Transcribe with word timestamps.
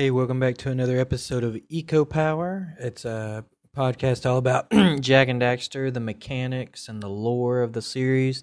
Hey, 0.00 0.10
welcome 0.10 0.40
back 0.40 0.56
to 0.56 0.70
another 0.70 0.98
episode 0.98 1.44
of 1.44 1.58
Eco 1.68 2.06
Power. 2.06 2.74
It's 2.80 3.04
a 3.04 3.44
podcast 3.76 4.24
all 4.24 4.38
about 4.38 4.70
Jak 5.02 5.28
and 5.28 5.42
Daxter, 5.42 5.92
the 5.92 6.00
mechanics 6.00 6.88
and 6.88 7.02
the 7.02 7.08
lore 7.10 7.60
of 7.60 7.74
the 7.74 7.82
series. 7.82 8.42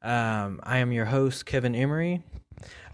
Um, 0.00 0.60
I 0.62 0.78
am 0.78 0.92
your 0.92 1.06
host, 1.06 1.44
Kevin 1.44 1.74
Emery. 1.74 2.22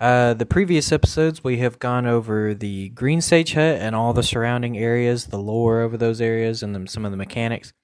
Uh, 0.01 0.33
the 0.33 0.47
previous 0.47 0.91
episodes, 0.91 1.45
we 1.45 1.59
have 1.59 1.79
gone 1.79 2.07
over 2.07 2.55
the 2.55 2.89
Green 2.89 3.21
Sage 3.21 3.53
Hut 3.53 3.77
and 3.79 3.95
all 3.95 4.15
the 4.15 4.23
surrounding 4.23 4.79
areas, 4.79 5.27
the 5.27 5.37
lore 5.37 5.83
over 5.83 5.99
those 5.99 6.23
areas, 6.23 6.63
and 6.63 6.75
the, 6.75 6.91
some 6.91 7.05
of 7.05 7.11
the 7.11 7.19
mechanics. 7.19 7.75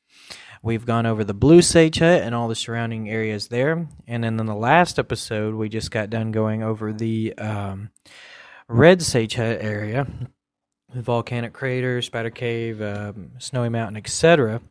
We've 0.62 0.87
gone 0.87 1.05
over 1.05 1.23
the 1.23 1.34
Blue 1.34 1.61
Sage 1.61 1.98
Hut 1.98 2.23
and 2.23 2.34
all 2.34 2.48
the 2.48 2.55
surrounding 2.55 3.11
areas 3.11 3.48
there. 3.48 3.89
And 4.06 4.25
then 4.25 4.41
in 4.41 4.47
the 4.47 4.55
last 4.55 4.98
episode, 4.98 5.55
we 5.55 5.69
just 5.69 5.91
got 5.91 6.09
done 6.09 6.33
going 6.33 6.62
over 6.62 6.95
the. 6.95 7.34
Um, 7.37 7.91
Red 8.73 9.03
Sage 9.03 9.39
area, 9.39 10.07
volcanic 10.95 11.53
crater, 11.53 12.01
spider 12.01 12.31
cave, 12.31 12.81
um, 12.81 13.33
snowy 13.39 13.69
mountain, 13.69 13.98
etc. 13.98 14.62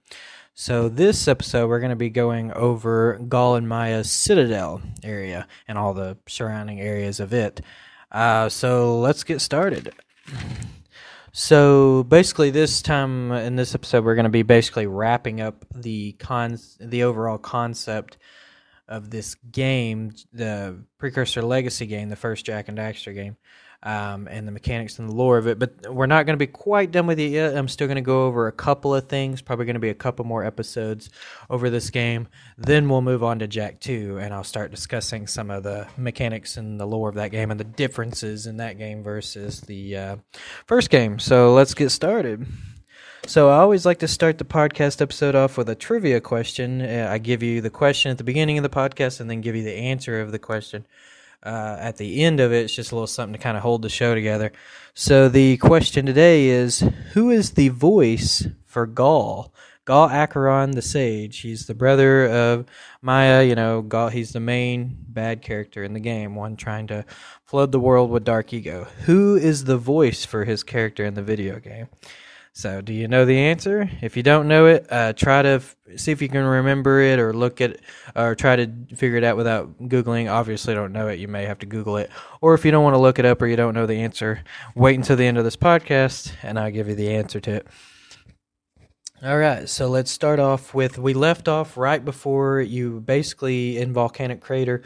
So 0.56 0.90
this 0.90 1.28
episode, 1.28 1.70
we're 1.70 1.80
going 1.80 1.92
to 1.92 1.96
be 1.96 2.10
going 2.10 2.52
over 2.54 3.20
Gol 3.20 3.54
and 3.56 3.70
Maia's 3.70 4.10
Citadel 4.12 4.82
area 5.04 5.48
and 5.68 5.78
all 5.78 5.94
the 5.94 6.18
surrounding 6.28 6.82
areas 6.82 7.20
of 7.20 7.32
it. 7.32 7.62
Uh, 8.12 8.50
so 8.50 9.00
let's 9.00 9.24
get 9.24 9.40
started. 9.40 9.94
So 11.32 12.04
basically, 12.04 12.50
this 12.50 12.82
time 12.82 13.32
in 13.32 13.56
this 13.56 13.76
episode, 13.76 14.04
we're 14.04 14.16
going 14.16 14.24
to 14.24 14.30
be 14.30 14.42
basically 14.42 14.88
wrapping 14.88 15.42
up 15.42 15.64
the 15.76 16.14
con 16.14 16.58
the 16.80 17.04
overall 17.04 17.38
concept 17.38 18.18
of 18.88 19.12
this 19.12 19.36
game, 19.36 20.12
the 20.34 20.84
precursor 20.98 21.44
legacy 21.44 21.86
game, 21.86 22.10
the 22.10 22.16
first 22.16 22.48
Jak 22.48 22.68
and 22.68 22.80
Daxter 22.80 23.14
game 23.14 23.38
um, 23.84 24.28
and 24.28 24.48
the 24.48 24.52
mechanics 24.52 25.00
and 25.00 25.10
the 25.10 25.14
lore 25.14 25.38
of 25.38 25.48
it. 25.48 25.58
But 25.58 25.94
we're 25.94 26.06
not 26.06 26.26
going 26.26 26.34
to 26.34 26.46
be 26.46 26.52
quite 26.52 26.92
done 26.92 27.08
with 27.08 27.20
it 27.20 27.32
yet. 27.32 27.56
I'm 27.56 27.68
still 27.68 27.88
going 27.88 27.96
to 27.96 28.02
go 28.02 28.26
over 28.26 28.48
a 28.48 28.52
couple 28.52 28.94
of 28.94 29.08
things. 29.08 29.42
Probably 29.42 29.66
going 29.66 29.76
to 29.76 29.80
be 29.80 29.90
a 29.90 29.96
couple 29.96 30.26
more 30.26 30.44
episodes 30.44 31.10
over 31.50 31.70
this 31.70 31.90
game. 31.90 32.28
Then 32.58 32.90
we'll 32.90 33.02
move 33.02 33.24
on 33.24 33.40
to 33.40 33.48
Jak 33.48 33.80
2, 33.80 34.20
and 34.20 34.34
I'll 34.34 34.44
start 34.44 34.72
discussing 34.72 35.28
some 35.28 35.50
of 35.50 35.64
the 35.64 35.88
mechanics 35.98 36.58
and 36.58 36.80
the 36.80 36.86
lore 36.86 37.10
of 37.10 37.16
that 37.16 37.32
game 37.32 37.52
and 37.52 37.60
the 37.60 37.66
differences 37.66 38.46
in 38.46 38.58
that 38.58 38.78
game 38.78 39.04
versus 39.04 39.62
the 39.62 39.98
uh, 39.98 40.16
first 40.68 40.90
game. 40.90 41.20
So 41.20 41.54
let's 41.54 41.74
get 41.74 41.90
started. 41.90 42.46
So 43.28 43.50
I 43.50 43.58
always 43.58 43.86
like 43.86 44.00
to 44.00 44.08
start 44.08 44.40
the 44.40 44.46
podcast 44.46 45.00
episode 45.00 45.36
off 45.36 45.56
with 45.56 45.70
a 45.70 45.76
trivia 45.76 46.20
question. 46.22 46.82
Uh, 46.82 47.08
I 47.10 47.20
give 47.20 47.44
you 47.44 47.62
the 47.62 47.70
question 47.70 48.10
at 48.10 48.18
the 48.18 48.24
beginning 48.24 48.58
of 48.58 48.64
the 48.64 48.70
podcast 48.70 49.20
and 49.20 49.30
then 49.30 49.42
give 49.42 49.56
you 49.56 49.64
the 49.64 49.76
answer 49.76 50.20
of 50.20 50.32
the 50.32 50.40
question 50.40 50.86
uh, 51.44 51.78
at 51.80 51.98
the 51.98 52.24
end 52.24 52.40
of 52.40 52.52
it, 52.52 52.66
it's 52.66 52.76
just 52.76 52.92
a 52.92 52.96
little 52.96 53.08
something 53.08 53.34
to 53.34 53.40
kind 53.40 53.58
of 53.58 53.64
hold 53.64 53.82
the 53.82 53.90
show 53.90 54.14
together. 54.14 54.52
So 54.94 55.30
the 55.30 55.58
question 55.58 56.06
today 56.06 56.48
is 56.48 56.80
Who 57.14 57.30
is 57.30 57.52
the 57.52 57.70
voice 57.70 58.48
for 58.66 58.86
Gol? 58.86 59.54
Gol 59.86 60.10
Acheron 60.10 60.72
the 60.72 60.82
Sage. 60.82 61.40
He's 61.40 61.66
the 61.66 61.74
brother 61.74 62.28
of 62.28 62.66
Maia. 63.02 63.44
You 63.44 63.56
know, 63.56 63.82
Gol, 63.82 64.10
he's 64.10 64.32
the 64.32 64.40
main 64.40 64.96
bad 65.08 65.42
character 65.42 65.84
in 65.84 65.94
the 65.94 66.00
game, 66.00 66.36
one 66.36 66.56
trying 66.56 66.88
to 66.88 67.06
flood 67.46 67.72
the 67.72 67.80
world 67.80 68.12
with 68.12 68.24
dark 68.24 68.54
eco. 68.54 68.86
Who 69.06 69.36
is 69.36 69.64
the 69.64 69.78
voice 69.78 70.24
for 70.24 70.46
his 70.46 70.64
character 70.64 71.04
in 71.04 71.16
the 71.16 71.24
video 71.24 71.60
game? 71.60 71.88
So, 72.54 72.82
do 72.82 72.92
you 72.92 73.08
know 73.08 73.24
the 73.24 73.38
answer? 73.38 73.90
If 74.02 74.18
you 74.18 74.24
don't 74.24 74.50
know 74.50 74.66
it, 74.66 74.86
uh, 74.92 75.14
try 75.14 75.42
to 75.42 75.50
f- 75.50 75.76
see 75.96 76.12
if 76.12 76.22
you 76.22 76.28
can 76.28 76.44
remember 76.44 77.00
it 77.00 77.18
or 77.18 77.32
look 77.32 77.62
at 77.62 77.78
or 78.14 78.36
try 78.36 78.58
to 78.58 78.70
figure 78.94 79.18
it 79.18 79.24
out 79.24 79.38
without 79.38 79.82
Googling. 79.84 80.30
Obviously, 80.30 80.74
don't 80.74 80.92
know 80.92 81.08
it. 81.08 81.18
You 81.18 81.30
may 81.30 81.46
have 81.46 81.60
to 81.60 81.66
Google 81.66 81.96
it. 81.96 82.12
Or 82.42 82.54
if 82.54 82.66
you 82.66 82.72
don't 82.72 82.84
want 82.84 82.94
to 82.96 83.00
look 83.00 83.20
it 83.20 83.26
up 83.26 83.42
or 83.42 83.48
you 83.48 83.56
don't 83.56 83.74
know 83.74 83.86
the 83.86 84.02
answer, 84.02 84.44
wait 84.76 84.98
until 84.98 85.16
the 85.16 85.26
end 85.26 85.38
of 85.38 85.46
this 85.46 85.56
podcast 85.56 86.34
and 86.44 86.60
I'll 86.60 86.72
give 86.72 86.90
you 86.90 86.96
the 86.96 87.14
answer 87.14 87.40
to 87.40 87.52
it. 87.52 87.68
All 89.24 89.38
right, 89.38 89.70
so 89.70 89.88
let's 89.88 90.12
start 90.12 90.40
off 90.40 90.74
with 90.74 90.98
we 90.98 91.14
left 91.14 91.48
off 91.48 91.78
right 91.78 92.04
before 92.04 92.60
you 92.60 93.00
basically 93.00 93.78
in 93.78 93.94
Volcanic 93.94 94.42
Crater. 94.42 94.82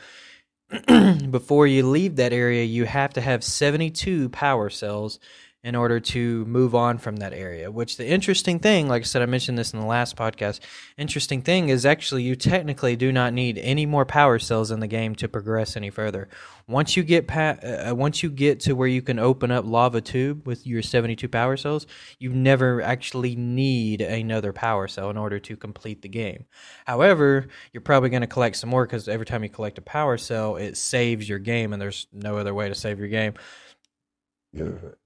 before 1.29 1.65
you 1.67 1.87
leave 1.87 2.17
that 2.17 2.33
area, 2.33 2.63
you 2.63 2.85
have 2.85 3.13
to 3.13 3.21
have 3.21 3.43
72 3.43 4.29
power 4.29 4.69
cells 4.69 5.19
in 5.65 5.73
order 5.73 5.99
to 5.99 6.45
move 6.45 6.75
on 6.75 6.99
from 6.99 7.15
that 7.15 7.33
area. 7.33 7.71
Which 7.71 7.97
the 7.97 8.07
interesting 8.07 8.59
thing, 8.59 8.87
like 8.87 9.01
I 9.01 9.05
said, 9.05 9.23
I 9.23 9.25
mentioned 9.25 9.57
this 9.57 9.73
in 9.73 9.79
the 9.79 9.85
last 9.87 10.15
podcast. 10.15 10.59
Interesting 10.95 11.41
thing 11.41 11.69
is 11.69 11.87
actually 11.87 12.21
you 12.21 12.35
technically 12.35 12.95
do 12.95 13.11
not 13.11 13.33
need 13.33 13.57
any 13.57 13.87
more 13.87 14.05
power 14.05 14.37
cells 14.37 14.69
in 14.69 14.79
the 14.79 14.85
game 14.85 15.15
to 15.15 15.27
progress 15.27 15.75
any 15.75 15.89
further. 15.89 16.29
Once 16.67 16.95
you 16.95 17.01
get 17.01 17.27
pa- 17.27 17.57
uh, 17.63 17.89
uh 17.89 17.95
once 17.95 18.21
you 18.21 18.29
get 18.29 18.59
to 18.59 18.73
where 18.73 18.87
you 18.87 19.01
can 19.01 19.17
open 19.17 19.49
up 19.49 19.65
lava 19.65 20.01
tube 20.01 20.45
with 20.45 20.67
your 20.67 20.83
72 20.83 21.27
power 21.29 21.57
cells, 21.57 21.87
you 22.19 22.31
never 22.31 22.79
actually 22.83 23.35
need 23.35 24.01
another 24.01 24.53
power 24.53 24.87
cell 24.87 25.09
in 25.09 25.17
order 25.17 25.39
to 25.39 25.57
complete 25.57 26.03
the 26.03 26.09
game. 26.09 26.45
However, 26.85 27.47
you're 27.73 27.81
probably 27.81 28.11
going 28.11 28.21
to 28.21 28.27
collect 28.27 28.57
some 28.57 28.69
more 28.69 28.85
because 28.85 29.07
every 29.07 29.25
time 29.25 29.41
you 29.41 29.49
collect 29.49 29.79
a 29.79 29.81
power 29.81 30.19
cell, 30.19 30.57
it 30.57 30.77
saves 30.77 31.27
your 31.27 31.39
game, 31.39 31.73
and 31.73 31.81
there's 31.81 32.05
no 32.13 32.37
other 32.37 32.53
way 32.53 32.69
to 32.69 32.75
save 32.75 32.99
your 32.99 33.07
game 33.07 33.33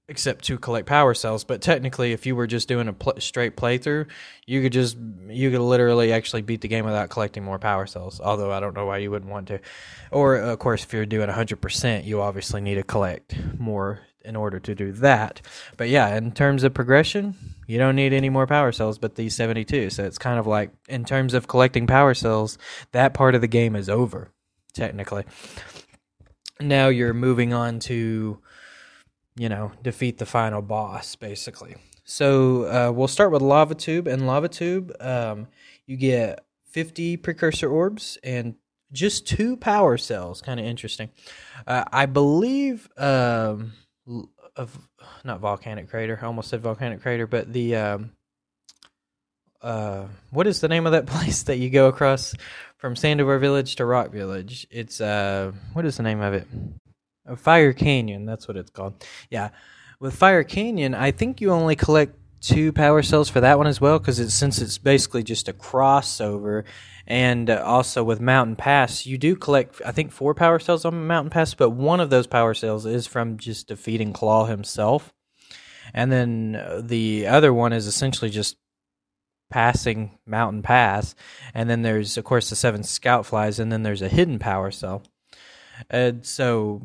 except 0.08 0.44
to 0.46 0.58
collect 0.58 0.86
power 0.86 1.14
cells. 1.14 1.44
But 1.44 1.62
technically, 1.62 2.12
if 2.12 2.26
you 2.26 2.34
were 2.34 2.46
just 2.46 2.68
doing 2.68 2.88
a 2.88 2.92
pl- 2.92 3.20
straight 3.20 3.56
playthrough, 3.56 4.06
you 4.46 4.62
could 4.62 4.72
just 4.72 4.96
you 5.28 5.50
could 5.50 5.60
literally 5.60 6.12
actually 6.12 6.42
beat 6.42 6.60
the 6.60 6.68
game 6.68 6.84
without 6.84 7.10
collecting 7.10 7.44
more 7.44 7.58
power 7.58 7.86
cells. 7.86 8.20
Although 8.20 8.52
I 8.52 8.60
don't 8.60 8.74
know 8.74 8.86
why 8.86 8.98
you 8.98 9.10
wouldn't 9.10 9.30
want 9.30 9.48
to. 9.48 9.60
Or 10.10 10.36
of 10.36 10.58
course, 10.58 10.84
if 10.84 10.92
you're 10.92 11.06
doing 11.06 11.28
100%, 11.28 12.04
you 12.04 12.20
obviously 12.20 12.60
need 12.60 12.74
to 12.76 12.82
collect 12.82 13.36
more 13.58 14.00
in 14.24 14.36
order 14.36 14.60
to 14.60 14.74
do 14.74 14.92
that. 14.92 15.40
But 15.76 15.88
yeah, 15.88 16.16
in 16.16 16.32
terms 16.32 16.62
of 16.64 16.74
progression, 16.74 17.34
you 17.66 17.78
don't 17.78 17.96
need 17.96 18.12
any 18.12 18.28
more 18.28 18.46
power 18.46 18.72
cells 18.72 18.98
but 18.98 19.14
these 19.14 19.34
72. 19.34 19.90
So 19.90 20.04
it's 20.04 20.18
kind 20.18 20.38
of 20.38 20.46
like 20.46 20.72
in 20.88 21.04
terms 21.04 21.34
of 21.34 21.48
collecting 21.48 21.86
power 21.86 22.14
cells, 22.14 22.58
that 22.92 23.14
part 23.14 23.34
of 23.34 23.40
the 23.40 23.48
game 23.48 23.76
is 23.76 23.88
over 23.88 24.32
technically. 24.72 25.24
Now 26.60 26.88
you're 26.88 27.14
moving 27.14 27.52
on 27.54 27.78
to 27.80 28.40
you 29.36 29.48
know, 29.48 29.72
defeat 29.82 30.18
the 30.18 30.26
final 30.26 30.62
boss, 30.62 31.16
basically. 31.16 31.76
So 32.04 32.64
uh, 32.64 32.92
we'll 32.92 33.08
start 33.08 33.30
with 33.30 33.42
Lava 33.42 33.74
Tube. 33.74 34.06
And 34.06 34.26
Lava 34.26 34.48
Tube, 34.48 34.92
um, 35.00 35.48
you 35.86 35.96
get 35.96 36.44
50 36.66 37.16
precursor 37.18 37.70
orbs 37.70 38.18
and 38.24 38.56
just 38.92 39.26
two 39.26 39.56
power 39.56 39.96
cells. 39.96 40.42
Kind 40.42 40.58
of 40.58 40.66
interesting. 40.66 41.10
Uh, 41.66 41.84
I 41.92 42.06
believe 42.06 42.88
um, 42.96 43.72
of 44.56 44.78
not 45.24 45.40
volcanic 45.40 45.88
crater. 45.88 46.18
I 46.20 46.26
almost 46.26 46.48
said 46.48 46.60
volcanic 46.60 47.00
crater, 47.02 47.26
but 47.26 47.52
the 47.52 47.76
um, 47.76 48.12
uh, 49.62 50.06
what 50.30 50.46
is 50.46 50.60
the 50.60 50.68
name 50.68 50.86
of 50.86 50.92
that 50.92 51.06
place 51.06 51.44
that 51.44 51.56
you 51.56 51.70
go 51.70 51.88
across 51.88 52.34
from 52.78 52.94
Sandover 52.94 53.38
Village 53.40 53.76
to 53.76 53.84
Rock 53.84 54.10
Village? 54.10 54.66
It's 54.70 55.00
uh, 55.00 55.52
what 55.72 55.84
is 55.84 55.96
the 55.96 56.02
name 56.02 56.20
of 56.20 56.34
it? 56.34 56.46
Fire 57.36 57.72
Canyon, 57.72 58.24
that's 58.24 58.48
what 58.48 58.56
it's 58.56 58.70
called. 58.70 59.04
Yeah. 59.30 59.50
With 60.00 60.14
Fire 60.14 60.44
Canyon, 60.44 60.94
I 60.94 61.10
think 61.10 61.40
you 61.40 61.52
only 61.52 61.76
collect 61.76 62.16
two 62.40 62.72
power 62.72 63.02
cells 63.02 63.28
for 63.28 63.40
that 63.40 63.58
one 63.58 63.66
as 63.66 63.80
well 63.80 63.98
because 63.98 64.18
it's 64.18 64.32
since 64.34 64.60
it's 64.60 64.78
basically 64.78 65.22
just 65.22 65.48
a 65.48 65.52
crossover 65.52 66.64
and 67.06 67.50
uh, 67.50 67.62
also 67.64 68.02
with 68.02 68.18
mountain 68.18 68.56
pass 68.56 69.04
you 69.04 69.18
do 69.18 69.36
collect 69.36 69.80
i 69.84 69.92
think 69.92 70.10
four 70.10 70.34
power 70.34 70.58
cells 70.58 70.86
on 70.86 71.06
mountain 71.06 71.30
pass 71.30 71.52
but 71.52 71.70
one 71.70 72.00
of 72.00 72.08
those 72.08 72.26
power 72.26 72.54
cells 72.54 72.86
is 72.86 73.06
from 73.06 73.36
just 73.36 73.68
defeating 73.68 74.12
claw 74.12 74.46
himself 74.46 75.12
and 75.92 76.10
then 76.10 76.56
uh, 76.56 76.80
the 76.82 77.26
other 77.26 77.52
one 77.52 77.74
is 77.74 77.86
essentially 77.86 78.30
just 78.30 78.56
passing 79.50 80.18
mountain 80.24 80.62
pass 80.62 81.14
and 81.52 81.68
then 81.68 81.82
there's 81.82 82.16
of 82.16 82.24
course 82.24 82.48
the 82.48 82.56
seven 82.56 82.82
scout 82.82 83.26
flies 83.26 83.58
and 83.58 83.70
then 83.70 83.82
there's 83.82 84.02
a 84.02 84.08
hidden 84.08 84.38
power 84.38 84.70
cell 84.70 85.02
and 85.88 86.24
so 86.26 86.82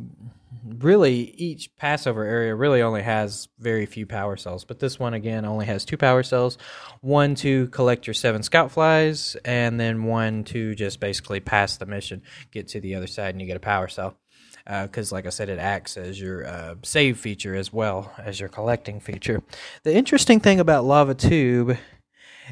really 0.80 1.34
each 1.38 1.76
passover 1.76 2.24
area 2.24 2.56
really 2.56 2.82
only 2.82 3.04
has 3.04 3.48
very 3.60 3.86
few 3.86 4.06
power 4.06 4.36
cells 4.36 4.66
but 4.66 4.80
this 4.80 5.00
one 5.00 5.14
again 5.14 5.46
only 5.46 5.66
has 5.66 5.86
two 5.86 5.98
power 5.98 6.24
cells. 6.24 6.58
One 7.02 7.36
to 7.36 7.68
collect 7.68 8.08
your 8.08 8.14
seven 8.14 8.44
scout 8.44 8.72
flies 8.72 9.36
and 9.46 9.80
then 9.80 10.04
one 10.04 10.44
to 10.46 10.76
just 10.76 11.00
basically 11.00 11.40
pass 11.40 11.78
the 11.78 11.86
mission 11.86 12.22
get 12.52 12.68
to 12.70 12.80
the 12.80 12.96
other 12.96 13.08
side 13.08 13.36
and 13.36 13.42
you 13.42 13.48
get 13.48 13.58
a 13.58 13.62
power 13.62 13.88
cell. 13.88 14.18
Because 14.66 15.12
uh, 15.12 15.16
like 15.16 15.28
i 15.28 15.30
said 15.30 15.50
it 15.50 15.60
acts 15.60 15.96
as 15.96 16.20
your 16.20 16.48
uh, 16.48 16.76
save 16.84 17.20
feature 17.20 17.54
as 17.56 17.72
well 17.72 18.12
as 18.18 18.40
your 18.40 18.50
collecting 18.50 19.00
feature. 19.00 19.44
The 19.84 19.96
interesting 19.96 20.40
thing 20.40 20.60
about 20.60 20.86
lava 20.86 21.14
tube 21.14 21.78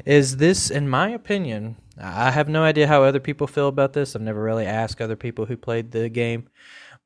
is 0.04 0.36
this 0.36 0.70
in 0.70 0.88
my 0.88 1.10
opinion 1.10 1.76
I 1.98 2.30
have 2.30 2.48
no 2.48 2.62
idea 2.62 2.86
how 2.86 3.04
other 3.04 3.20
people 3.20 3.46
feel 3.46 3.68
about 3.68 3.92
this. 3.92 4.16
I've 4.16 4.22
never 4.22 4.42
really 4.42 4.66
asked 4.66 5.00
other 5.00 5.16
people 5.16 5.46
who 5.46 5.56
played 5.56 5.92
the 5.92 6.08
game. 6.08 6.48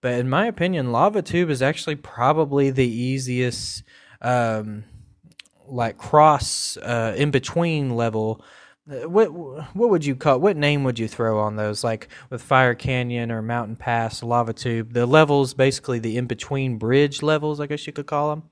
But 0.00 0.14
in 0.14 0.29
my 0.31 0.46
opinion, 0.46 0.93
Lava 0.93 1.23
Tube 1.23 1.50
is 1.50 1.61
actually 1.61 1.96
probably 1.96 2.70
the 2.70 2.87
easiest, 2.87 3.82
um, 4.23 4.85
like 5.67 5.99
cross 5.99 6.76
uh, 6.79 7.14
in 7.17 7.31
between 7.31 7.90
level 7.90 8.43
uh, 8.90 9.08
what 9.08 9.26
what 9.75 9.90
would 9.90 10.05
you 10.05 10.17
call 10.17 10.40
what 10.40 10.56
name 10.56 10.82
would 10.82 10.99
you 10.99 11.06
throw 11.06 11.38
on 11.41 11.56
those 11.56 11.84
like 11.84 12.08
with 12.31 12.41
fire 12.41 12.75
canyon 12.75 13.31
or 13.31 13.43
mountain 13.43 13.76
pass 13.76 14.23
lava 14.23 14.52
tube 14.52 14.94
the 14.94 15.05
levels 15.05 15.52
basically 15.52 15.99
the 15.99 16.17
in 16.17 16.26
between 16.26 16.79
bridge 16.79 17.23
levels 17.23 17.61
i 17.61 17.67
guess 17.67 17.87
you 17.87 17.93
could 17.93 18.06
call 18.06 18.31
them 18.31 18.44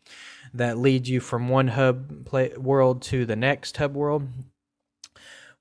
that 0.52 0.78
lead 0.78 1.08
you 1.08 1.20
from 1.20 1.48
one 1.48 1.68
hub 1.68 2.26
play, 2.26 2.52
world 2.56 3.00
to 3.00 3.24
the 3.24 3.36
next 3.36 3.78
hub 3.78 3.94
world 3.94 4.28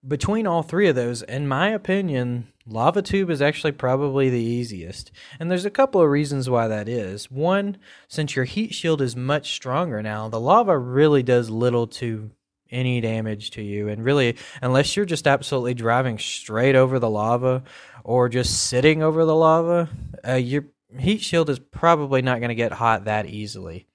between 0.08 0.48
all 0.48 0.64
three 0.64 0.88
of 0.88 0.96
those 0.96 1.22
in 1.24 1.48
my 1.48 1.70
opinion 1.70 2.48
lava 2.68 3.02
tube 3.02 3.30
is 3.30 3.42
actually 3.42 3.72
probably 3.72 4.30
the 4.30 4.40
easiest 4.40 5.12
and 5.40 5.50
there's 5.50 5.66
a 5.66 5.70
couple 5.70 6.02
of 6.02 6.10
reasons 6.10 6.50
why 6.50 6.68
that 6.68 6.88
is 6.88 7.30
one 7.30 7.78
since 8.08 8.36
your 8.36 8.46
heat 8.46 8.74
shield 8.74 9.02
is 9.02 9.16
much 9.16 9.54
stronger 9.54 10.02
now 10.02 10.28
the 10.28 10.40
lava 10.40 10.78
really 10.78 11.24
does 11.24 11.50
little 11.50 11.88
to 11.88 12.32
any 12.72 13.02
damage 13.02 13.52
to 13.52 13.62
you. 13.62 13.88
And 13.88 14.04
really, 14.04 14.38
unless 14.62 14.96
you're 14.96 15.06
just 15.06 15.28
absolutely 15.28 15.74
driving 15.74 16.18
straight 16.18 16.76
over 16.76 17.00
the 17.00 17.10
lava 17.10 17.64
or 18.04 18.30
just 18.30 18.68
sitting 18.68 19.04
over 19.04 19.26
the 19.26 19.36
lava, 19.36 19.90
uh, 20.28 20.34
your 20.34 20.66
heat 20.98 21.22
shield 21.22 21.50
is 21.50 21.60
probably 21.60 22.22
not 22.22 22.40
going 22.40 22.50
to 22.50 22.56
get 22.56 22.72
hot 22.72 23.06
that 23.06 23.26
easily. 23.26 23.88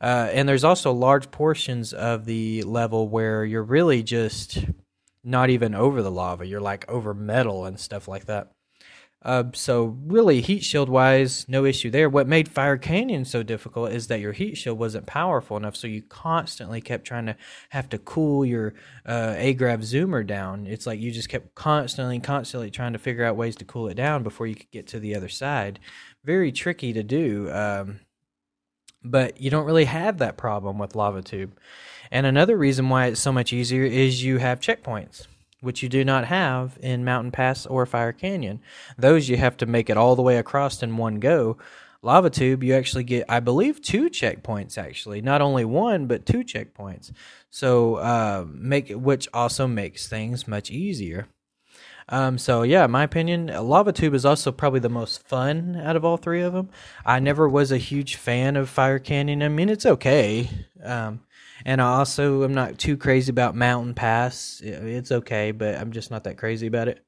Uh, 0.00 0.28
and 0.32 0.48
there's 0.48 0.64
also 0.64 0.92
large 0.92 1.30
portions 1.30 1.92
of 1.92 2.24
the 2.24 2.62
level 2.62 3.08
where 3.08 3.44
you're 3.44 3.62
really 3.62 4.02
just 4.02 4.58
not 5.24 5.50
even 5.50 5.74
over 5.74 6.02
the 6.02 6.10
lava. 6.10 6.46
You're 6.46 6.60
like 6.60 6.88
over 6.88 7.14
metal 7.14 7.64
and 7.64 7.80
stuff 7.80 8.06
like 8.06 8.26
that. 8.26 8.52
Uh, 9.24 9.44
so 9.54 9.96
really, 10.04 10.42
heat 10.42 10.62
shield 10.62 10.90
wise, 10.90 11.46
no 11.48 11.64
issue 11.64 11.90
there. 11.90 12.10
What 12.10 12.28
made 12.28 12.46
Fire 12.46 12.76
Canyon 12.76 13.24
so 13.24 13.42
difficult 13.42 13.90
is 13.90 14.08
that 14.08 14.20
your 14.20 14.32
heat 14.32 14.56
shield 14.58 14.78
wasn't 14.78 15.06
powerful 15.06 15.56
enough, 15.56 15.76
so 15.76 15.86
you 15.86 16.02
constantly 16.02 16.82
kept 16.82 17.06
trying 17.06 17.24
to 17.24 17.36
have 17.70 17.88
to 17.88 17.98
cool 17.98 18.44
your 18.44 18.74
uh, 19.06 19.32
zoomer 19.32 20.26
down. 20.26 20.66
It's 20.66 20.86
like 20.86 21.00
you 21.00 21.10
just 21.10 21.30
kept 21.30 21.54
constantly, 21.54 22.20
constantly 22.20 22.70
trying 22.70 22.92
to 22.92 22.98
figure 22.98 23.24
out 23.24 23.36
ways 23.36 23.56
to 23.56 23.64
cool 23.64 23.88
it 23.88 23.94
down 23.94 24.22
before 24.24 24.46
you 24.46 24.56
could 24.56 24.70
get 24.70 24.86
to 24.88 25.00
the 25.00 25.16
other 25.16 25.30
side. 25.30 25.80
Very 26.22 26.52
tricky 26.52 26.92
to 26.92 27.02
do, 27.02 27.50
um, 27.50 28.00
but 29.02 29.40
you 29.40 29.48
don't 29.48 29.64
really 29.64 29.86
have 29.86 30.18
that 30.18 30.36
problem 30.36 30.78
with 30.78 30.94
Lava 30.94 31.22
Tube. 31.22 31.58
And 32.10 32.26
another 32.26 32.56
reason 32.56 32.88
why 32.88 33.06
it's 33.06 33.20
so 33.20 33.32
much 33.32 33.52
easier 33.52 33.84
is 33.84 34.24
you 34.24 34.38
have 34.38 34.60
checkpoints 34.60 35.26
which 35.64 35.82
you 35.82 35.88
do 35.88 36.04
not 36.04 36.26
have 36.26 36.78
in 36.80 37.04
Mountain 37.04 37.32
Pass 37.32 37.66
or 37.66 37.86
Fire 37.86 38.12
Canyon. 38.12 38.60
Those 38.98 39.28
you 39.28 39.38
have 39.38 39.56
to 39.56 39.66
make 39.66 39.90
it 39.90 39.96
all 39.96 40.14
the 40.14 40.22
way 40.22 40.36
across 40.36 40.82
in 40.82 40.96
one 40.96 41.18
go. 41.18 41.56
Lava 42.02 42.28
Tube, 42.28 42.62
you 42.62 42.74
actually 42.74 43.04
get, 43.04 43.24
I 43.30 43.40
believe, 43.40 43.80
two 43.80 44.10
checkpoints. 44.10 44.76
Actually, 44.76 45.22
not 45.22 45.40
only 45.40 45.64
one, 45.64 46.06
but 46.06 46.26
two 46.26 46.44
checkpoints. 46.44 47.10
So 47.48 47.96
uh, 47.96 48.44
make 48.46 48.90
which 48.90 49.26
also 49.32 49.66
makes 49.66 50.06
things 50.06 50.46
much 50.46 50.70
easier. 50.70 51.28
Um, 52.10 52.36
so 52.36 52.62
yeah, 52.62 52.86
my 52.86 53.02
opinion, 53.02 53.46
Lava 53.46 53.90
Tube 53.90 54.12
is 54.12 54.26
also 54.26 54.52
probably 54.52 54.80
the 54.80 54.90
most 54.90 55.26
fun 55.26 55.80
out 55.82 55.96
of 55.96 56.04
all 56.04 56.18
three 56.18 56.42
of 56.42 56.52
them. 56.52 56.68
I 57.06 57.18
never 57.18 57.48
was 57.48 57.72
a 57.72 57.78
huge 57.78 58.16
fan 58.16 58.56
of 58.56 58.68
Fire 58.68 58.98
Canyon. 58.98 59.42
I 59.42 59.48
mean, 59.48 59.70
it's 59.70 59.86
okay. 59.86 60.50
Um, 60.82 61.20
and 61.64 61.80
I 61.80 61.98
also 61.98 62.44
am 62.44 62.54
not 62.54 62.78
too 62.78 62.96
crazy 62.96 63.30
about 63.30 63.54
Mountain 63.54 63.94
Pass. 63.94 64.60
It's 64.62 65.12
okay, 65.12 65.52
but 65.52 65.76
I'm 65.76 65.92
just 65.92 66.10
not 66.10 66.24
that 66.24 66.38
crazy 66.38 66.66
about 66.66 66.88
it. 66.88 67.04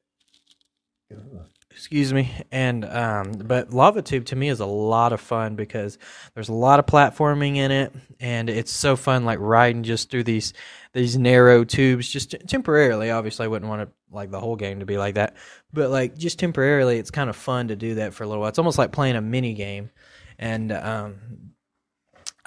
Excuse 1.70 2.14
me. 2.14 2.32
And 2.50 2.86
um, 2.86 3.32
but 3.32 3.70
Lava 3.70 4.00
Tube 4.00 4.24
to 4.26 4.36
me 4.36 4.48
is 4.48 4.60
a 4.60 4.66
lot 4.66 5.12
of 5.12 5.20
fun 5.20 5.56
because 5.56 5.98
there's 6.34 6.48
a 6.48 6.54
lot 6.54 6.78
of 6.78 6.86
platforming 6.86 7.56
in 7.56 7.70
it, 7.70 7.92
and 8.18 8.48
it's 8.48 8.72
so 8.72 8.96
fun 8.96 9.26
like 9.26 9.38
riding 9.40 9.82
just 9.82 10.10
through 10.10 10.24
these 10.24 10.54
these 10.94 11.18
narrow 11.18 11.64
tubes 11.64 12.08
just 12.08 12.34
temporarily. 12.48 13.10
Obviously, 13.10 13.44
I 13.44 13.48
wouldn't 13.48 13.68
want 13.68 13.82
to 13.82 13.94
like 14.10 14.30
the 14.30 14.40
whole 14.40 14.56
game 14.56 14.80
to 14.80 14.86
be 14.86 14.96
like 14.96 15.16
that, 15.16 15.36
but 15.70 15.90
like 15.90 16.16
just 16.16 16.38
temporarily, 16.38 16.98
it's 16.98 17.10
kind 17.10 17.28
of 17.28 17.36
fun 17.36 17.68
to 17.68 17.76
do 17.76 17.96
that 17.96 18.14
for 18.14 18.24
a 18.24 18.26
little 18.26 18.40
while. 18.40 18.48
It's 18.48 18.58
almost 18.58 18.78
like 18.78 18.92
playing 18.92 19.16
a 19.16 19.20
mini 19.20 19.52
game, 19.52 19.90
and 20.38 20.72
um, 20.72 21.45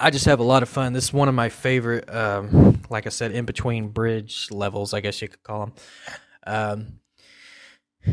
I 0.00 0.10
just 0.10 0.24
have 0.24 0.40
a 0.40 0.44
lot 0.44 0.62
of 0.62 0.68
fun. 0.70 0.94
This 0.94 1.04
is 1.04 1.12
one 1.12 1.28
of 1.28 1.34
my 1.34 1.50
favorite, 1.50 2.12
um, 2.12 2.80
like 2.88 3.06
I 3.06 3.10
said, 3.10 3.32
in 3.32 3.44
between 3.44 3.88
bridge 3.88 4.48
levels, 4.50 4.94
I 4.94 5.00
guess 5.00 5.20
you 5.20 5.28
could 5.28 5.42
call 5.42 5.66
them. 5.66 5.74
Um, 6.46 6.86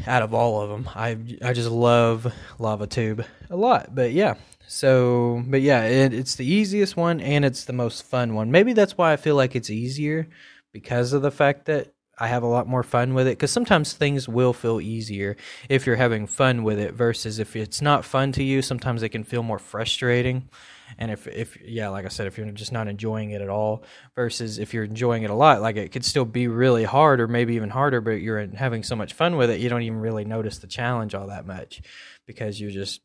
out 0.06 0.22
of 0.22 0.34
all 0.34 0.62
of 0.62 0.69
them, 0.69 0.89
I 0.94 1.18
I 1.42 1.54
just 1.54 1.69
love 1.69 2.31
Lava 2.60 2.88
Tube 2.88 3.24
a 3.50 3.56
lot. 3.56 3.95
But 3.95 4.12
yeah, 4.12 4.34
so 4.68 5.42
but 5.48 5.62
yeah, 5.62 5.84
it, 5.86 6.13
it's 6.13 6.36
the 6.36 6.45
easiest 6.45 6.98
one 6.98 7.22
and 7.22 7.45
it's 7.45 7.63
the 7.63 7.74
most 7.74 8.04
fun 8.04 8.36
one. 8.36 8.51
Maybe 8.51 8.74
that's 8.74 8.98
why 8.98 9.13
I 9.13 9.16
feel 9.16 9.36
like 9.36 9.56
it's 9.56 9.69
easier 9.69 10.28
because 10.74 11.13
of 11.13 11.22
the 11.22 11.31
fact 11.31 11.66
that 11.66 11.94
I 12.19 12.28
have 12.28 12.44
a 12.44 12.48
lot 12.48 12.68
more 12.68 12.84
fun 12.84 13.13
with 13.13 13.28
it 13.28 13.38
because 13.38 13.51
sometimes 13.51 13.94
things 13.94 14.28
will 14.28 14.51
feel 14.51 14.81
easier 14.81 15.38
if 15.69 15.86
you're 15.86 15.95
having 15.95 16.28
fun 16.28 16.63
with 16.63 16.80
it 16.80 16.94
versus 16.94 17.39
if 17.39 17.56
it's 17.56 17.81
not 17.81 18.04
fun 18.04 18.34
to 18.34 18.44
you. 18.44 18.62
Sometimes 18.62 19.04
it 19.04 19.10
can 19.10 19.24
feel 19.24 19.42
more 19.44 19.60
frustrating. 19.60 20.50
And 20.98 21.12
if, 21.12 21.28
if 21.28 21.57
yeah, 21.62 21.89
like 21.89 22.06
I 22.06 22.10
said, 22.10 22.28
if 22.28 22.38
you're 22.38 22.50
just 22.51 22.72
not 22.72 22.88
enjoying 22.88 23.31
it 23.31 23.42
at 23.42 23.50
all, 23.50 23.84
versus 24.16 24.57
if 24.57 24.74
you're 24.74 24.84
enjoying 24.84 25.24
it 25.24 25.30
a 25.30 25.36
lot, 25.36 25.62
like 25.62 25.75
it 25.75 25.92
could 25.92 26.06
still 26.06 26.25
be 26.25 26.48
really 26.48 26.84
hard 26.84 27.19
or 27.19 27.28
maybe 27.28 27.56
even 27.56 27.69
harder, 27.69 28.01
but 28.01 28.22
you're 28.22 28.48
having 28.56 28.84
so 28.84 28.95
much 28.95 29.13
fun 29.13 29.36
with 29.36 29.50
it, 29.50 29.60
you 29.60 29.69
don't 29.69 29.81
even 29.81 30.00
really 30.00 30.25
notice 30.25 30.60
the 30.60 30.68
challenge 30.68 31.13
all 31.13 31.28
that 31.28 31.45
much 31.45 31.81
because 32.25 32.60
you're 32.60 32.72
just 32.72 33.01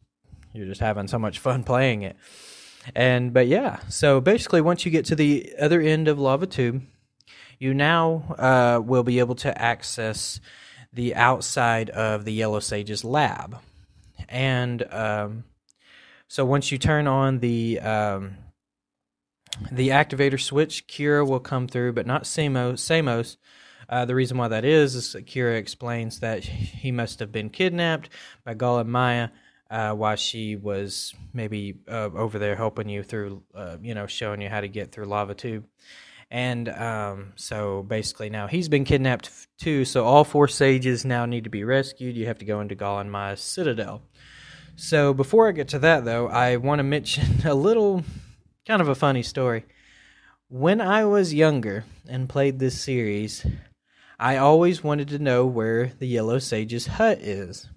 you're 0.52 0.66
just 0.66 0.80
having 0.80 1.08
so 1.08 1.18
much 1.18 1.38
fun 1.38 1.64
playing 1.64 2.02
it. 2.02 2.16
And 2.94 3.32
but 3.32 3.46
yeah, 3.46 3.80
so 3.88 4.20
basically, 4.20 4.60
once 4.60 4.84
you 4.84 4.90
get 4.90 5.04
to 5.06 5.16
the 5.16 5.54
other 5.60 5.80
end 5.80 6.08
of 6.08 6.18
Lava 6.18 6.46
Tube, 6.46 6.82
you 7.58 7.74
now 7.74 8.34
uh, 8.38 8.80
will 8.82 9.04
be 9.04 9.20
able 9.20 9.36
to 9.36 9.60
access 9.60 10.40
the 10.92 11.14
outside 11.14 11.90
of 11.90 12.24
the 12.24 12.32
Yellow 12.32 12.60
Sage's 12.60 13.04
lab, 13.04 13.58
and 14.28 14.82
um, 14.92 15.44
so 16.32 16.46
once 16.46 16.72
you 16.72 16.78
turn 16.78 17.06
on 17.06 17.40
the 17.40 17.78
um, 17.80 18.38
the 19.70 19.90
activator 19.90 20.40
switch, 20.40 20.86
Kira 20.86 21.28
will 21.28 21.40
come 21.40 21.68
through, 21.68 21.92
but 21.92 22.06
not 22.06 22.26
Samos. 22.26 22.82
Samos. 22.82 23.36
Uh, 23.86 24.06
the 24.06 24.14
reason 24.14 24.38
why 24.38 24.48
that 24.48 24.64
is 24.64 24.94
is 24.94 25.12
that 25.12 25.26
Kira 25.26 25.58
explains 25.58 26.20
that 26.20 26.42
he 26.42 26.90
must 26.90 27.18
have 27.18 27.32
been 27.32 27.50
kidnapped 27.50 28.08
by 28.46 28.54
Gol 28.54 28.78
and 28.78 28.90
Maia 28.90 29.28
uh, 29.70 29.92
while 29.92 30.16
she 30.16 30.56
was 30.56 31.14
maybe 31.34 31.80
uh, 31.86 32.08
over 32.14 32.38
there 32.38 32.56
helping 32.56 32.88
you 32.88 33.02
through, 33.02 33.42
uh, 33.54 33.76
you 33.82 33.94
know, 33.94 34.06
showing 34.06 34.40
you 34.40 34.48
how 34.48 34.62
to 34.62 34.68
get 34.68 34.90
through 34.90 35.04
lava 35.04 35.34
tube. 35.34 35.66
And 36.30 36.70
um, 36.70 37.34
so 37.36 37.82
basically 37.82 38.30
now 38.30 38.46
he's 38.46 38.70
been 38.70 38.84
kidnapped 38.84 39.28
too. 39.58 39.84
So 39.84 40.06
all 40.06 40.24
four 40.24 40.48
sages 40.48 41.04
now 41.04 41.26
need 41.26 41.44
to 41.44 41.50
be 41.50 41.62
rescued. 41.62 42.16
You 42.16 42.24
have 42.24 42.38
to 42.38 42.46
go 42.46 42.62
into 42.62 42.74
Gol 42.74 43.00
and 43.00 43.12
Maia's 43.12 43.42
citadel. 43.42 44.00
So 44.76 45.12
before 45.12 45.48
I 45.48 45.52
get 45.52 45.68
to 45.68 45.78
that, 45.80 46.04
though, 46.04 46.28
I 46.28 46.56
want 46.56 46.78
to 46.78 46.84
mention 46.84 47.24
a 47.46 47.54
little 47.54 48.04
kind 48.66 48.80
of 48.80 48.88
a 48.88 48.94
funny 48.94 49.22
story. 49.22 49.64
When 50.48 50.80
I 50.80 51.04
was 51.04 51.34
younger 51.34 51.84
and 52.08 52.28
played 52.28 52.58
this 52.58 52.80
series, 52.80 53.46
I 54.18 54.36
always 54.36 54.84
wanted 54.84 55.08
to 55.08 55.18
know 55.18 55.46
where 55.46 55.92
the 55.98 56.06
Yellow 56.06 56.38
Sage's 56.38 56.86
hut 56.86 57.18
is. 57.18 57.68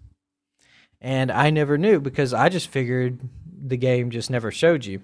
And 1.01 1.31
I 1.31 1.49
never 1.49 1.77
knew 1.77 1.99
because 1.99 2.33
I 2.33 2.49
just 2.49 2.67
figured 2.67 3.19
the 3.65 3.77
game 3.77 4.09
just 4.09 4.29
never 4.29 4.51
showed 4.51 4.85
you. 4.85 5.01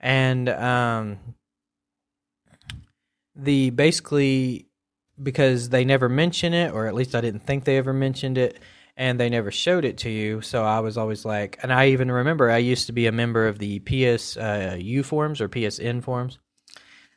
And 0.00 0.48
um, 0.48 1.18
the 3.34 3.70
basically 3.70 4.66
because 5.22 5.70
they 5.70 5.84
never 5.84 6.08
mention 6.08 6.52
it, 6.52 6.72
or 6.72 6.86
at 6.86 6.94
least 6.94 7.14
I 7.14 7.20
didn't 7.20 7.46
think 7.46 7.64
they 7.64 7.78
ever 7.78 7.92
mentioned 7.92 8.36
it 8.36 8.58
and 8.96 9.20
they 9.20 9.28
never 9.28 9.50
showed 9.50 9.84
it 9.84 9.98
to 9.98 10.10
you. 10.10 10.40
So 10.40 10.64
I 10.64 10.80
was 10.80 10.96
always 10.96 11.24
like, 11.24 11.58
and 11.62 11.72
I 11.72 11.88
even 11.88 12.10
remember 12.10 12.50
I 12.50 12.58
used 12.58 12.86
to 12.86 12.92
be 12.92 13.06
a 13.06 13.12
member 13.12 13.46
of 13.46 13.58
the 13.58 13.80
PSU 13.80 15.00
uh, 15.00 15.02
forums 15.02 15.40
or 15.40 15.48
PSN 15.48 16.02
forums, 16.02 16.38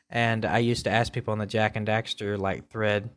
and 0.08 0.44
I 0.44 0.58
used 0.58 0.84
to 0.84 0.90
ask 0.90 1.12
people 1.12 1.32
on 1.32 1.38
the 1.38 1.46
Jak 1.46 1.76
and 1.76 1.86
Daxter 1.86 2.38
like 2.38 2.68
thread. 2.68 3.10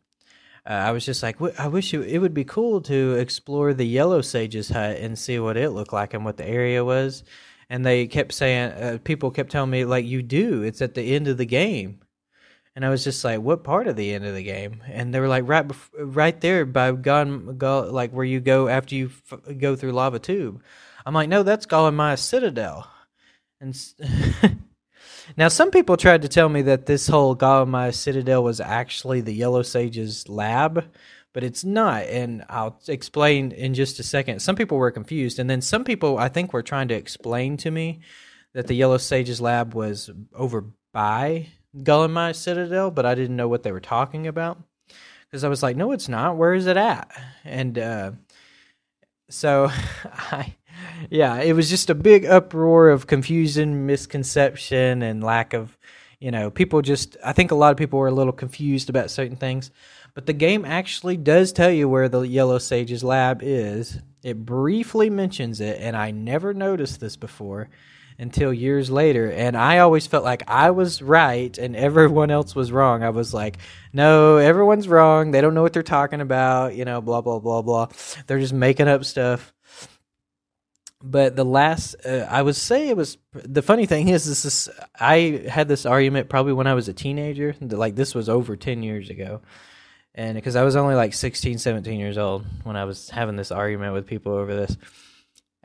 Uh, 0.66 0.72
I 0.72 0.92
was 0.92 1.04
just 1.04 1.22
like, 1.22 1.36
I 1.58 1.68
wish 1.68 1.92
it, 1.92 2.00
it 2.00 2.18
would 2.20 2.32
be 2.32 2.44
cool 2.44 2.80
to 2.82 3.14
explore 3.14 3.74
the 3.74 3.84
Yellow 3.84 4.22
Sage's 4.22 4.70
hut 4.70 4.96
and 4.96 5.18
see 5.18 5.38
what 5.38 5.58
it 5.58 5.70
looked 5.70 5.92
like 5.92 6.14
and 6.14 6.24
what 6.24 6.38
the 6.38 6.48
area 6.48 6.82
was. 6.82 7.22
And 7.68 7.84
they 7.84 8.06
kept 8.06 8.32
saying, 8.32 8.72
uh, 8.72 8.98
people 9.04 9.30
kept 9.30 9.50
telling 9.50 9.70
me, 9.70 9.84
like, 9.84 10.06
you 10.06 10.22
do. 10.22 10.62
It's 10.62 10.80
at 10.80 10.94
the 10.94 11.14
end 11.14 11.28
of 11.28 11.36
the 11.36 11.46
game. 11.46 12.00
And 12.76 12.84
I 12.84 12.88
was 12.88 13.04
just 13.04 13.24
like, 13.24 13.40
"What 13.40 13.62
part 13.62 13.86
of 13.86 13.94
the 13.94 14.12
end 14.12 14.24
of 14.24 14.34
the 14.34 14.42
game?" 14.42 14.82
And 14.88 15.14
they 15.14 15.20
were 15.20 15.28
like, 15.28 15.46
"Right, 15.46 15.66
bef- 15.66 15.90
right 15.96 16.40
there 16.40 16.64
by 16.64 16.90
Gon, 16.92 17.56
go, 17.56 17.88
like 17.90 18.10
where 18.10 18.24
you 18.24 18.40
go 18.40 18.68
after 18.68 18.94
you 18.96 19.10
f- 19.30 19.58
go 19.58 19.76
through 19.76 19.92
Lava 19.92 20.18
Tube." 20.18 20.60
I'm 21.06 21.14
like, 21.14 21.28
"No, 21.28 21.42
that's 21.42 21.66
Maia 21.94 22.16
Citadel." 22.16 22.88
And 23.60 23.76
now 25.36 25.48
some 25.48 25.70
people 25.70 25.96
tried 25.96 26.22
to 26.22 26.28
tell 26.28 26.48
me 26.48 26.62
that 26.62 26.86
this 26.86 27.06
whole 27.06 27.34
Maia 27.66 27.92
Citadel 27.92 28.42
was 28.42 28.60
actually 28.60 29.20
the 29.20 29.32
Yellow 29.32 29.62
Sage's 29.62 30.28
lab, 30.28 30.84
but 31.32 31.44
it's 31.44 31.64
not. 31.64 32.04
And 32.04 32.44
I'll 32.48 32.80
explain 32.88 33.52
in 33.52 33.74
just 33.74 34.00
a 34.00 34.02
second. 34.02 34.40
Some 34.40 34.56
people 34.56 34.78
were 34.78 34.90
confused, 34.90 35.38
and 35.38 35.48
then 35.48 35.60
some 35.60 35.84
people 35.84 36.18
I 36.18 36.28
think 36.28 36.52
were 36.52 36.62
trying 36.62 36.88
to 36.88 36.94
explain 36.94 37.56
to 37.58 37.70
me 37.70 38.00
that 38.52 38.66
the 38.66 38.74
Yellow 38.74 38.98
Sage's 38.98 39.40
lab 39.40 39.74
was 39.74 40.10
over 40.34 40.64
by 40.92 41.48
Gullenmai 41.78 42.34
Citadel, 42.34 42.90
but 42.90 43.06
I 43.06 43.14
didn't 43.14 43.36
know 43.36 43.48
what 43.48 43.62
they 43.62 43.72
were 43.72 43.80
talking 43.80 44.26
about. 44.26 44.58
because 45.30 45.44
I 45.44 45.48
was 45.48 45.62
like, 45.62 45.76
no, 45.76 45.92
it's 45.92 46.08
not. 46.08 46.36
Where 46.36 46.54
is 46.54 46.66
it 46.66 46.76
at? 46.76 47.10
And 47.44 47.78
uh, 47.78 48.12
so 49.28 49.70
I, 50.04 50.54
yeah, 51.10 51.40
it 51.40 51.54
was 51.54 51.70
just 51.70 51.90
a 51.90 51.94
big 51.94 52.24
uproar 52.24 52.90
of 52.90 53.06
confusion, 53.06 53.86
misconception, 53.86 55.02
and 55.02 55.24
lack 55.24 55.52
of, 55.52 55.76
you 56.20 56.30
know, 56.30 56.50
people 56.50 56.82
just. 56.82 57.16
I 57.24 57.32
think 57.32 57.50
a 57.50 57.56
lot 57.56 57.72
of 57.72 57.76
people 57.76 57.98
were 57.98 58.08
a 58.08 58.12
little 58.12 58.32
confused 58.32 58.88
about 58.88 59.10
certain 59.10 59.36
things, 59.36 59.70
but 60.14 60.26
the 60.26 60.32
game 60.32 60.64
actually 60.64 61.16
does 61.16 61.52
tell 61.52 61.70
you 61.70 61.88
where 61.88 62.08
the 62.08 62.22
Yellow 62.22 62.58
Sage's 62.58 63.04
lab 63.04 63.40
is. 63.42 63.98
It 64.22 64.46
briefly 64.46 65.10
mentions 65.10 65.60
it, 65.60 65.78
and 65.80 65.96
I 65.96 66.12
never 66.12 66.54
noticed 66.54 67.00
this 67.00 67.16
before 67.16 67.68
until 68.18 68.52
years 68.52 68.90
later. 68.90 69.30
And 69.30 69.56
I 69.56 69.78
always 69.78 70.06
felt 70.06 70.24
like 70.24 70.42
I 70.48 70.70
was 70.70 71.02
right 71.02 71.56
and 71.58 71.74
everyone 71.74 72.30
else 72.30 72.54
was 72.54 72.70
wrong. 72.70 73.02
I 73.02 73.10
was 73.10 73.34
like, 73.34 73.58
no, 73.92 74.36
everyone's 74.36 74.88
wrong. 74.88 75.30
They 75.30 75.40
don't 75.40 75.54
know 75.54 75.62
what 75.62 75.72
they're 75.72 75.82
talking 75.82 76.20
about, 76.20 76.74
you 76.74 76.84
know, 76.84 77.00
blah, 77.00 77.20
blah, 77.20 77.40
blah, 77.40 77.62
blah. 77.62 77.88
They're 78.26 78.38
just 78.38 78.52
making 78.52 78.88
up 78.88 79.04
stuff. 79.04 79.52
But 81.02 81.36
the 81.36 81.44
last, 81.44 81.96
uh, 82.06 82.26
I 82.30 82.40
would 82.40 82.56
say 82.56 82.88
it 82.88 82.96
was 82.96 83.18
the 83.34 83.60
funny 83.60 83.84
thing 83.84 84.08
is, 84.08 84.24
this 84.24 84.46
is 84.46 84.70
I 84.98 85.42
had 85.50 85.68
this 85.68 85.84
argument 85.84 86.30
probably 86.30 86.54
when 86.54 86.66
I 86.66 86.72
was 86.72 86.88
a 86.88 86.94
teenager. 86.94 87.54
Like 87.60 87.94
this 87.94 88.14
was 88.14 88.30
over 88.30 88.56
10 88.56 88.82
years 88.82 89.10
ago. 89.10 89.42
And 90.14 90.36
because 90.36 90.56
I 90.56 90.62
was 90.62 90.76
only 90.76 90.94
like 90.94 91.12
16, 91.12 91.58
17 91.58 91.98
years 91.98 92.16
old 92.16 92.46
when 92.62 92.76
I 92.76 92.84
was 92.84 93.10
having 93.10 93.36
this 93.36 93.50
argument 93.50 93.92
with 93.92 94.06
people 94.06 94.32
over 94.32 94.54
this 94.54 94.78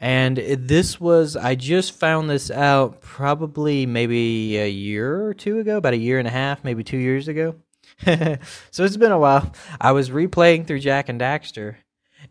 and 0.01 0.37
this 0.37 0.99
was, 0.99 1.35
I 1.35 1.55
just 1.55 1.91
found 1.91 2.29
this 2.29 2.49
out 2.49 3.01
probably 3.01 3.85
maybe 3.85 4.57
a 4.57 4.69
year 4.69 5.25
or 5.25 5.33
two 5.33 5.59
ago, 5.59 5.75
about 5.75 5.93
a 5.93 5.97
year 5.97 6.17
and 6.19 6.27
a 6.27 6.31
half, 6.31 6.63
maybe 6.63 6.85
two 6.85 6.97
years 6.97 7.27
ago. 7.27 7.55
so 8.05 8.85
it's 8.85 8.95
been 8.95 9.11
a 9.11 9.19
while. 9.19 9.51
I 9.79 9.91
was 9.91 10.09
replaying 10.09 10.67
through 10.67 10.79
Jak 10.79 11.09
and 11.09 11.19
Daxter, 11.19 11.75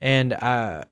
and 0.00 0.32
uh, 0.32 0.84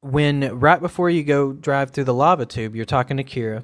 when 0.00 0.58
right 0.58 0.80
before 0.80 1.08
you 1.08 1.22
go 1.22 1.52
drive 1.52 1.92
through 1.92 2.04
the 2.04 2.14
lava 2.14 2.44
tube, 2.44 2.74
you're 2.74 2.84
talking 2.84 3.18
to 3.18 3.24
Kira, 3.24 3.62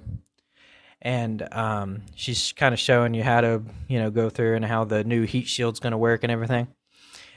and 1.02 1.52
um, 1.52 2.02
she's 2.14 2.52
kind 2.52 2.72
of 2.72 2.78
showing 2.78 3.12
you 3.12 3.24
how 3.24 3.40
to, 3.40 3.62
you 3.88 3.98
know, 3.98 4.12
go 4.12 4.30
through 4.30 4.54
and 4.54 4.64
how 4.64 4.84
the 4.84 5.02
new 5.02 5.24
heat 5.24 5.48
shield's 5.48 5.80
going 5.80 5.90
to 5.90 5.98
work 5.98 6.22
and 6.22 6.30
everything 6.30 6.68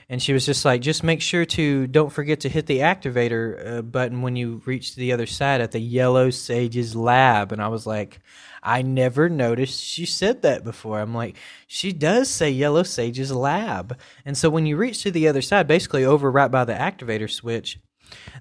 and 0.08 0.22
she 0.22 0.32
was 0.32 0.46
just 0.46 0.64
like, 0.64 0.80
just 0.80 1.02
make 1.02 1.20
sure 1.20 1.44
to 1.44 1.86
don't 1.86 2.12
forget 2.12 2.40
to 2.40 2.48
hit 2.48 2.66
the 2.66 2.78
activator 2.78 3.78
uh, 3.78 3.82
button 3.82 4.22
when 4.22 4.36
you 4.36 4.62
reach 4.64 4.94
the 4.94 5.12
other 5.12 5.26
side 5.26 5.60
at 5.60 5.72
the 5.72 5.80
Yellow 5.80 6.30
Sage's 6.30 6.94
lab. 6.96 7.52
And 7.52 7.62
I 7.62 7.68
was 7.68 7.86
like, 7.86 8.20
I 8.62 8.82
never 8.82 9.28
noticed 9.28 9.82
she 9.82 10.06
said 10.06 10.42
that 10.42 10.64
before. 10.64 11.00
I'm 11.00 11.14
like, 11.14 11.36
she 11.66 11.92
does 11.92 12.28
say 12.28 12.50
Yellow 12.50 12.82
Sage's 12.82 13.32
lab. 13.32 13.98
And 14.24 14.36
so 14.36 14.50
when 14.50 14.66
you 14.66 14.76
reach 14.76 15.02
to 15.02 15.10
the 15.10 15.28
other 15.28 15.42
side, 15.42 15.66
basically 15.66 16.04
over 16.04 16.30
right 16.30 16.50
by 16.50 16.64
the 16.64 16.74
activator 16.74 17.30
switch, 17.30 17.78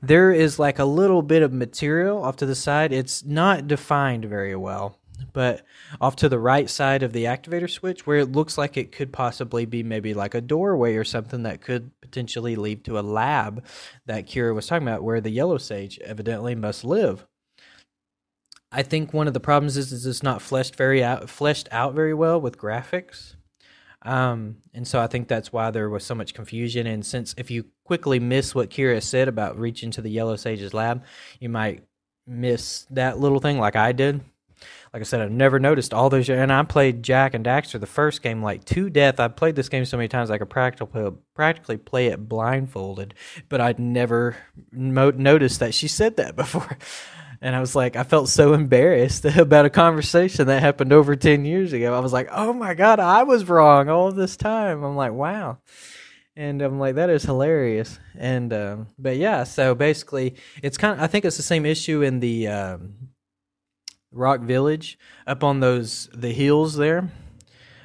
there 0.01 0.31
is 0.31 0.59
like 0.59 0.79
a 0.79 0.85
little 0.85 1.21
bit 1.21 1.41
of 1.41 1.53
material 1.53 2.23
off 2.23 2.37
to 2.37 2.45
the 2.45 2.55
side. 2.55 2.91
It's 2.91 3.23
not 3.23 3.67
defined 3.67 4.25
very 4.25 4.55
well 4.55 5.00
but 5.33 5.65
off 5.99 6.15
to 6.17 6.29
the 6.29 6.39
right 6.39 6.69
side 6.69 7.03
of 7.03 7.13
the 7.13 7.25
activator 7.25 7.69
switch 7.69 8.05
where 8.05 8.17
it 8.17 8.31
looks 8.31 8.57
like 8.57 8.77
it 8.77 8.91
could 8.91 9.11
possibly 9.11 9.65
be 9.65 9.83
maybe 9.83 10.13
like 10.13 10.35
a 10.35 10.41
doorway 10.41 10.95
or 10.95 11.03
something 11.03 11.43
that 11.43 11.61
could 11.61 11.91
potentially 12.01 12.55
lead 12.55 12.83
to 12.85 12.99
a 12.99 13.01
lab 13.01 13.63
that 14.05 14.27
Kira 14.27 14.53
was 14.53 14.67
talking 14.67 14.87
about 14.87 15.03
where 15.03 15.21
the 15.21 15.29
yellow 15.29 15.57
sage 15.57 15.99
evidently 15.99 16.55
must 16.55 16.83
live. 16.83 17.25
I 18.71 18.83
think 18.83 19.13
one 19.13 19.27
of 19.27 19.33
the 19.33 19.39
problems 19.39 19.75
is, 19.75 19.91
is 19.91 20.05
it's 20.05 20.23
not 20.23 20.41
fleshed 20.41 20.75
very 20.75 21.03
out 21.03 21.29
fleshed 21.29 21.67
out 21.71 21.93
very 21.93 22.13
well 22.13 22.39
with 22.39 22.57
graphics. 22.57 23.35
Um, 24.03 24.57
and 24.73 24.87
so 24.87 24.99
I 24.99 25.07
think 25.07 25.27
that's 25.27 25.53
why 25.53 25.69
there 25.69 25.89
was 25.89 26.03
so 26.03 26.15
much 26.15 26.33
confusion. 26.33 26.87
And 26.87 27.05
since 27.05 27.35
if 27.37 27.51
you 27.51 27.65
quickly 27.83 28.19
miss 28.19 28.55
what 28.55 28.69
Kira 28.69 29.03
said 29.03 29.27
about 29.27 29.59
reaching 29.59 29.91
to 29.91 30.01
the 30.01 30.09
Yellow 30.09 30.37
Sage's 30.37 30.73
lab, 30.73 31.03
you 31.39 31.49
might 31.49 31.83
miss 32.25 32.87
that 32.91 33.19
little 33.19 33.39
thing 33.39 33.59
like 33.59 33.75
I 33.75 33.91
did 33.91 34.21
like 34.93 35.01
I 35.01 35.03
said, 35.03 35.21
I've 35.21 35.31
never 35.31 35.59
noticed 35.59 35.93
all 35.93 36.09
those. 36.09 36.29
And 36.29 36.51
I 36.51 36.63
played 36.63 37.03
Jak 37.03 37.33
and 37.33 37.45
Daxter 37.45 37.79
the 37.79 37.85
first 37.85 38.21
game 38.21 38.43
like 38.43 38.65
to 38.65 38.89
death. 38.89 39.19
I 39.19 39.27
played 39.27 39.55
this 39.55 39.69
game 39.69 39.85
so 39.85 39.97
many 39.97 40.07
times 40.07 40.29
I 40.29 40.37
could 40.37 40.49
practically 40.49 41.11
practically 41.33 41.77
play 41.77 42.07
it 42.07 42.27
blindfolded, 42.27 43.13
but 43.49 43.61
I'd 43.61 43.79
never 43.79 44.37
mo- 44.71 45.11
noticed 45.11 45.59
that 45.59 45.73
she 45.73 45.87
said 45.87 46.17
that 46.17 46.35
before. 46.35 46.77
And 47.41 47.55
I 47.55 47.59
was 47.59 47.75
like, 47.75 47.95
I 47.95 48.03
felt 48.03 48.29
so 48.29 48.53
embarrassed 48.53 49.25
about 49.37 49.65
a 49.65 49.69
conversation 49.69 50.47
that 50.47 50.61
happened 50.61 50.93
over 50.93 51.15
10 51.15 51.43
years 51.45 51.73
ago. 51.73 51.95
I 51.95 51.99
was 51.99 52.13
like, 52.13 52.29
oh 52.31 52.53
my 52.53 52.75
God, 52.75 52.99
I 52.99 53.23
was 53.23 53.49
wrong 53.49 53.89
all 53.89 54.11
this 54.11 54.37
time. 54.37 54.83
I'm 54.83 54.95
like, 54.95 55.11
wow. 55.11 55.57
And 56.35 56.61
I'm 56.61 56.79
like, 56.79 56.95
that 56.95 57.09
is 57.09 57.23
hilarious. 57.23 57.99
And, 58.17 58.53
um, 58.53 58.87
but 58.97 59.17
yeah, 59.17 59.43
so 59.43 59.75
basically, 59.75 60.35
it's 60.61 60.77
kind 60.77 60.93
of, 60.93 61.03
I 61.03 61.07
think 61.07 61.25
it's 61.25 61.37
the 61.37 61.43
same 61.43 61.65
issue 61.65 62.03
in 62.03 62.19
the, 62.19 62.47
um, 62.47 62.93
Rock 64.11 64.41
Village, 64.41 64.97
up 65.25 65.43
on 65.43 65.59
those 65.59 66.09
the 66.13 66.33
hills 66.33 66.75
there, 66.75 67.11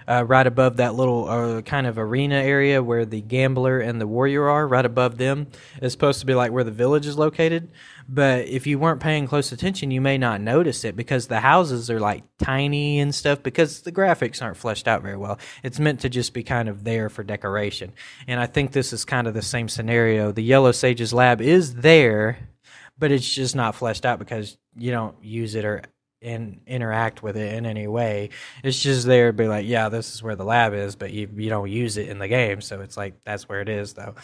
uh, 0.09 0.25
right 0.27 0.47
above 0.47 0.77
that 0.77 0.95
little 0.95 1.29
uh, 1.29 1.63
kind 1.63 1.87
of 1.87 1.99
arena 1.99 2.37
area 2.37 2.83
where 2.83 3.05
the 3.05 3.21
gambler 3.21 3.81
and 3.81 4.01
the 4.01 4.07
warrior 4.07 4.49
are. 4.49 4.67
Right 4.67 4.85
above 4.85 5.19
them 5.19 5.49
is 5.81 5.93
supposed 5.93 6.21
to 6.21 6.27
be 6.27 6.35
like 6.35 6.53
where 6.53 6.65
the 6.65 6.71
village 6.71 7.07
is 7.07 7.19
located. 7.19 7.71
But 8.09 8.47
if 8.47 8.67
you 8.67 8.79
weren't 8.79 9.01
paying 9.01 9.27
close 9.27 9.51
attention, 9.51 9.91
you 9.91 10.01
may 10.01 10.17
not 10.17 10.41
notice 10.41 10.85
it 10.85 10.97
because 10.97 11.27
the 11.27 11.41
houses 11.41 11.91
are 11.91 12.01
like 12.01 12.25
tiny 12.39 13.01
and 13.01 13.15
stuff 13.15 13.43
because 13.43 13.83
the 13.83 13.93
graphics 13.93 14.41
aren't 14.41 14.57
fleshed 14.57 14.87
out 14.87 15.03
very 15.03 15.17
well. 15.17 15.39
It's 15.63 15.81
meant 15.81 16.01
to 16.01 16.09
just 16.09 16.33
be 16.33 16.43
kind 16.43 16.69
of 16.69 16.85
there 16.85 17.09
for 17.09 17.25
decoration. 17.25 17.93
And 18.29 18.39
I 18.39 18.47
think 18.47 18.73
this 18.73 18.93
is 18.93 19.05
kind 19.05 19.27
of 19.27 19.35
the 19.35 19.43
same 19.43 19.69
scenario. 19.69 20.31
The 20.31 20.43
Yellow 20.43 20.73
Sages 20.73 21.13
lab 21.13 21.41
is 21.41 21.75
there, 21.75 22.39
but 22.97 23.11
it's 23.11 23.35
just 23.35 23.57
not 23.57 23.75
fleshed 23.75 24.07
out 24.07 24.21
because 24.21 24.57
you 24.77 24.93
don't 24.93 25.17
use 25.23 25.57
it 25.57 25.65
or 25.65 25.83
and 26.27 26.61
interact 26.67 27.23
with 27.23 27.37
it 27.37 27.55
in 27.55 27.65
any 27.65 27.87
way. 27.87 28.31
It's 28.65 28.83
just 28.83 29.07
there 29.07 29.29
to 29.29 29.33
be 29.33 29.47
like, 29.47 29.67
yeah, 29.67 29.89
this 29.89 30.15
is 30.15 30.23
where 30.23 30.35
the 30.35 30.45
lab 30.45 30.75
is, 30.75 30.97
but 30.97 31.13
you 31.13 31.31
you 31.35 31.49
don't 31.49 31.71
use 31.71 31.97
it 31.97 32.09
in 32.09 32.19
the 32.19 32.29
game, 32.29 32.61
so 32.61 32.81
it's 32.81 32.97
like 32.97 33.15
that's 33.25 33.49
where 33.49 33.61
it 33.61 33.69
is 33.69 33.95
though, 33.95 34.15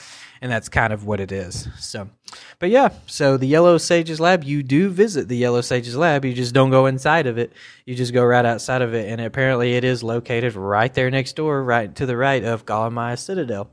and 0.40 0.50
that's 0.50 0.68
kind 0.68 0.92
of 0.92 1.06
what 1.06 1.20
it 1.20 1.30
is. 1.30 1.68
So, 1.78 2.10
but 2.58 2.70
yeah, 2.70 2.90
so 3.06 3.36
the 3.36 3.46
Yellow 3.46 3.78
Sages 3.78 4.20
lab, 4.20 4.44
you 4.44 4.62
do 4.62 4.90
visit 4.90 5.28
the 5.28 5.36
Yellow 5.36 5.60
Sages 5.60 5.96
lab, 5.96 6.24
you 6.24 6.34
just 6.34 6.54
don't 6.54 6.70
go 6.70 6.86
inside 6.86 7.26
of 7.26 7.38
it. 7.38 7.52
You 7.86 7.94
just 7.94 8.12
go 8.12 8.24
right 8.24 8.44
outside 8.44 8.82
of 8.82 8.94
it, 8.94 9.08
and 9.08 9.20
apparently 9.20 9.74
it 9.74 9.84
is 9.84 10.02
located 10.02 10.54
right 10.54 10.92
there 10.92 11.10
next 11.10 11.36
door, 11.36 11.62
right 11.62 11.94
to 11.96 12.06
the 12.06 12.16
right 12.16 12.42
of 12.44 12.66
Gallium 12.66 13.18
Citadel. 13.18 13.70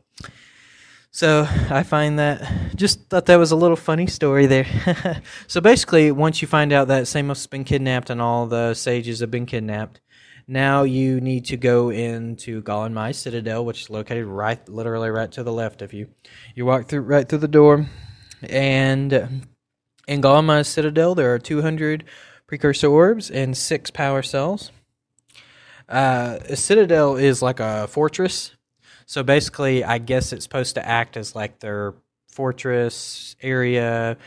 So 1.11 1.47
I 1.69 1.83
find 1.83 2.19
that 2.19 2.75
just 2.75 3.09
thought 3.09 3.25
that 3.25 3.37
was 3.37 3.51
a 3.51 3.55
little 3.55 3.75
funny 3.75 4.05
story 4.05 4.45
there. 4.45 5.21
so 5.47 5.59
basically, 5.59 6.11
once 6.11 6.41
you 6.41 6.47
find 6.47 6.71
out 6.71 6.87
that 6.89 7.07
Samos 7.07 7.39
has 7.39 7.47
been 7.47 7.63
kidnapped 7.63 8.09
and 8.09 8.21
all 8.21 8.45
the 8.45 8.75
sages 8.75 9.19
have 9.21 9.31
been 9.31 9.47
kidnapped, 9.47 10.01
now 10.47 10.83
you 10.83 11.19
need 11.19 11.45
to 11.45 11.57
go 11.57 11.89
into 11.89 12.61
Gallium 12.61 12.93
Maia 12.93 13.13
Citadel, 13.13 13.65
which 13.65 13.81
is 13.81 13.89
located 13.89 14.25
right, 14.25 14.67
literally 14.69 15.09
right 15.09 15.31
to 15.31 15.43
the 15.43 15.51
left 15.51 15.81
of 15.81 15.93
you. 15.93 16.09
You 16.55 16.65
walk 16.65 16.87
through 16.87 17.01
right 17.01 17.27
through 17.27 17.39
the 17.39 17.47
door, 17.47 17.87
and 18.43 19.13
in 20.07 20.21
Gallium 20.21 20.45
Maia 20.45 20.63
Citadel 20.63 21.15
there 21.15 21.33
are 21.33 21.39
200 21.39 22.03
precursor 22.45 22.87
orbs 22.87 23.31
and 23.31 23.57
six 23.57 23.89
power 23.89 24.21
cells. 24.21 24.71
Uh, 25.87 26.37
a 26.47 26.55
citadel 26.55 27.15
is 27.15 27.41
like 27.41 27.59
a 27.59 27.87
fortress 27.87 28.55
so 29.09 29.23
basically, 29.23 29.83
I 29.83 29.97
guess 29.97 30.33
it's 30.33 30.43
supposed 30.43 30.75
to 30.75 30.87
act 30.87 31.17
as 31.17 31.35
like 31.35 31.61
their 31.61 31.95
fortress 32.27 33.35
area. 33.41 34.17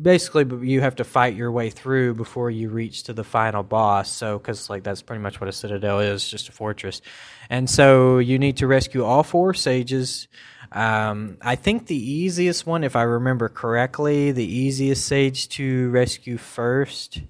Basically, 0.00 0.66
you 0.66 0.80
have 0.80 0.96
to 0.96 1.04
fight 1.04 1.36
your 1.36 1.52
way 1.52 1.68
through 1.68 2.14
before 2.14 2.50
you 2.50 2.70
reach 2.70 3.02
to 3.02 3.12
the 3.12 3.22
final 3.22 3.62
boss. 3.62 4.10
So, 4.10 4.38
because 4.38 4.70
like 4.70 4.82
that's 4.82 5.02
pretty 5.02 5.20
much 5.20 5.42
what 5.42 5.48
a 5.48 5.52
citadel 5.52 6.00
is, 6.00 6.26
just 6.26 6.48
a 6.48 6.52
fortress. 6.52 7.02
And 7.50 7.68
so 7.68 8.16
you 8.16 8.38
need 8.38 8.56
to 8.56 8.66
rescue 8.66 9.04
all 9.04 9.22
four 9.22 9.52
sages. 9.52 10.26
Um, 10.72 11.36
I 11.42 11.56
think 11.56 11.86
the 11.86 11.94
easiest 11.94 12.64
one, 12.64 12.84
if 12.84 12.96
I 12.96 13.02
remember 13.02 13.50
correctly, 13.50 14.32
the 14.32 14.42
easiest 14.42 15.04
sage 15.04 15.50
to 15.50 15.90
rescue 15.90 16.38
first 16.38 17.20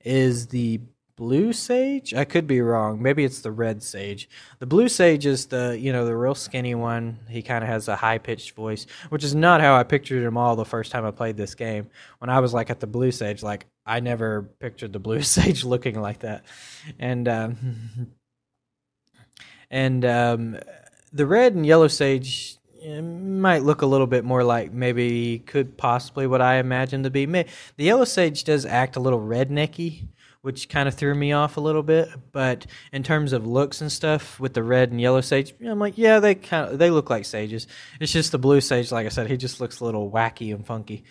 is 0.00 0.48
the 0.48 0.80
blue 1.16 1.52
sage. 1.52 2.12
I 2.14 2.24
could 2.24 2.46
be 2.46 2.60
wrong. 2.60 3.02
Maybe 3.02 3.24
it's 3.24 3.40
the 3.40 3.50
red 3.50 3.82
sage. 3.82 4.28
The 4.58 4.66
blue 4.66 4.88
sage 4.88 5.26
is 5.26 5.46
the 5.46 5.76
you 5.78 5.92
know 5.92 6.04
the 6.04 6.16
real 6.16 6.34
skinny 6.34 6.74
one. 6.74 7.18
He 7.28 7.42
kind 7.42 7.64
of 7.64 7.68
has 7.68 7.88
a 7.88 7.96
high 7.96 8.18
pitched 8.18 8.54
voice, 8.54 8.86
which 9.08 9.24
is 9.24 9.34
not 9.34 9.60
how 9.60 9.74
I 9.76 9.82
pictured 9.82 10.22
him 10.22 10.36
all 10.36 10.56
the 10.56 10.64
first 10.64 10.92
time 10.92 11.04
I 11.04 11.10
played 11.10 11.36
this 11.36 11.54
game. 11.54 11.88
When 12.18 12.30
I 12.30 12.40
was 12.40 12.52
like 12.52 12.70
at 12.70 12.80
the 12.80 12.86
blue 12.86 13.10
sage, 13.10 13.42
like 13.42 13.66
I 13.84 14.00
never 14.00 14.42
pictured 14.42 14.92
the 14.92 14.98
blue 14.98 15.22
sage 15.22 15.64
looking 15.64 16.00
like 16.00 16.20
that, 16.20 16.44
and 16.98 17.26
um, 17.26 17.56
and 19.70 20.04
um, 20.04 20.58
the 21.12 21.26
red 21.26 21.54
and 21.54 21.66
yellow 21.66 21.88
sage 21.88 22.58
might 22.86 23.62
look 23.62 23.82
a 23.82 23.86
little 23.86 24.06
bit 24.06 24.24
more 24.24 24.44
like 24.44 24.72
maybe 24.72 25.40
could 25.40 25.76
possibly 25.76 26.26
what 26.26 26.40
I 26.40 26.56
imagined 26.56 27.04
to 27.04 27.10
be. 27.10 27.26
The 27.26 27.46
yellow 27.78 28.04
sage 28.04 28.44
does 28.44 28.64
act 28.64 28.94
a 28.96 29.00
little 29.00 29.18
rednecky, 29.18 30.06
which 30.46 30.68
kind 30.68 30.86
of 30.86 30.94
threw 30.94 31.12
me 31.12 31.32
off 31.32 31.56
a 31.56 31.60
little 31.60 31.82
bit. 31.82 32.08
But 32.30 32.66
in 32.92 33.02
terms 33.02 33.32
of 33.32 33.44
looks 33.44 33.80
and 33.80 33.90
stuff, 33.90 34.38
with 34.38 34.54
the 34.54 34.62
red 34.62 34.92
and 34.92 35.00
yellow 35.00 35.20
sage, 35.20 35.52
I'm 35.60 35.80
like, 35.80 35.98
yeah, 35.98 36.20
they 36.20 36.36
kind 36.36 36.70
of 36.70 36.78
they 36.78 36.88
look 36.88 37.10
like 37.10 37.24
sages. 37.24 37.66
It's 37.98 38.12
just 38.12 38.30
the 38.30 38.38
blue 38.38 38.60
sage, 38.60 38.92
like 38.92 39.06
I 39.06 39.08
said, 39.08 39.28
he 39.28 39.36
just 39.36 39.60
looks 39.60 39.80
a 39.80 39.84
little 39.84 40.08
wacky 40.08 40.54
and 40.54 40.64
funky, 40.64 41.02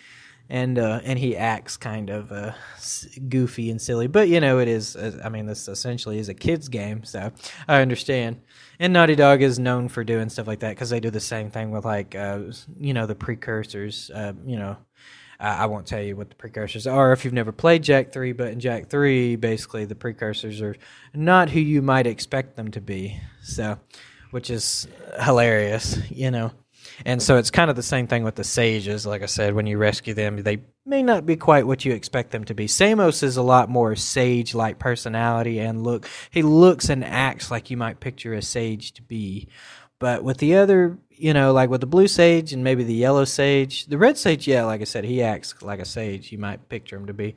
and 0.48 0.78
uh, 0.78 1.00
and 1.04 1.18
he 1.18 1.36
acts 1.36 1.76
kind 1.76 2.08
of 2.08 2.32
uh, 2.32 2.52
goofy 3.28 3.70
and 3.70 3.78
silly. 3.78 4.06
But 4.06 4.30
you 4.30 4.40
know, 4.40 4.58
it 4.58 4.68
is. 4.68 4.96
Uh, 4.96 5.20
I 5.22 5.28
mean, 5.28 5.44
this 5.44 5.68
essentially 5.68 6.18
is 6.18 6.30
a 6.30 6.34
kids 6.34 6.68
game, 6.68 7.04
so 7.04 7.30
I 7.68 7.82
understand. 7.82 8.40
And 8.78 8.94
Naughty 8.94 9.16
Dog 9.16 9.42
is 9.42 9.58
known 9.58 9.90
for 9.90 10.02
doing 10.02 10.30
stuff 10.30 10.46
like 10.46 10.60
that 10.60 10.70
because 10.70 10.88
they 10.88 11.00
do 11.00 11.10
the 11.10 11.20
same 11.20 11.50
thing 11.50 11.72
with 11.72 11.84
like 11.84 12.14
uh, 12.14 12.40
you 12.80 12.94
know 12.94 13.04
the 13.04 13.14
precursors, 13.14 14.10
uh, 14.14 14.32
you 14.46 14.56
know 14.56 14.78
Uh, 15.38 15.56
I 15.58 15.66
won't 15.66 15.86
tell 15.86 16.00
you 16.00 16.16
what 16.16 16.30
the 16.30 16.36
precursors 16.36 16.86
are 16.86 17.12
if 17.12 17.24
you've 17.24 17.34
never 17.34 17.52
played 17.52 17.82
Jak 17.82 18.12
3, 18.12 18.32
but 18.32 18.48
in 18.48 18.60
Jak 18.60 18.88
3, 18.88 19.36
basically 19.36 19.84
the 19.84 19.94
precursors 19.94 20.60
are 20.62 20.76
not 21.14 21.50
who 21.50 21.60
you 21.60 21.82
might 21.82 22.06
expect 22.06 22.56
them 22.56 22.70
to 22.72 22.80
be. 22.80 23.20
So, 23.42 23.78
which 24.30 24.50
is 24.50 24.88
hilarious, 25.22 25.98
you 26.10 26.30
know. 26.30 26.52
And 27.04 27.22
so 27.22 27.36
it's 27.36 27.50
kind 27.50 27.68
of 27.68 27.76
the 27.76 27.82
same 27.82 28.06
thing 28.06 28.24
with 28.24 28.36
the 28.36 28.44
sages. 28.44 29.06
Like 29.06 29.22
I 29.22 29.26
said, 29.26 29.54
when 29.54 29.66
you 29.66 29.76
rescue 29.76 30.14
them, 30.14 30.42
they 30.42 30.60
may 30.84 31.02
not 31.02 31.26
be 31.26 31.36
quite 31.36 31.66
what 31.66 31.84
you 31.84 31.92
expect 31.92 32.30
them 32.30 32.44
to 32.44 32.54
be. 32.54 32.66
Samos 32.66 33.22
is 33.22 33.36
a 33.36 33.42
lot 33.42 33.68
more 33.68 33.96
sage 33.96 34.54
like 34.54 34.78
personality 34.78 35.58
and 35.58 35.82
look. 35.82 36.08
He 36.30 36.42
looks 36.42 36.88
and 36.88 37.04
acts 37.04 37.50
like 37.50 37.70
you 37.70 37.76
might 37.76 38.00
picture 38.00 38.32
a 38.32 38.42
sage 38.42 38.92
to 38.92 39.02
be. 39.02 39.48
But 39.98 40.22
with 40.22 40.38
the 40.38 40.56
other 40.56 40.98
you 41.16 41.34
know, 41.34 41.52
like 41.52 41.70
with 41.70 41.80
the 41.80 41.86
blue 41.86 42.08
sage 42.08 42.52
and 42.52 42.62
maybe 42.62 42.84
the 42.84 42.94
yellow 42.94 43.24
sage, 43.24 43.86
the 43.86 43.98
red 43.98 44.18
sage, 44.18 44.46
yeah, 44.46 44.64
like 44.64 44.80
I 44.80 44.84
said, 44.84 45.04
he 45.04 45.22
acts 45.22 45.54
like 45.62 45.80
a 45.80 45.84
sage. 45.84 46.32
You 46.32 46.38
might 46.38 46.68
picture 46.68 46.96
him 46.96 47.06
to 47.06 47.14
be, 47.14 47.36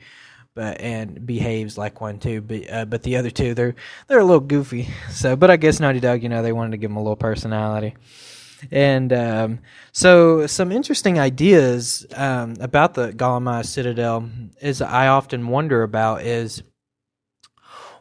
but 0.55 0.79
and 0.81 1.25
behaves 1.25 1.77
like 1.77 2.01
one 2.01 2.19
too. 2.19 2.41
But 2.41 2.71
uh, 2.71 2.85
but 2.85 3.03
the 3.03 3.17
other 3.17 3.29
two, 3.29 3.53
they're 3.53 3.75
they're 4.07 4.19
a 4.19 4.25
little 4.25 4.39
goofy. 4.39 4.89
So, 5.11 5.35
but 5.35 5.49
I 5.49 5.57
guess 5.57 5.79
Naughty 5.79 5.99
Dog, 5.99 6.23
you 6.23 6.29
know, 6.29 6.41
they 6.41 6.53
wanted 6.53 6.71
to 6.71 6.77
give 6.77 6.91
him 6.91 6.97
a 6.97 7.01
little 7.01 7.15
personality. 7.15 7.95
And 8.71 9.13
um, 9.13 9.59
so, 9.91 10.47
some 10.47 10.71
interesting 10.71 11.17
ideas 11.17 12.05
um, 12.13 12.55
about 12.59 12.93
the 12.93 13.13
Golem 13.13 13.65
Citadel 13.65 14.29
is 14.61 14.81
I 14.81 15.07
often 15.07 15.47
wonder 15.47 15.83
about 15.83 16.23
is 16.23 16.61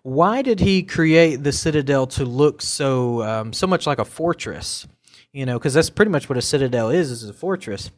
why 0.03 0.43
did 0.43 0.61
he 0.61 0.83
create 0.83 1.43
the 1.45 1.53
citadel 1.53 2.07
to 2.07 2.25
look 2.25 2.63
so 2.63 3.23
um, 3.23 3.53
so 3.53 3.67
much 3.67 3.87
like 3.87 3.99
a 3.99 4.05
fortress? 4.05 4.87
You 5.33 5.47
know, 5.47 5.59
because 5.59 5.75
that's 5.75 5.91
pretty 5.91 6.11
much 6.11 6.29
what 6.29 6.39
a 6.39 6.43
citadel 6.43 6.91
is, 6.91 7.11
is 7.11 7.29
a 7.29 7.33
fortress. 7.33 7.91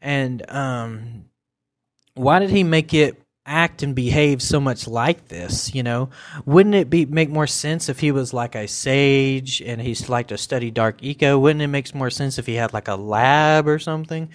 And 0.00 0.48
um, 0.50 1.26
why 2.14 2.38
did 2.38 2.50
he 2.50 2.64
make 2.64 2.94
it 2.94 3.20
act 3.44 3.82
and 3.82 3.94
behave 3.94 4.42
so 4.42 4.60
much 4.60 4.88
like 4.88 5.28
this? 5.28 5.74
You 5.74 5.82
know, 5.82 6.10
wouldn't 6.44 6.74
it 6.74 6.90
be 6.90 7.06
make 7.06 7.30
more 7.30 7.46
sense 7.46 7.88
if 7.88 8.00
he 8.00 8.10
was 8.10 8.32
like 8.32 8.54
a 8.54 8.66
sage 8.66 9.62
and 9.62 9.80
he's 9.80 10.08
like 10.08 10.28
to 10.28 10.38
study 10.38 10.70
dark 10.70 11.02
eco? 11.02 11.38
Wouldn't 11.38 11.62
it 11.62 11.68
make 11.68 11.94
more 11.94 12.10
sense 12.10 12.38
if 12.38 12.46
he 12.46 12.54
had 12.54 12.72
like 12.72 12.88
a 12.88 12.96
lab 12.96 13.68
or 13.68 13.78
something? 13.78 14.30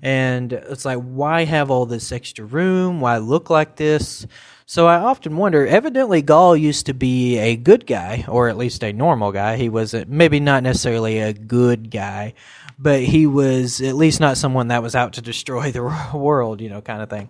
And 0.00 0.52
it's 0.52 0.84
like, 0.84 0.98
why 0.98 1.44
have 1.44 1.70
all 1.70 1.84
this 1.84 2.12
extra 2.12 2.44
room? 2.44 3.00
Why 3.00 3.18
look 3.18 3.50
like 3.50 3.76
this? 3.76 4.26
So 4.66 4.86
I 4.86 4.96
often 4.96 5.36
wonder. 5.36 5.66
Evidently, 5.66 6.22
Gol 6.22 6.56
used 6.56 6.86
to 6.86 6.94
be 6.94 7.38
a 7.38 7.56
good 7.56 7.86
guy, 7.86 8.24
or 8.28 8.48
at 8.48 8.56
least 8.56 8.82
a 8.82 8.92
normal 8.92 9.32
guy. 9.32 9.56
He 9.56 9.68
was 9.68 9.94
maybe 10.06 10.40
not 10.40 10.62
necessarily 10.62 11.18
a 11.18 11.32
good 11.32 11.90
guy, 11.90 12.34
but 12.78 13.02
he 13.02 13.26
was 13.26 13.80
at 13.80 13.96
least 13.96 14.20
not 14.20 14.38
someone 14.38 14.68
that 14.68 14.82
was 14.82 14.94
out 14.94 15.14
to 15.14 15.22
destroy 15.22 15.72
the 15.72 15.82
world, 16.14 16.60
you 16.60 16.68
know, 16.68 16.80
kind 16.80 17.02
of 17.02 17.10
thing. 17.10 17.28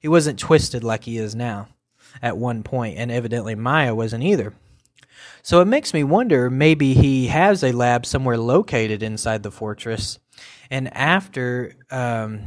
He 0.00 0.08
wasn't 0.08 0.38
twisted 0.38 0.84
like 0.84 1.04
he 1.04 1.18
is 1.18 1.34
now 1.34 1.68
at 2.22 2.36
one 2.36 2.62
point, 2.62 2.98
and 2.98 3.10
evidently 3.10 3.54
Maia 3.54 3.94
wasn't 3.94 4.24
either. 4.24 4.54
So 5.42 5.60
it 5.60 5.66
makes 5.66 5.94
me 5.94 6.04
wonder 6.04 6.50
maybe 6.50 6.94
he 6.94 7.28
has 7.28 7.62
a 7.62 7.72
lab 7.72 8.06
somewhere 8.06 8.38
located 8.38 9.02
inside 9.02 9.42
the 9.42 9.50
fortress, 9.50 10.18
and 10.70 10.94
after, 10.94 11.74
um, 11.90 12.40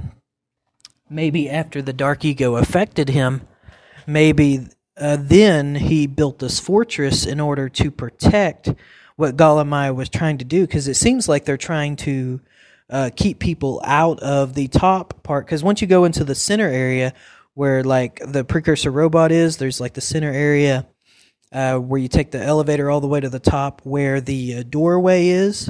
maybe 1.10 1.50
after 1.50 1.82
the 1.82 1.94
dark 1.94 2.24
eco 2.24 2.56
affected 2.56 3.10
him, 3.10 3.48
maybe 4.08 4.68
uh, 4.98 5.18
then 5.20 5.76
he 5.76 6.08
built 6.08 6.40
this 6.40 6.60
fortress 6.60 7.26
in 7.26 7.40
order 7.40 7.70
to 7.70 7.92
protect 7.92 8.74
what 9.16 9.38
Maia 9.38 9.94
was 9.94 10.10
trying 10.10 10.40
to 10.40 10.46
do 10.46 10.62
because 10.62 10.88
it 10.88 10.96
seems 10.96 11.30
like 11.30 11.46
they're 11.46 11.58
trying 11.58 11.96
to 11.98 12.42
uh, 12.90 13.10
keep 13.16 13.40
people 13.40 13.82
out 13.86 14.20
of 14.20 14.54
the 14.54 14.68
top 14.68 15.24
part. 15.24 15.46
Because 15.46 15.64
once 15.64 15.82
you 15.82 15.88
go 15.88 16.06
into 16.06 16.24
the 16.24 16.36
center 16.36 16.68
area 16.68 17.14
where 17.54 17.84
like 17.84 18.22
the 18.26 18.44
precursor 18.44 18.92
robot 18.92 19.32
is 19.32 19.58
there's 19.58 19.82
like 19.82 19.94
the 19.94 20.02
center 20.02 20.32
area 20.32 20.88
uh, 21.52 21.78
where 21.78 22.00
you 22.00 22.08
take 22.08 22.32
the 22.32 22.42
elevator 22.42 22.90
all 22.90 23.02
the 23.02 23.08
way 23.08 23.20
to 23.20 23.30
the 23.30 23.40
top 23.40 23.82
where 23.84 24.22
the 24.22 24.56
uh, 24.56 24.64
doorway 24.64 25.28
is 25.28 25.70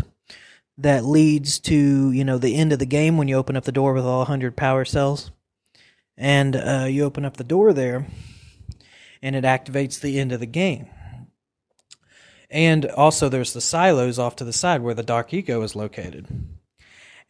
that 0.78 1.04
leads 1.04 1.60
to 1.60 2.12
you 2.12 2.24
know 2.24 2.38
the 2.38 2.56
end 2.56 2.72
of 2.72 2.80
the 2.80 2.86
game 2.86 3.18
when 3.18 3.28
you 3.28 3.36
open 3.36 3.58
up 3.58 3.64
the 3.64 3.72
door 3.72 3.94
with 3.94 4.06
all 4.06 4.20
100 4.20 4.56
power 4.56 4.86
cells 4.86 5.32
and 6.18 6.56
uh, 6.56 6.86
you 6.90 7.04
open 7.04 7.26
up 7.26 7.38
the 7.38 7.44
door 7.44 7.74
there, 7.74 8.08
and 9.22 9.36
it 9.36 9.44
activates 9.44 10.00
the 10.00 10.20
end 10.20 10.32
of 10.32 10.40
the 10.40 10.46
game. 10.46 10.88
And 12.50 12.86
also, 12.86 13.30
there's 13.30 13.54
the 13.54 13.62
silos 13.62 14.20
off 14.20 14.36
to 14.38 14.44
the 14.44 14.54
side 14.54 14.82
where 14.82 14.94
the 14.94 15.04
Dark 15.04 15.34
Eco 15.34 15.62
is 15.62 15.76
located. 15.76 16.28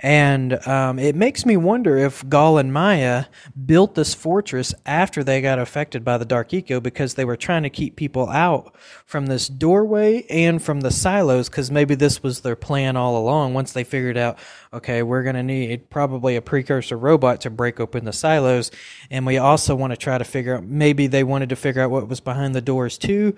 And 0.03 0.67
um, 0.67 0.97
it 0.97 1.15
makes 1.15 1.45
me 1.45 1.57
wonder 1.57 1.95
if 1.95 2.27
Gol 2.27 2.57
and 2.57 2.73
Maia 2.73 3.25
built 3.65 3.93
this 3.93 4.15
fortress 4.15 4.73
after 4.83 5.23
they 5.23 5.41
got 5.41 5.59
affected 5.59 6.03
by 6.03 6.17
the 6.17 6.25
Dark 6.25 6.53
Eco 6.55 6.79
because 6.79 7.13
they 7.13 7.23
were 7.23 7.37
trying 7.37 7.61
to 7.63 7.69
keep 7.69 7.95
people 7.95 8.27
out 8.29 8.75
from 9.05 9.27
this 9.27 9.47
doorway 9.47 10.25
and 10.27 10.61
from 10.61 10.81
the 10.81 10.89
silos 10.89 11.49
because 11.49 11.69
maybe 11.69 11.93
this 11.93 12.23
was 12.23 12.41
their 12.41 12.55
plan 12.55 12.97
all 12.97 13.15
along. 13.15 13.53
Once 13.53 13.73
they 13.73 13.83
figured 13.83 14.17
out, 14.17 14.39
okay, 14.73 15.03
we're 15.03 15.21
going 15.21 15.35
to 15.35 15.43
need 15.43 15.91
probably 15.91 16.35
a 16.35 16.41
precursor 16.41 16.97
robot 16.97 17.39
to 17.41 17.51
break 17.51 17.79
open 17.79 18.03
the 18.03 18.13
silos. 18.13 18.71
And 19.11 19.23
we 19.23 19.37
also 19.37 19.75
want 19.75 19.91
to 19.91 19.97
try 19.97 20.17
to 20.17 20.25
figure 20.25 20.55
out, 20.55 20.63
maybe 20.63 21.05
they 21.05 21.23
wanted 21.23 21.49
to 21.49 21.55
figure 21.55 21.83
out 21.83 21.91
what 21.91 22.07
was 22.07 22.21
behind 22.21 22.55
the 22.55 22.61
doors 22.61 22.97
too. 22.97 23.35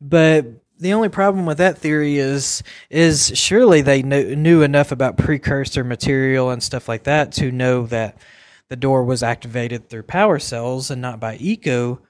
But 0.00 0.63
the 0.84 0.92
only 0.92 1.08
problem 1.08 1.46
with 1.46 1.56
that 1.56 1.78
theory 1.78 2.18
is 2.18 2.62
is 2.90 3.32
surely 3.34 3.80
they 3.80 4.02
knew, 4.02 4.36
knew 4.36 4.60
enough 4.60 4.92
about 4.92 5.16
precursor 5.16 5.82
material 5.82 6.50
and 6.50 6.62
stuff 6.62 6.90
like 6.90 7.04
that 7.04 7.32
to 7.32 7.50
know 7.50 7.86
that 7.86 8.18
the 8.68 8.76
door 8.76 9.02
was 9.02 9.22
activated 9.22 9.88
through 9.88 10.02
power 10.02 10.38
cells 10.38 10.90
and 10.90 11.00
not 11.00 11.18
by 11.18 11.36
eco. 11.36 12.02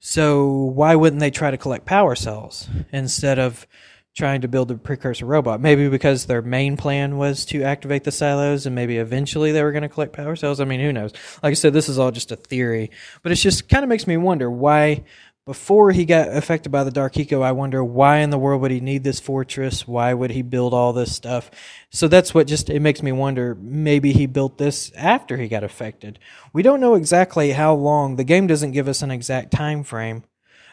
So 0.00 0.48
why 0.48 0.96
wouldn't 0.96 1.20
they 1.20 1.30
try 1.30 1.50
to 1.50 1.58
collect 1.58 1.84
power 1.84 2.14
cells 2.14 2.70
instead 2.90 3.38
of 3.38 3.66
trying 4.14 4.40
to 4.40 4.48
build 4.48 4.70
a 4.70 4.76
precursor 4.76 5.26
robot? 5.26 5.60
Maybe 5.60 5.90
because 5.90 6.24
their 6.24 6.40
main 6.40 6.78
plan 6.78 7.18
was 7.18 7.44
to 7.46 7.62
activate 7.62 8.04
the 8.04 8.12
silos 8.12 8.64
and 8.64 8.74
maybe 8.74 8.96
eventually 8.96 9.52
they 9.52 9.62
were 9.62 9.72
going 9.72 9.82
to 9.82 9.90
collect 9.90 10.14
power 10.14 10.36
cells. 10.36 10.58
I 10.58 10.64
mean, 10.64 10.80
who 10.80 10.92
knows? 10.94 11.12
Like 11.42 11.50
I 11.50 11.54
said, 11.54 11.74
this 11.74 11.90
is 11.90 11.98
all 11.98 12.10
just 12.10 12.32
a 12.32 12.36
theory, 12.36 12.92
but 13.22 13.30
it 13.30 13.34
just 13.34 13.68
kind 13.68 13.82
of 13.82 13.90
makes 13.90 14.06
me 14.06 14.16
wonder 14.16 14.50
why 14.50 15.04
before 15.44 15.90
he 15.90 16.04
got 16.04 16.28
affected 16.28 16.70
by 16.70 16.84
the 16.84 16.90
Dark 16.90 17.16
Eco, 17.16 17.42
I 17.42 17.50
wonder 17.50 17.82
why 17.82 18.18
in 18.18 18.30
the 18.30 18.38
world 18.38 18.62
would 18.62 18.70
he 18.70 18.80
need 18.80 19.02
this 19.02 19.18
fortress? 19.18 19.88
Why 19.88 20.14
would 20.14 20.30
he 20.30 20.42
build 20.42 20.72
all 20.72 20.92
this 20.92 21.14
stuff? 21.14 21.50
So 21.90 22.06
that's 22.06 22.32
what 22.32 22.46
just 22.46 22.70
it 22.70 22.80
makes 22.80 23.02
me 23.02 23.10
wonder. 23.10 23.56
Maybe 23.60 24.12
he 24.12 24.26
built 24.26 24.58
this 24.58 24.92
after 24.96 25.36
he 25.36 25.48
got 25.48 25.64
affected. 25.64 26.20
We 26.52 26.62
don't 26.62 26.80
know 26.80 26.94
exactly 26.94 27.52
how 27.52 27.74
long. 27.74 28.16
The 28.16 28.24
game 28.24 28.46
doesn't 28.46 28.70
give 28.70 28.86
us 28.86 29.02
an 29.02 29.10
exact 29.10 29.50
time 29.50 29.82
frame, 29.82 30.22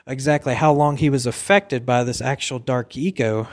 exactly 0.06 0.54
how 0.54 0.72
long 0.72 0.98
he 0.98 1.10
was 1.10 1.26
affected 1.26 1.84
by 1.84 2.04
this 2.04 2.22
actual 2.22 2.60
Dark 2.60 2.96
Eco 2.96 3.48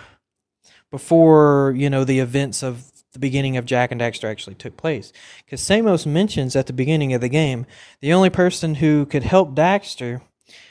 before 0.90 1.72
you 1.76 1.88
know 1.88 2.04
the 2.04 2.18
events 2.18 2.62
of 2.62 2.92
the 3.14 3.18
beginning 3.18 3.56
of 3.56 3.64
Jak 3.64 3.90
and 3.90 4.02
Daxter 4.02 4.28
actually 4.28 4.56
took 4.56 4.76
place. 4.76 5.14
Because 5.46 5.62
Samos 5.62 6.04
mentions 6.04 6.54
at 6.54 6.66
the 6.66 6.74
beginning 6.74 7.14
of 7.14 7.22
the 7.22 7.30
game 7.30 7.64
the 8.02 8.12
only 8.12 8.28
person 8.28 8.74
who 8.74 9.06
could 9.06 9.22
help 9.22 9.54
Daxter 9.54 10.20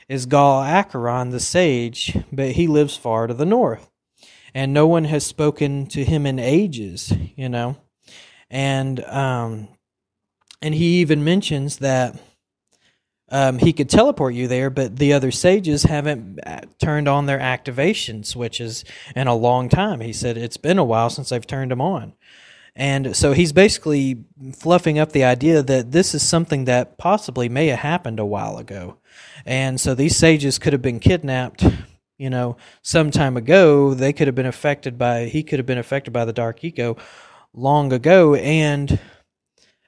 is 0.07 0.25
Gol 0.25 0.63
Acheron 0.63 1.29
the 1.29 1.39
sage, 1.39 2.17
but 2.31 2.51
he 2.51 2.67
lives 2.67 2.95
far 2.95 3.27
to 3.27 3.33
the 3.33 3.45
north. 3.45 3.89
And 4.53 4.73
no 4.73 4.87
one 4.87 5.05
has 5.05 5.25
spoken 5.25 5.85
to 5.87 6.05
him 6.05 6.25
in 6.25 6.39
ages, 6.39 7.13
you 7.35 7.49
know. 7.49 7.77
And 8.49 9.03
um 9.05 9.67
and 10.61 10.73
he 10.73 11.01
even 11.01 11.23
mentions 11.23 11.77
that 11.77 12.17
um, 13.29 13.57
he 13.57 13.73
could 13.73 13.89
teleport 13.89 14.33
you 14.35 14.47
there, 14.47 14.69
but 14.69 14.97
the 14.97 15.13
other 15.13 15.31
sages 15.31 15.83
haven't 15.83 16.39
uh, 16.45 16.61
turned 16.79 17.07
on 17.07 17.25
their 17.25 17.39
activation 17.39 18.23
switches 18.23 18.85
in 19.15 19.27
a 19.27 19.35
long 19.35 19.67
time. 19.67 19.99
He 19.99 20.13
said 20.13 20.37
it's 20.37 20.57
been 20.57 20.77
a 20.77 20.85
while 20.85 21.09
since 21.09 21.29
they've 21.29 21.45
turned 21.45 21.71
them 21.71 21.81
on. 21.81 22.13
And 22.75 23.15
so 23.15 23.33
he's 23.33 23.53
basically 23.53 24.25
fluffing 24.53 24.99
up 24.99 25.11
the 25.11 25.23
idea 25.23 25.63
that 25.63 25.91
this 25.91 26.13
is 26.13 26.27
something 26.27 26.65
that 26.65 26.97
possibly 26.97 27.47
may 27.49 27.67
have 27.67 27.79
happened 27.79 28.19
a 28.19 28.25
while 28.25 28.57
ago. 28.57 28.97
And 29.45 29.79
so 29.79 29.95
these 29.95 30.15
sages 30.15 30.59
could 30.59 30.73
have 30.73 30.81
been 30.81 30.99
kidnapped, 30.99 31.65
you 32.17 32.29
know, 32.29 32.57
some 32.81 33.11
time 33.11 33.37
ago. 33.37 33.93
They 33.93 34.13
could 34.13 34.27
have 34.27 34.35
been 34.35 34.45
affected 34.45 34.97
by, 34.97 35.25
he 35.25 35.43
could 35.43 35.59
have 35.59 35.65
been 35.65 35.77
affected 35.77 36.11
by 36.11 36.25
the 36.25 36.33
Dark 36.33 36.63
Eco 36.63 36.97
long 37.53 37.93
ago. 37.93 38.35
And, 38.35 38.99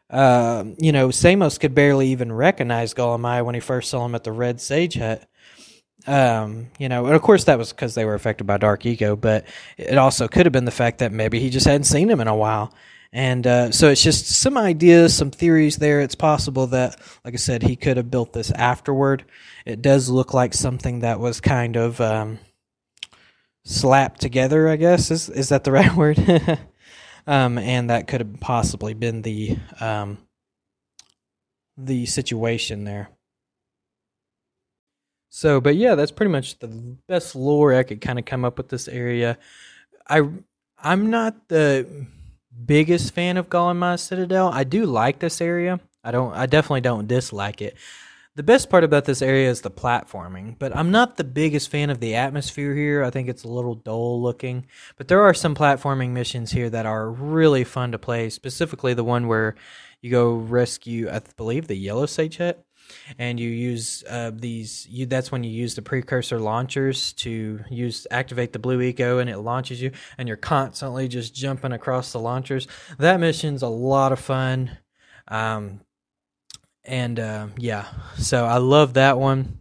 uh, 0.09 0.65
you 0.77 0.91
know, 0.91 1.11
Samos 1.11 1.57
could 1.57 1.75
barely 1.75 2.09
even 2.09 2.31
recognize 2.31 2.95
Maia 2.97 3.43
when 3.43 3.55
he 3.55 3.61
first 3.61 3.89
saw 3.89 4.05
him 4.05 4.15
at 4.15 4.23
the 4.23 4.31
Red 4.31 4.61
Sage 4.61 4.95
Hut. 4.95 5.27
Um, 6.05 6.67
you 6.79 6.87
know, 6.87 7.05
and 7.05 7.15
of 7.15 7.21
course 7.21 7.43
that 7.45 7.57
was 7.57 7.71
because 7.73 7.93
they 7.93 8.05
were 8.05 8.13
affected 8.13 8.45
by 8.45 8.57
Dark 8.57 8.85
Eco, 8.85 9.17
but 9.17 9.45
it 9.77 9.97
also 9.97 10.27
could 10.29 10.45
have 10.45 10.53
been 10.53 10.63
the 10.63 10.71
fact 10.71 10.99
that 10.99 11.11
maybe 11.11 11.39
he 11.39 11.49
just 11.49 11.65
hadn't 11.65 11.83
seen 11.83 12.09
him 12.09 12.21
in 12.21 12.29
a 12.29 12.35
while. 12.35 12.73
And 13.13 13.47
uh, 13.47 13.71
so 13.71 13.89
it's 13.89 14.03
just 14.03 14.27
some 14.27 14.57
ideas, 14.57 15.15
some 15.15 15.31
theories 15.31 15.77
there. 15.77 16.01
It's 16.01 16.15
possible 16.15 16.67
that, 16.67 16.99
like 17.23 17.33
I 17.33 17.37
said, 17.37 17.63
he 17.63 17.75
could 17.75 17.97
have 17.97 18.11
built 18.11 18.33
this 18.33 18.51
afterward. 18.51 19.25
It 19.65 19.81
does 19.81 20.09
look 20.09 20.33
like 20.33 20.53
something 20.53 20.99
that 20.99 21.19
was 21.19 21.39
kind 21.39 21.77
of 21.77 22.01
um, 22.01 22.39
slapped 23.63 24.19
together. 24.19 24.67
I 24.67 24.75
guess 24.75 25.09
is 25.11 25.29
is 25.29 25.49
that 25.49 25.63
the 25.63 25.71
right 25.73 25.95
word? 25.95 26.19
um, 27.27 27.57
and 27.57 27.89
that 27.89 28.07
could 28.07 28.21
have 28.21 28.39
possibly 28.39 28.93
been 28.93 29.21
the 29.21 29.57
um, 29.79 30.17
the 31.77 32.05
situation 32.05 32.83
there. 32.83 33.09
So, 35.29 35.61
but 35.61 35.75
yeah, 35.75 35.95
that's 35.95 36.11
pretty 36.11 36.31
much 36.31 36.59
the 36.59 36.97
best 37.07 37.35
lore 37.35 37.73
I 37.73 37.83
could 37.83 38.01
kind 38.01 38.17
of 38.17 38.25
come 38.25 38.43
up 38.43 38.57
with 38.57 38.69
this 38.69 38.87
area. 38.87 39.37
I 40.09 40.27
I'm 40.79 41.09
not 41.09 41.47
the 41.47 42.07
biggest 42.65 43.13
fan 43.13 43.37
of 43.37 43.49
Golem 43.49 43.77
Maia 43.77 43.97
Citadel. 43.97 44.49
I 44.49 44.63
do 44.63 44.85
like 44.85 45.19
this 45.19 45.41
area. 45.41 45.79
I 46.03 46.11
don't. 46.11 46.33
I 46.33 46.45
definitely 46.45 46.81
don't 46.81 47.07
dislike 47.07 47.61
it. 47.61 47.75
The 48.35 48.43
best 48.43 48.69
part 48.69 48.83
about 48.83 49.05
this 49.05 49.23
area 49.23 49.49
is 49.49 49.61
the 49.61 49.71
platforming, 49.71 50.59
but 50.59 50.75
I'm 50.75 50.91
not 50.91 51.17
the 51.17 51.23
biggest 51.23 51.71
fan 51.71 51.89
of 51.89 51.99
the 51.99 52.13
atmosphere 52.13 52.75
here. 52.75 53.03
I 53.03 53.09
think 53.09 53.27
it's 53.27 53.43
a 53.43 53.47
little 53.47 53.73
dull 53.73 54.21
looking, 54.21 54.67
but 54.95 55.07
there 55.07 55.23
are 55.23 55.33
some 55.33 55.55
platforming 55.55 56.11
missions 56.11 56.51
here 56.51 56.69
that 56.69 56.85
are 56.85 57.09
really 57.09 57.63
fun 57.63 57.91
to 57.93 57.97
play. 57.97 58.29
Specifically, 58.29 58.93
the 58.93 59.03
one 59.03 59.27
where 59.27 59.55
you 60.01 60.11
go 60.11 60.35
rescue, 60.35 61.09
I 61.09 61.21
believe, 61.35 61.65
the 61.65 61.75
yellow 61.75 62.05
sage 62.05 62.37
hut 62.37 62.63
and 63.17 63.39
you 63.39 63.49
use 63.49 64.03
uh, 64.09 64.31
these 64.33 64.87
you 64.89 65.05
that's 65.05 65.31
when 65.31 65.43
you 65.43 65.51
use 65.51 65.75
the 65.75 65.81
precursor 65.81 66.39
launchers 66.39 67.13
to 67.13 67.59
use 67.69 68.07
activate 68.11 68.53
the 68.53 68.59
blue 68.59 68.81
eco 68.81 69.19
and 69.19 69.29
it 69.29 69.39
launches 69.39 69.81
you. 69.81 69.91
And 70.17 70.27
you're 70.27 70.37
constantly 70.37 71.07
just 71.07 71.33
jumping 71.33 71.71
across 71.71 72.11
the 72.11 72.19
launchers. 72.19 72.67
That 72.97 73.19
mission's 73.19 73.63
a 73.63 73.67
lot 73.67 74.11
of 74.11 74.19
fun. 74.19 74.77
Um, 75.27 75.81
and 76.83 77.19
uh, 77.19 77.47
yeah. 77.57 77.85
So 78.17 78.45
i 78.45 78.57
love 78.57 78.93
that 78.93 79.17
one. 79.17 79.59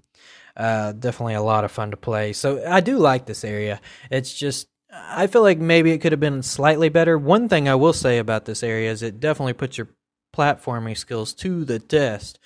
Uh, 0.57 0.93
definitely 0.93 1.35
a 1.35 1.43
lot 1.43 1.65
of 1.65 1.73
fun 1.73 1.91
to 1.91 1.97
play. 1.97 2.33
So 2.33 2.63
i 2.67 2.81
do 2.81 2.99
like 2.99 3.27
this 3.27 3.45
area. 3.45 3.81
It's 4.11 4.33
just 4.33 4.69
i 4.93 5.27
feel 5.27 5.43
like 5.43 5.59
maybe 5.59 5.91
it 5.91 5.99
could 5.99 6.13
have 6.13 6.21
been 6.21 6.43
slightly 6.43 6.89
better. 6.89 7.19
One 7.19 7.49
thing 7.49 7.69
i 7.69 7.75
will 7.75 7.93
say 7.93 8.19
about 8.19 8.45
this 8.45 8.63
area 8.63 8.91
is 8.91 9.03
it 9.03 9.21
definitely 9.21 9.55
puts 9.55 9.79
your 9.79 9.89
platforming 10.37 10.97
skills 10.97 11.33
to 11.33 11.65
the 11.65 11.79
test 11.79 12.39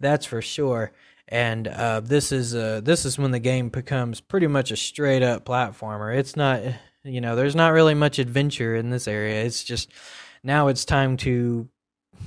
that's 0.00 0.26
for 0.26 0.42
sure. 0.42 0.92
And 1.28 1.66
uh, 1.68 2.00
this 2.00 2.32
is 2.32 2.54
uh, 2.54 2.80
this 2.82 3.04
is 3.04 3.18
when 3.18 3.30
the 3.30 3.38
game 3.38 3.70
becomes 3.70 4.20
pretty 4.20 4.46
much 4.46 4.70
a 4.70 4.76
straight 4.76 5.22
up 5.22 5.44
platformer. 5.44 6.16
It's 6.16 6.36
not, 6.36 6.62
you 7.02 7.20
know, 7.20 7.34
there's 7.34 7.56
not 7.56 7.72
really 7.72 7.94
much 7.94 8.18
adventure 8.18 8.76
in 8.76 8.90
this 8.90 9.08
area. 9.08 9.42
It's 9.42 9.64
just 9.64 9.90
now 10.42 10.68
it's 10.68 10.84
time 10.84 11.16
to, 11.18 11.68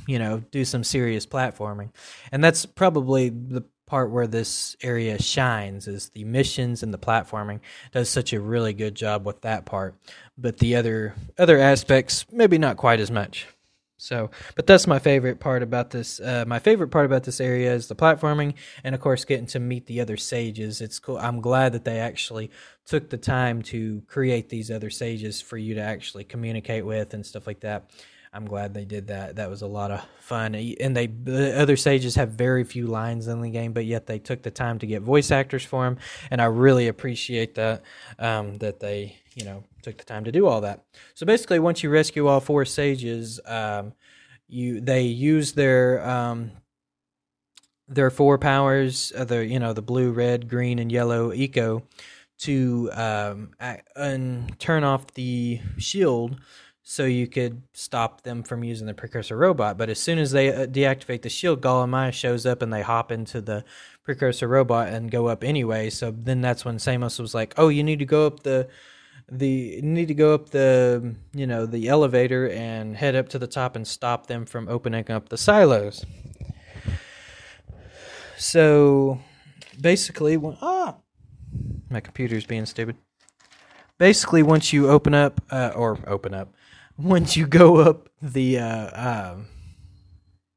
you 0.08 0.20
know, 0.20 0.44
do 0.52 0.66
some 0.66 0.84
serious 0.84 1.28
platforming, 1.28 1.92
and 2.32 2.44
that's 2.44 2.66
probably 2.66 3.30
the 3.30 3.64
part 3.88 4.12
where 4.12 4.28
this 4.28 4.76
area 4.84 5.20
shines 5.22 5.88
is 5.88 6.10
the 6.10 6.26
missions 6.26 6.84
and 6.84 6.94
the 6.94 6.98
platforming 6.98 7.62
does 7.94 8.10
such 8.10 8.34
a 8.34 8.40
really 8.40 8.74
good 8.74 8.94
job 8.94 9.26
with 9.26 9.42
that 9.42 9.66
part 9.66 9.96
but 10.38 10.58
the 10.58 10.76
other 10.76 11.16
other 11.40 11.58
aspects 11.58 12.26
maybe 12.30 12.58
not 12.58 12.76
quite 12.76 13.00
as 13.00 13.10
much 13.10 13.48
so, 13.98 14.30
but 14.56 14.68
that's 14.68 14.86
my 14.86 15.00
favorite 15.00 15.40
part 15.40 15.64
about 15.64 15.90
this. 15.90 16.20
Uh, 16.20 16.46
my 16.48 16.60
favorite 16.60 16.90
part 16.90 17.06
about 17.06 17.24
this 17.24 17.42
area 17.42 17.74
is 17.74 17.88
the 17.88 17.96
platforming, 17.96 18.54
and 18.84 18.94
of 18.94 19.02
course, 19.02 19.26
getting 19.26 19.48
to 19.48 19.60
meet 19.60 19.88
the 19.88 20.00
other 20.02 20.18
sages. 20.18 20.82
It's 20.82 21.00
cool. 21.00 21.18
I'm 21.18 21.42
glad 21.42 21.74
that 21.74 21.84
they 21.84 22.00
actually 22.00 22.52
took 22.86 23.10
the 23.10 23.18
time 23.18 23.64
to 23.64 24.04
create 24.08 24.50
these 24.50 24.70
other 24.70 24.92
sages 24.92 25.42
for 25.42 25.58
you 25.58 25.76
to 25.76 25.82
actually 25.82 26.24
communicate 26.24 26.86
with 26.86 27.14
and 27.14 27.26
stuff 27.26 27.48
like 27.48 27.62
that. 27.62 27.90
I'm 28.34 28.46
glad 28.46 28.74
they 28.74 28.86
did 28.86 29.08
that. 29.08 29.38
That 29.38 29.50
was 29.50 29.62
a 29.62 29.68
lot 29.68 29.92
of 29.92 30.04
fun. 30.20 30.56
And 30.56 30.96
they 30.96 31.08
the 31.08 31.60
other 31.60 31.78
sages 31.78 32.16
have 32.16 32.32
very 32.32 32.63
few 32.63 32.88
lines 32.88 33.28
in 33.28 33.42
the 33.42 33.50
game, 33.50 33.74
but 33.74 33.86
yet 33.86 34.06
they 34.08 34.20
took 34.20 34.44
the 34.44 34.52
time 34.52 34.80
to 34.80 34.88
get 34.88 35.02
voice 35.02 35.32
actors 35.32 35.63
for 35.63 35.86
them, 35.86 35.98
and 36.30 36.42
I 36.42 36.46
really 36.46 36.88
appreciate 36.88 37.56
that. 37.56 37.84
Um, 38.20 38.58
that 38.58 38.80
they 38.80 39.18
you 39.36 39.46
know 39.46 39.63
took 39.82 39.98
the 39.98 40.04
time 40.04 40.26
to 40.26 40.32
do 40.32 40.48
all 40.48 40.62
that. 40.62 40.84
So 41.13 41.26
basically, 41.26 41.60
once 41.60 41.84
you 41.84 41.90
rescue 41.90 42.28
all 42.28 42.40
four 42.40 42.66
sages, 42.66 43.40
um, 43.46 43.94
you 44.48 44.82
they 44.82 45.04
use 45.04 45.54
their 45.54 46.08
um, 46.08 46.52
their 47.88 48.10
four 48.10 48.38
powers, 48.38 49.13
uh, 49.16 49.24
the 49.24 49.46
you 49.46 49.60
know 49.60 49.74
the 49.74 49.82
blue, 49.82 50.12
red, 50.12 50.50
green, 50.50 50.80
and 50.80 50.92
yellow 50.92 51.32
eco 51.34 51.84
to 52.40 52.90
um, 52.94 53.52
and 53.96 54.60
turn 54.60 54.84
off 54.84 55.13
the 55.13 55.60
shield 55.78 56.40
so 56.89 57.04
you 57.04 57.28
could 57.28 57.63
stop 57.73 58.21
them 58.21 58.43
from 58.43 58.63
using 58.63 58.88
the 58.88 58.93
precursor 58.93 59.36
robot. 59.36 59.78
But 59.78 59.89
as 59.89 60.00
soon 60.00 60.19
as 60.19 60.32
they 60.32 60.54
uh, 60.54 60.67
deactivate 60.67 61.21
the 61.21 61.28
shield, 61.28 61.60
Golem 61.60 61.89
Maia 61.89 62.13
shows 62.13 62.45
up 62.45 62.62
and 62.62 62.71
they 62.71 62.82
hop 62.82 63.12
into 63.12 63.41
the 63.41 63.65
precursor 64.06 64.47
robot 64.47 64.88
and 64.88 65.12
go 65.12 65.28
up 65.28 65.43
anyway. 65.43 65.89
So 65.89 66.12
then 66.17 66.39
that's 66.39 66.63
when 66.63 66.80
Samos 66.80 67.19
was 67.19 67.36
like, 67.36 67.54
"Oh, 67.58 67.67
you 67.67 67.84
need 67.84 68.00
to 68.00 68.06
go 68.06 68.26
up 68.26 68.43
the 68.43 68.69
the 69.30 69.82
need 69.82 70.08
to 70.08 70.13
go 70.13 70.34
up 70.34 70.52
the 70.52 71.13
you 71.34 71.45
know 71.45 71.65
the 71.65 71.89
elevator 71.89 72.50
and 72.50 72.95
head 72.95 73.17
up 73.17 73.28
to 73.30 73.39
the 73.39 73.47
top 73.47 73.76
and 73.76 73.86
stop 73.86 74.28
them 74.28 74.45
from 74.45 74.69
opening 74.69 75.12
up 75.12 75.28
the 75.28 75.38
silos. 75.38 76.06
So 78.38 79.19
basically, 79.82 80.38
when, 80.38 80.56
ah, 80.62 80.95
my 81.89 82.00
computer's 82.00 82.45
being 82.45 82.65
stupid. 82.65 82.95
Basically, 83.97 84.41
once 84.43 84.71
you 84.71 84.89
open 84.89 85.13
up 85.13 85.41
uh, 85.50 85.71
or 85.76 85.97
open 86.08 86.34
up, 86.34 86.54
once 86.98 87.38
you 87.38 87.48
go 87.48 87.78
up 87.78 88.10
the 88.22 88.60
uh, 88.60 89.32
um, 89.34 89.48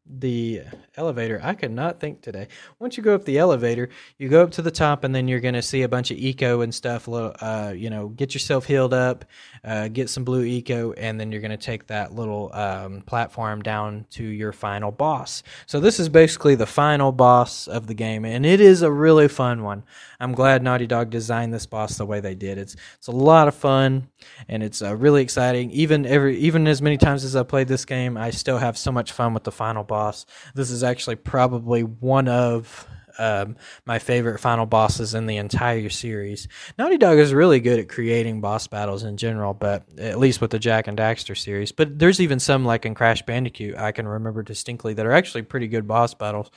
the 0.07 0.63
elevator. 0.97 1.41
I 1.43 1.55
could 1.55 1.71
not 1.71 2.01
think 2.01 2.21
today. 2.21 2.49
Once 2.79 2.97
you 2.97 3.03
go 3.03 3.15
up 3.15 3.25
the 3.25 3.39
elevator, 3.39 3.89
you 4.19 4.29
go 4.29 4.43
up 4.43 4.51
to 4.53 4.63
the 4.63 4.71
top, 4.71 5.05
and 5.05 5.15
then 5.15 5.29
you're 5.29 5.41
going 5.41 5.55
to 5.55 5.63
see 5.63 5.83
a 5.83 5.89
bunch 5.89 6.11
of 6.11 6.19
eco 6.19 6.61
and 6.61 6.75
stuff. 6.75 7.09
Uh, 7.09 7.73
you 7.75 7.91
know, 7.91 8.09
get 8.09 8.35
yourself 8.35 8.67
healed 8.67 8.95
up, 8.95 9.25
uh, 9.65 9.89
get 9.89 10.11
some 10.11 10.25
blue 10.25 10.45
eco, 10.45 10.93
and 10.93 11.19
then 11.19 11.33
you're 11.33 11.41
going 11.41 11.51
to 11.51 11.57
take 11.57 11.87
that 11.87 12.15
little 12.15 12.51
um, 12.55 13.03
platform 13.03 13.63
down 13.63 14.07
to 14.11 14.25
your 14.25 14.53
final 14.53 14.91
boss. 14.91 15.43
So 15.67 15.81
this 15.81 16.01
is 16.01 16.09
basically 16.09 16.55
the 16.55 16.67
final 16.67 17.13
boss 17.13 17.69
of 17.69 17.87
the 17.87 17.95
game, 17.95 18.25
and 18.25 18.45
it 18.45 18.61
is 18.61 18.83
a 18.83 18.91
really 18.91 19.29
fun 19.29 19.63
one. 19.63 19.85
I'm 20.19 20.33
glad 20.33 20.63
Naughty 20.63 20.87
Dog 20.87 21.11
designed 21.11 21.55
this 21.55 21.67
boss 21.67 21.97
the 21.97 22.05
way 22.07 22.21
they 22.21 22.35
did. 22.35 22.59
It's 22.59 22.77
it's 22.99 23.07
a 23.07 23.13
lot 23.13 23.49
of 23.49 23.55
fun, 23.55 24.09
and 24.49 24.63
it's 24.63 24.83
uh, 24.83 24.95
really 24.97 25.23
exciting. 25.23 25.71
Even 25.71 26.05
every 26.05 26.39
even 26.39 26.67
as 26.67 26.83
many 26.83 26.99
times 26.99 27.25
as 27.25 27.35
I 27.37 27.43
played 27.43 27.69
this 27.69 27.85
game, 27.85 28.17
I 28.17 28.31
still 28.31 28.59
have 28.59 28.77
so 28.77 28.93
much 28.93 29.13
fun 29.13 29.33
with 29.33 29.45
the 29.45 29.53
final 29.53 29.83
boss. 29.83 30.27
This 30.55 30.71
is 30.71 30.83
actually 30.91 31.17
probably 31.17 31.83
one 31.83 32.29
of 32.29 32.87
um, 33.19 33.57
my 33.85 33.99
favorite 33.99 34.39
final 34.39 34.67
bosses 34.67 35.15
in 35.15 35.27
the 35.27 35.37
entire 35.37 35.91
series. 35.91 36.49
Naughty 36.79 36.99
Dog 36.99 37.19
is 37.19 37.35
really 37.35 37.61
good 37.61 37.79
at 37.79 37.89
creating 37.89 38.41
boss 38.41 38.67
battles 38.67 39.03
in 39.03 39.17
general, 39.17 39.55
but 39.55 39.85
at 39.99 40.19
least 40.19 40.41
with 40.41 40.51
the 40.51 40.59
Jak 40.59 40.87
and 40.87 40.97
Daxter 40.97 41.37
series. 41.37 41.73
But 41.73 41.99
there's 41.99 42.21
even 42.21 42.41
some 42.41 42.65
like 42.65 42.87
in 42.87 42.95
Crash 42.95 43.23
Bandicoot 43.23 43.77
I 43.77 43.93
can 43.93 44.09
remember 44.09 44.43
distinctly 44.43 44.95
that 44.95 45.07
are 45.07 45.13
actually 45.13 45.43
pretty 45.43 45.69
good 45.69 45.87
boss 45.87 46.15
battles. 46.15 46.51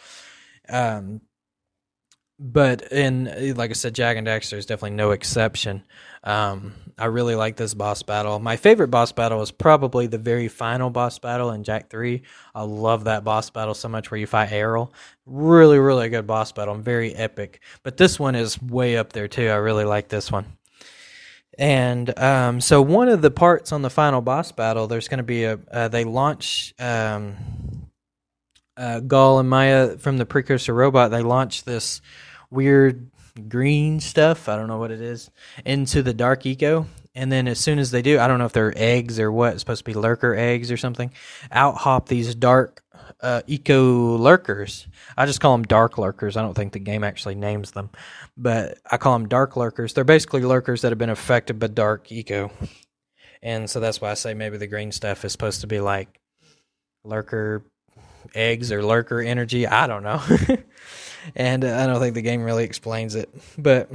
Um, 0.70 1.22
but 2.40 2.92
in 2.92 3.56
like 3.56 3.70
I 3.70 3.74
said, 3.74 3.96
Jak 3.96 4.18
and 4.18 4.28
Daxter 4.28 4.58
is 4.58 4.66
definitely 4.66 4.98
no 4.98 5.12
exception. 5.12 5.84
Um, 6.24 6.74
I 6.98 7.06
really 7.06 7.36
like 7.36 7.56
this 7.56 7.74
boss 7.74 8.04
battle. 8.04 8.40
My 8.40 8.56
favorite 8.56 8.90
boss 8.90 9.12
battle 9.12 9.42
is 9.42 9.52
probably 9.52 10.08
the 10.08 10.18
very 10.18 10.48
final 10.48 10.90
boss 10.90 11.20
battle 11.20 11.52
in 11.52 11.64
Jak 11.64 11.90
Three. 11.90 12.24
I 12.54 12.64
love 12.64 13.06
that 13.06 13.24
boss 13.24 13.50
battle 13.50 13.74
so 13.74 13.90
much, 13.90 14.12
where 14.12 14.20
you 14.20 14.28
fight 14.28 14.52
Errol. 14.52 14.94
Really, 15.26 15.80
really 15.80 16.10
good 16.10 16.28
boss 16.28 16.52
battle. 16.52 16.76
and 16.76 16.84
very 16.84 17.16
epic. 17.16 17.62
But 17.84 17.98
this 17.98 18.20
one 18.20 18.36
is 18.36 18.62
way 18.62 18.98
up 18.98 19.14
there 19.14 19.28
too. 19.28 19.48
I 19.48 19.56
really 19.56 19.86
like 19.86 20.10
this 20.10 20.32
one. 20.32 20.58
And 21.58 22.18
um, 22.18 22.62
so 22.62 22.82
one 22.82 23.10
of 23.10 23.22
the 23.22 23.32
parts 23.32 23.72
on 23.72 23.84
the 23.84 23.90
final 23.90 24.22
boss 24.22 24.52
battle, 24.52 24.88
there's 24.88 25.08
going 25.08 25.20
to 25.20 25.24
be 25.24 25.44
a 25.44 25.60
uh, 25.72 25.88
they 25.88 26.04
launch 26.04 26.74
um, 26.80 27.36
uh, 28.84 29.40
and 29.40 29.50
Maia 29.50 29.98
from 29.98 30.18
the 30.18 30.26
precursor 30.26 30.74
robot. 30.74 31.12
They 31.12 31.22
launch 31.22 31.64
this 31.64 32.02
weird 32.50 33.10
green 33.48 34.00
stuff. 34.00 34.50
I 34.50 34.56
don't 34.56 34.68
know 34.68 34.78
what 34.78 34.92
it 34.92 35.02
is 35.02 35.32
into 35.66 36.04
the 36.04 36.14
dark 36.14 36.46
eco. 36.46 36.88
And 37.16 37.32
then 37.32 37.48
as 37.48 37.60
soon 37.60 37.80
as 37.80 37.92
they 37.92 38.02
do, 38.02 38.20
I 38.20 38.28
don't 38.28 38.40
know 38.40 38.46
if 38.46 38.54
they're 38.54 38.74
eggs 38.76 39.20
or 39.20 39.32
what. 39.32 39.54
It's 39.54 39.62
supposed 39.62 39.86
to 39.86 39.92
be 39.92 39.94
lurker 39.94 40.36
eggs 40.36 40.72
or 40.72 40.78
something. 40.78 41.12
Out 41.52 41.76
hop 41.76 42.08
these 42.10 42.34
dark 42.36 42.84
uh, 43.22 43.42
eco 43.48 44.18
lurkers. 44.18 44.88
I 45.16 45.26
just 45.26 45.40
call 45.40 45.54
them 45.54 45.64
dark 45.64 45.98
lurkers. 45.98 46.36
I 46.36 46.42
don't 46.42 46.56
think 46.56 46.74
the 46.74 46.80
game 46.80 47.04
actually 47.04 47.36
names 47.36 47.72
them, 47.72 47.90
but 48.36 48.80
I 48.90 48.98
call 48.98 49.14
them 49.14 49.30
dark 49.30 49.56
lurkers. 49.56 49.94
They're 49.94 50.04
basically 50.04 50.42
lurkers 50.42 50.82
that 50.82 50.92
have 50.92 50.98
been 50.98 51.10
affected 51.10 51.60
by 51.60 51.68
dark 51.68 52.12
eco, 52.12 52.52
and 53.42 53.70
so 53.70 53.80
that's 53.80 54.02
why 54.02 54.12
I 54.12 54.16
say 54.16 54.34
maybe 54.34 54.58
the 54.58 54.68
green 54.68 54.92
stuff 54.92 55.24
is 55.24 55.32
supposed 55.32 55.62
to 55.62 55.68
be 55.68 55.80
like 55.80 56.20
lurker 57.04 57.64
eggs 58.34 58.72
or 58.72 58.84
lurker 58.84 59.22
energy. 59.22 59.68
I 59.68 59.88
don't 59.88 60.04
know. 60.04 60.22
and 61.36 61.64
uh, 61.64 61.78
I 61.78 61.88
don't 61.88 62.00
think 62.00 62.16
the 62.16 62.22
game 62.22 62.44
really 62.44 62.64
explains 62.64 63.16
it. 63.16 63.30
But 63.58 63.90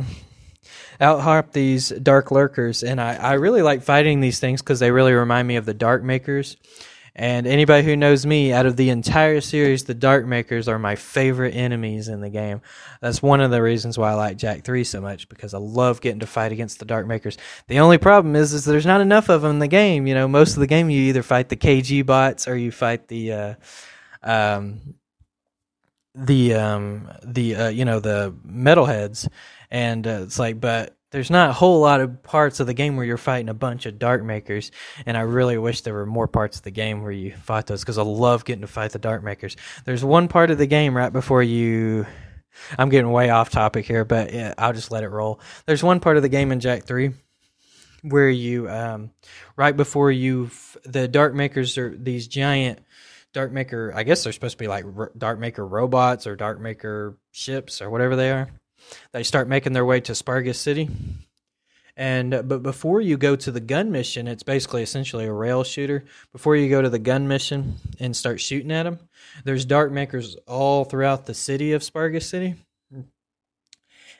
out 1.00 1.20
hop 1.20 1.52
these 1.52 1.90
dark 1.90 2.30
lurkers, 2.30 2.82
and 2.82 3.00
I, 3.00 3.14
I 3.14 3.32
really 3.34 3.62
like 3.62 3.82
fighting 3.82 4.20
these 4.20 4.40
things 4.40 4.62
because 4.62 4.80
they 4.80 4.90
really 4.90 5.12
remind 5.12 5.46
me 5.46 5.56
of 5.56 5.64
the 5.64 5.74
dark 5.74 6.02
makers. 6.02 6.56
And 7.18 7.48
anybody 7.48 7.84
who 7.84 7.96
knows 7.96 8.24
me, 8.24 8.52
out 8.52 8.64
of 8.64 8.76
the 8.76 8.90
entire 8.90 9.40
series, 9.40 9.82
the 9.82 9.94
Dark 9.94 10.24
Makers 10.24 10.68
are 10.68 10.78
my 10.78 10.94
favorite 10.94 11.50
enemies 11.56 12.06
in 12.06 12.20
the 12.20 12.30
game. 12.30 12.60
That's 13.00 13.20
one 13.20 13.40
of 13.40 13.50
the 13.50 13.60
reasons 13.60 13.98
why 13.98 14.12
I 14.12 14.14
like 14.14 14.36
Jak 14.36 14.62
3 14.62 14.84
so 14.84 15.00
much, 15.00 15.28
because 15.28 15.52
I 15.52 15.58
love 15.58 16.00
getting 16.00 16.20
to 16.20 16.28
fight 16.28 16.52
against 16.52 16.78
the 16.78 16.84
Dark 16.84 17.08
Makers. 17.08 17.36
The 17.66 17.80
only 17.80 17.98
problem 17.98 18.36
is, 18.36 18.52
is 18.52 18.64
there's 18.64 18.86
not 18.86 19.00
enough 19.00 19.28
of 19.28 19.42
them 19.42 19.50
in 19.50 19.58
the 19.58 19.66
game. 19.66 20.06
You 20.06 20.14
know, 20.14 20.28
most 20.28 20.54
of 20.54 20.60
the 20.60 20.68
game 20.68 20.90
you 20.90 21.00
either 21.08 21.24
fight 21.24 21.48
the 21.48 21.56
KG 21.56 22.06
bots 22.06 22.46
or 22.46 22.56
you 22.56 22.70
fight 22.70 23.08
the, 23.08 23.32
uh, 23.32 23.54
um, 24.22 24.94
the, 26.14 26.54
um, 26.54 27.08
the, 27.24 27.54
uh, 27.54 27.68
you 27.68 27.84
know, 27.84 28.00
the 28.00 28.34
metalheads. 28.46 29.28
And 29.70 30.06
uh, 30.06 30.20
it's 30.22 30.38
like, 30.38 30.60
but 30.60 30.98
there's 31.10 31.30
not 31.30 31.50
a 31.50 31.54
whole 31.54 31.80
lot 31.80 32.00
of 32.00 32.22
parts 32.22 32.60
of 32.60 32.66
the 32.66 32.74
game 32.74 32.96
where 32.96 33.06
you're 33.06 33.16
fighting 33.16 33.48
a 33.48 33.54
bunch 33.54 33.86
of 33.86 33.98
dark 33.98 34.22
makers. 34.22 34.70
And 35.06 35.16
i 35.16 35.20
really 35.20 35.58
wish 35.58 35.82
there 35.82 35.94
were 35.94 36.06
more 36.06 36.28
parts 36.28 36.58
of 36.58 36.64
the 36.64 36.70
game 36.70 37.02
where 37.02 37.12
you 37.12 37.32
fought 37.32 37.66
those 37.66 37.80
because 37.80 37.98
i 37.98 38.02
love 38.02 38.44
getting 38.44 38.62
to 38.62 38.66
fight 38.66 38.92
the 38.92 38.98
dark 38.98 39.22
makers. 39.22 39.56
There's 39.84 40.04
one 40.04 40.28
part 40.28 40.50
of 40.50 40.58
the 40.58 40.66
game 40.66 40.96
right 40.96 41.12
before 41.12 41.42
you 41.42 42.06
i'm 42.76 42.88
getting 42.88 43.10
way 43.12 43.30
off 43.30 43.50
topic 43.50 43.86
here 43.86 44.04
but 44.04 44.32
yeah, 44.32 44.52
i'll 44.58 44.72
just 44.72 44.90
let 44.90 45.04
it 45.04 45.08
roll. 45.08 45.40
There's 45.66 45.82
one 45.82 46.00
part 46.00 46.16
of 46.16 46.22
the 46.22 46.28
game 46.28 46.52
in 46.52 46.60
Jak 46.60 46.84
3 46.84 47.12
where 48.02 48.30
you 48.30 48.68
um, 48.68 49.10
right 49.56 49.76
before 49.76 50.12
you 50.12 50.50
the 50.84 51.08
dark 51.08 51.34
makers 51.34 51.78
are 51.78 51.96
these 51.96 52.28
giant 52.28 52.80
dark 53.34 53.52
maker 53.52 53.92
i 53.94 54.02
guess 54.02 54.24
they're 54.24 54.32
supposed 54.32 54.56
to 54.56 54.62
be 54.62 54.68
like 54.68 54.84
dark 55.16 55.38
maker 55.38 55.66
robots 55.66 56.26
or 56.26 56.34
dark 56.34 56.60
maker 56.60 57.16
ships 57.30 57.82
or 57.82 57.90
whatever 57.90 58.16
they 58.16 58.30
are 58.30 58.48
they 59.12 59.22
start 59.22 59.48
making 59.48 59.72
their 59.72 59.84
way 59.84 60.00
to 60.00 60.12
Spargus 60.12 60.56
City. 60.56 60.88
And 61.96 62.32
uh, 62.32 62.42
but 62.42 62.62
before 62.62 63.00
you 63.00 63.16
go 63.16 63.34
to 63.34 63.50
the 63.50 63.60
gun 63.60 63.90
mission, 63.90 64.28
it's 64.28 64.44
basically 64.44 64.82
essentially 64.82 65.26
a 65.26 65.32
rail 65.32 65.64
shooter. 65.64 66.04
Before 66.32 66.54
you 66.54 66.68
go 66.68 66.80
to 66.80 66.88
the 66.88 66.98
gun 66.98 67.26
mission 67.26 67.74
and 67.98 68.16
start 68.16 68.40
shooting 68.40 68.70
at 68.70 68.84
them, 68.84 69.00
there's 69.44 69.64
dark 69.64 69.90
makers 69.90 70.36
all 70.46 70.84
throughout 70.84 71.26
the 71.26 71.34
city 71.34 71.72
of 71.72 71.82
Spargus 71.82 72.22
City, 72.22 72.54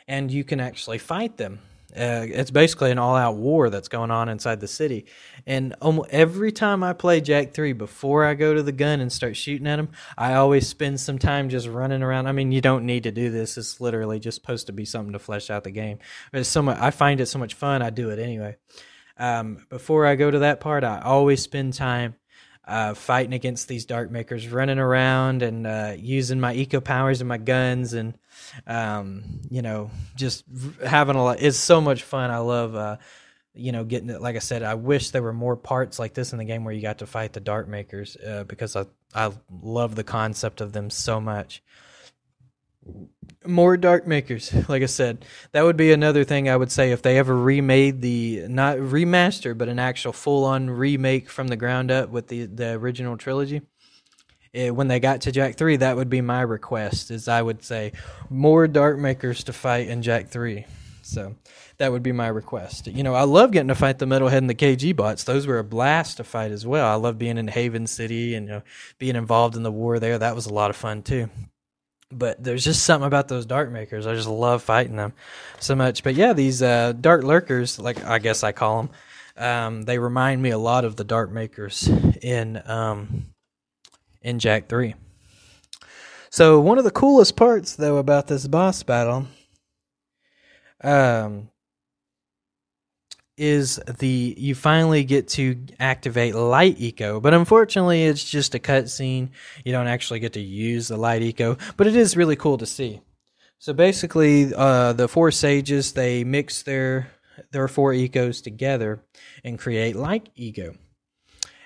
and 0.09 0.31
you 0.31 0.43
can 0.43 0.59
actually 0.59 0.99
fight 0.99 1.37
them. 1.37 1.61
Uh, 1.97 2.27
it's 2.29 2.51
basically 2.51 2.91
an 2.91 2.99
all-out 2.99 3.37
war 3.37 3.71
that's 3.71 3.89
going 3.89 4.11
on 4.11 4.29
inside 4.29 4.61
the 4.61 4.69
city, 4.69 5.07
and 5.47 5.75
almost 5.81 6.11
every 6.11 6.53
time 6.53 6.83
I 6.83 6.93
play 6.93 7.23
Jak 7.23 7.55
Three, 7.55 7.73
before 7.73 8.27
I 8.27 8.35
go 8.35 8.53
to 8.53 8.63
the 8.63 8.73
gun 8.73 9.01
and 9.01 9.11
start 9.11 9.37
shooting 9.37 9.67
at 9.67 9.77
them, 9.77 9.89
I 10.17 10.35
always 10.35 10.69
spend 10.69 11.01
some 11.01 11.19
time 11.19 11.49
just 11.49 11.67
running 11.67 12.03
around. 12.03 12.27
I 12.27 12.33
mean, 12.33 12.53
you 12.53 12.61
don't 12.61 12.85
need 12.85 13.05
to 13.05 13.11
do 13.11 13.31
this; 13.31 13.57
it's 13.57 13.81
literally 13.81 14.21
just 14.21 14.41
supposed 14.41 14.67
to 14.67 14.73
be 14.75 14.85
something 14.85 15.15
to 15.15 15.19
flesh 15.19 15.49
out 15.49 15.65
the 15.65 15.71
game. 15.71 15.99
But 16.31 16.41
it's 16.41 16.51
so 16.51 16.61
much. 16.61 16.79
I 16.79 16.91
find 16.91 17.21
it 17.21 17.27
so 17.27 17.39
much 17.39 17.55
fun. 17.55 17.81
I 17.81 17.89
do 17.89 18.11
it 18.11 18.19
anyway. 18.19 18.57
Um, 19.17 19.67
before 19.71 20.05
I 20.05 20.15
go 20.15 20.31
to 20.31 20.41
that 20.41 20.61
part, 20.61 20.85
I 20.85 21.01
always 21.01 21.43
spend 21.43 21.73
time 21.73 22.17
uh, 22.69 22.93
fighting 22.93 23.33
against 23.33 23.67
these 23.67 23.87
dark 23.87 24.11
makers, 24.11 24.47
running 24.47 24.79
around 24.79 25.43
and 25.43 25.67
uh, 25.67 25.95
using 25.97 26.39
my 26.39 26.53
eco 26.53 26.81
powers 26.81 27.21
and 27.23 27.29
my 27.29 27.39
guns, 27.39 27.95
and 27.95 28.13
um, 28.67 29.41
you 29.51 29.63
know, 29.63 29.91
just 30.15 30.45
having 30.85 31.17
a 31.17 31.25
lot. 31.25 31.41
It's 31.41 31.57
so 31.57 31.81
much 31.81 32.03
fun. 32.03 32.31
I 32.31 32.39
love, 32.39 32.77
uh, 32.77 32.99
you 33.55 33.73
know, 33.73 33.85
getting 33.85 34.11
it. 34.11 34.21
Like 34.21 34.37
I 34.37 34.41
said, 34.41 34.63
I 34.63 34.75
wish 34.75 35.11
there 35.11 35.23
were 35.23 35.33
more 35.33 35.57
parts 35.57 35.99
like 35.99 36.13
this 36.13 36.33
in 36.33 36.39
the 36.39 36.45
game 36.45 36.63
where 36.65 36.75
you 36.75 36.83
got 36.83 36.99
to 36.99 37.07
fight 37.07 37.33
the 37.33 37.41
dark 37.41 37.69
makers 37.69 38.19
uh, 38.19 38.45
because 38.45 38.77
I 38.77 38.85
I 39.15 39.33
love 39.63 39.95
the 39.95 40.05
concept 40.05 40.61
of 40.61 40.73
them 40.73 40.91
so 40.91 41.21
much 41.23 41.63
more 43.47 43.77
dark 43.77 44.07
makers 44.07 44.53
like 44.69 44.83
i 44.83 44.87
said. 44.87 45.25
That 45.53 45.63
would 45.63 45.77
be 45.77 45.93
another 45.93 46.25
thing 46.25 46.49
i 46.49 46.57
would 46.57 46.71
say 46.71 46.93
if 46.93 47.03
they 47.03 47.19
ever 47.19 47.37
remade 47.37 48.03
the 48.03 48.45
not 48.49 48.79
remaster 48.79 49.57
but 49.57 49.69
an 49.69 49.79
actual 49.79 50.13
full-on 50.13 50.71
remake 50.71 51.31
from 51.31 51.49
the 51.49 51.57
ground 51.57 51.91
up 51.91 52.11
with 52.11 52.29
the 52.29 52.47
the 52.47 52.73
original 52.73 53.17
trilogy. 53.17 53.63
It, 54.53 54.69
eh, 54.69 54.71
when 54.71 54.89
they 54.89 54.99
got 54.99 55.23
to 55.23 55.33
Jak 55.33 55.57
3 55.57 55.77
that 55.77 55.97
would 55.97 56.11
be 56.11 56.21
my 56.21 56.43
request 56.43 57.11
is 57.11 57.29
i 57.29 57.41
would 57.41 57.63
say 57.63 57.93
more 58.31 58.67
dark 58.67 58.99
makers 58.99 59.45
to 59.45 59.53
fight 59.53 59.89
in 59.89 60.03
Jak 60.03 60.29
3 60.29 60.65
so 61.03 61.37
that 61.79 61.93
would 61.93 62.03
be 62.03 62.13
my 62.13 62.29
request. 62.29 62.87
You 62.87 63.03
know 63.03 63.15
i 63.15 63.23
love 63.23 63.53
getting 63.53 63.69
to 63.69 63.75
fight 63.75 63.99
the 63.99 64.07
metalhead 64.07 64.39
and 64.39 64.51
the 64.51 64.55
kg 64.55 64.95
bots. 64.97 65.25
Those 65.25 65.47
were 65.47 65.59
a 65.59 65.65
blast 65.65 66.17
to 66.19 66.25
fight 66.25 66.51
as 66.51 66.67
well. 66.67 66.87
I 66.87 66.95
love 66.95 67.19
being 67.19 67.39
in 67.39 67.49
haven 67.49 67.87
city 67.87 68.35
and 68.35 68.47
you 68.47 68.53
know, 68.53 68.63
being 68.99 69.17
involved 69.17 69.57
in 69.57 69.63
the 69.63 69.73
war 69.73 69.99
there. 69.99 70.19
That 70.19 70.35
was 70.35 70.47
a 70.47 70.53
lot 70.53 70.71
of 70.71 70.77
fun 70.77 71.03
too 71.03 71.31
but 72.11 72.43
there's 72.43 72.65
just 72.65 72.85
something 72.85 73.07
about 73.07 73.29
those 73.29 73.47
dark 73.47 73.71
makers. 73.71 74.07
I 74.07 74.15
just 74.15 74.29
love 74.29 74.63
fighting 74.63 74.97
them 74.97 75.13
so 75.61 75.75
much. 75.75 76.03
But 76.03 76.15
yeah, 76.15 76.33
these 76.33 76.63
uh, 76.63 76.93
dark 76.93 77.23
lurkers, 77.23 77.79
like 77.79 78.03
I 78.05 78.19
guess 78.19 78.43
I 78.43 78.53
call 78.53 78.83
them, 78.83 78.91
um, 79.37 79.83
they 79.83 79.99
remind 79.99 80.43
me 80.43 80.51
a 80.51 80.59
lot 80.59 80.85
of 80.85 80.97
the 80.97 81.05
dark 81.05 81.31
makers 81.31 81.89
in 82.23 82.63
um, 82.67 83.27
in 84.23 84.39
Jak 84.39 84.69
Three. 84.69 84.95
So 86.31 86.61
one 86.61 86.79
of 86.79 86.85
the 86.85 86.91
coolest 86.91 87.37
parts, 87.37 87.75
though, 87.75 87.97
about 87.97 88.27
this 88.27 88.47
boss 88.47 88.83
battle, 88.83 89.27
um, 90.85 91.49
is 93.39 93.81
the 93.99 94.35
you 94.37 94.55
finally 94.55 95.05
get 95.05 95.29
to 95.29 95.57
activate 95.79 96.35
light 96.35 96.77
eco 96.79 97.21
but 97.21 97.33
unfortunately 97.33 98.05
it's 98.05 98.25
just 98.25 98.55
a 98.55 98.59
cutscene. 98.59 99.31
You 99.65 99.73
don't 99.73 99.87
actually 99.87 100.21
get 100.21 100.35
to 100.35 100.41
use 100.41 100.89
the 100.89 100.97
light 100.97 101.23
eco 101.23 101.57
but 101.77 101.87
it 101.87 101.97
is 101.97 102.17
really 102.17 102.37
cool 102.37 102.59
to 102.59 102.67
see. 102.67 103.01
So 103.59 103.73
basically 103.73 104.53
uh, 104.55 104.93
the 104.93 105.09
four 105.09 105.31
sages 105.31 105.93
they 105.93 106.25
mix 106.25 106.63
their 106.63 107.11
their 107.53 107.69
four 107.69 107.93
ecos 107.93 108.43
together 108.43 109.03
and 109.45 109.59
create 109.59 109.97
light 109.97 110.29
eco. 110.35 110.75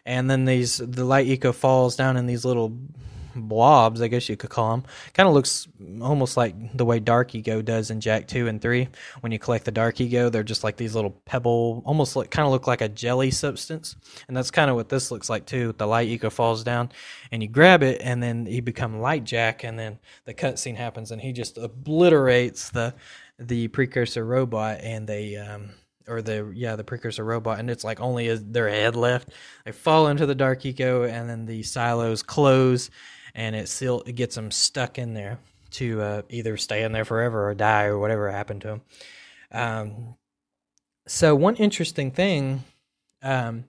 And 0.05 0.31
then 0.31 0.45
these 0.45 0.79
the 0.79 1.05
light 1.05 1.27
eco 1.27 1.53
falls 1.53 1.97
down 1.97 2.17
in 2.17 2.27
these 2.27 2.45
little 2.45 2.77
blobs, 3.35 4.01
I 4.03 4.09
guess 4.09 4.29
you 4.29 4.37
could 4.37 4.51
call 4.51 4.71
them. 4.71 4.85
Kind 5.15 5.29
of 5.29 5.35
looks 5.35 5.69
almost 6.01 6.37
like 6.37 6.55
the 6.77 6.85
way 6.85 7.01
Dark 7.01 7.35
Eco 7.35 7.63
does 7.63 7.91
in 7.91 8.01
Jak 8.01 8.29
2 8.29 8.49
and 8.49 8.61
3. 8.61 8.89
When 9.21 9.33
you 9.33 9.39
collect 9.39 9.65
the 9.65 9.71
Dark 9.71 10.01
Eco, 10.01 10.31
they're 10.31 10.43
just 10.43 10.65
like 10.65 10.77
these 10.77 10.95
little 10.95 11.11
pebble, 11.25 11.83
almost 11.85 12.17
like 12.17 12.31
kind 12.31 12.47
of 12.47 12.53
look 12.53 12.67
like 12.67 12.81
a 12.81 12.89
jelly 12.89 13.31
substance. 13.31 13.97
And 14.29 14.37
that's 14.37 14.51
kind 14.51 14.71
of 14.71 14.77
what 14.77 14.89
this 14.89 15.11
looks 15.11 15.31
like 15.31 15.47
too. 15.47 15.75
The 15.77 15.87
light 15.87 16.09
Eco 16.09 16.31
falls 16.31 16.65
down 16.65 16.91
and 17.31 17.43
you 17.43 17.49
grab 17.49 17.83
it 17.83 18.01
and 18.03 18.23
then 18.23 18.47
you 18.47 18.63
become 18.63 19.01
Light 19.01 19.25
Jak, 19.25 19.65
and 19.65 19.79
then 19.79 19.99
the 20.25 20.35
cutscene 20.35 20.77
happens 20.77 21.11
and 21.11 21.21
he 21.21 21.33
just 21.33 21.59
obliterates 21.59 22.71
the 22.71 22.95
the 23.39 23.69
precursor 23.69 24.25
robot 24.25 24.79
and 24.83 25.07
they 25.09 25.37
um 25.37 25.71
or 26.09 26.23
the 26.23 26.53
yeah 26.55 26.77
the 26.77 26.85
precursor 26.85 27.25
robot 27.25 27.59
and 27.59 27.71
it's 27.71 27.85
like 27.85 28.01
only 28.01 28.35
their 28.37 28.69
head 28.69 28.97
left 28.97 29.31
they 29.65 29.73
fall 29.73 30.09
into 30.09 30.27
the 30.27 30.35
dark 30.35 30.65
eco 30.65 31.05
and 31.05 31.29
then 31.29 31.47
the 31.47 31.63
silos 31.63 32.23
close 32.23 32.91
and 33.35 33.57
it 33.57 33.69
still 33.69 34.03
it 34.07 34.13
gets 34.13 34.35
them 34.35 34.51
stuck 34.51 34.99
in 34.99 35.15
there 35.15 35.39
to 35.73 36.01
uh, 36.03 36.23
either 36.29 36.57
stay 36.57 36.83
in 36.83 36.93
there 36.93 37.05
forever 37.05 37.49
or 37.49 37.55
die 37.55 37.85
or 37.85 37.99
whatever 37.99 38.31
happened 38.31 38.61
to 38.63 38.69
them. 38.69 38.83
Um, 39.51 40.15
so 41.07 41.35
one 41.35 41.57
interesting 41.57 42.11
thing, 42.11 42.65
um, 43.23 43.65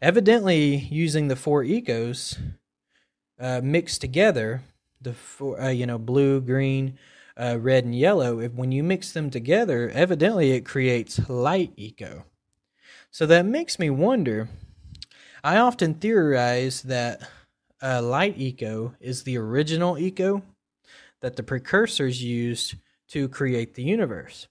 evidently 0.00 0.76
using 0.76 1.28
the 1.28 1.36
four 1.36 1.62
ecos 1.64 2.38
uh, 3.40 3.60
mixed 3.62 4.00
together, 4.00 4.62
the 5.00 5.14
four, 5.14 5.60
uh, 5.60 5.68
you 5.70 5.86
know 5.86 5.98
blue, 5.98 6.40
green, 6.40 6.98
uh, 7.36 7.58
red, 7.60 7.84
and 7.84 7.94
yellow. 7.94 8.40
If 8.40 8.52
when 8.52 8.72
you 8.72 8.82
mix 8.82 9.12
them 9.12 9.30
together, 9.30 9.90
evidently 9.90 10.52
it 10.52 10.64
creates 10.64 11.28
light 11.28 11.72
eco. 11.76 12.24
So 13.10 13.26
that 13.26 13.46
makes 13.46 13.78
me 13.78 13.90
wonder. 13.90 14.48
I 15.42 15.56
often 15.56 15.94
theorize 15.94 16.82
that 16.82 17.22
uh, 17.82 18.02
light 18.02 18.34
eco 18.38 18.94
is 19.00 19.22
the 19.22 19.38
original 19.38 19.98
eco 19.98 20.42
that 21.20 21.36
the 21.36 21.42
precursors 21.42 22.22
used 22.22 22.74
to 23.08 23.28
create 23.28 23.74
the 23.74 23.82
universe. 23.82 24.48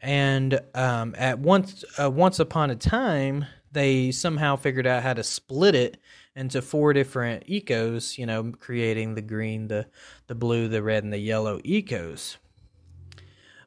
And 0.00 0.60
um, 0.74 1.14
at 1.16 1.38
once, 1.38 1.84
uh, 2.00 2.10
once 2.10 2.40
upon 2.40 2.70
a 2.70 2.76
time, 2.76 3.46
they 3.70 4.10
somehow 4.10 4.56
figured 4.56 4.86
out 4.86 5.02
how 5.02 5.14
to 5.14 5.22
split 5.22 5.74
it 5.74 5.98
into 6.34 6.60
four 6.60 6.92
different 6.92 7.46
ecos. 7.46 8.18
You 8.18 8.26
know, 8.26 8.52
creating 8.58 9.14
the 9.14 9.22
green, 9.22 9.68
the 9.68 9.86
the 10.26 10.34
blue, 10.34 10.68
the 10.68 10.82
red, 10.82 11.04
and 11.04 11.12
the 11.12 11.18
yellow 11.18 11.60
ecos. 11.60 12.36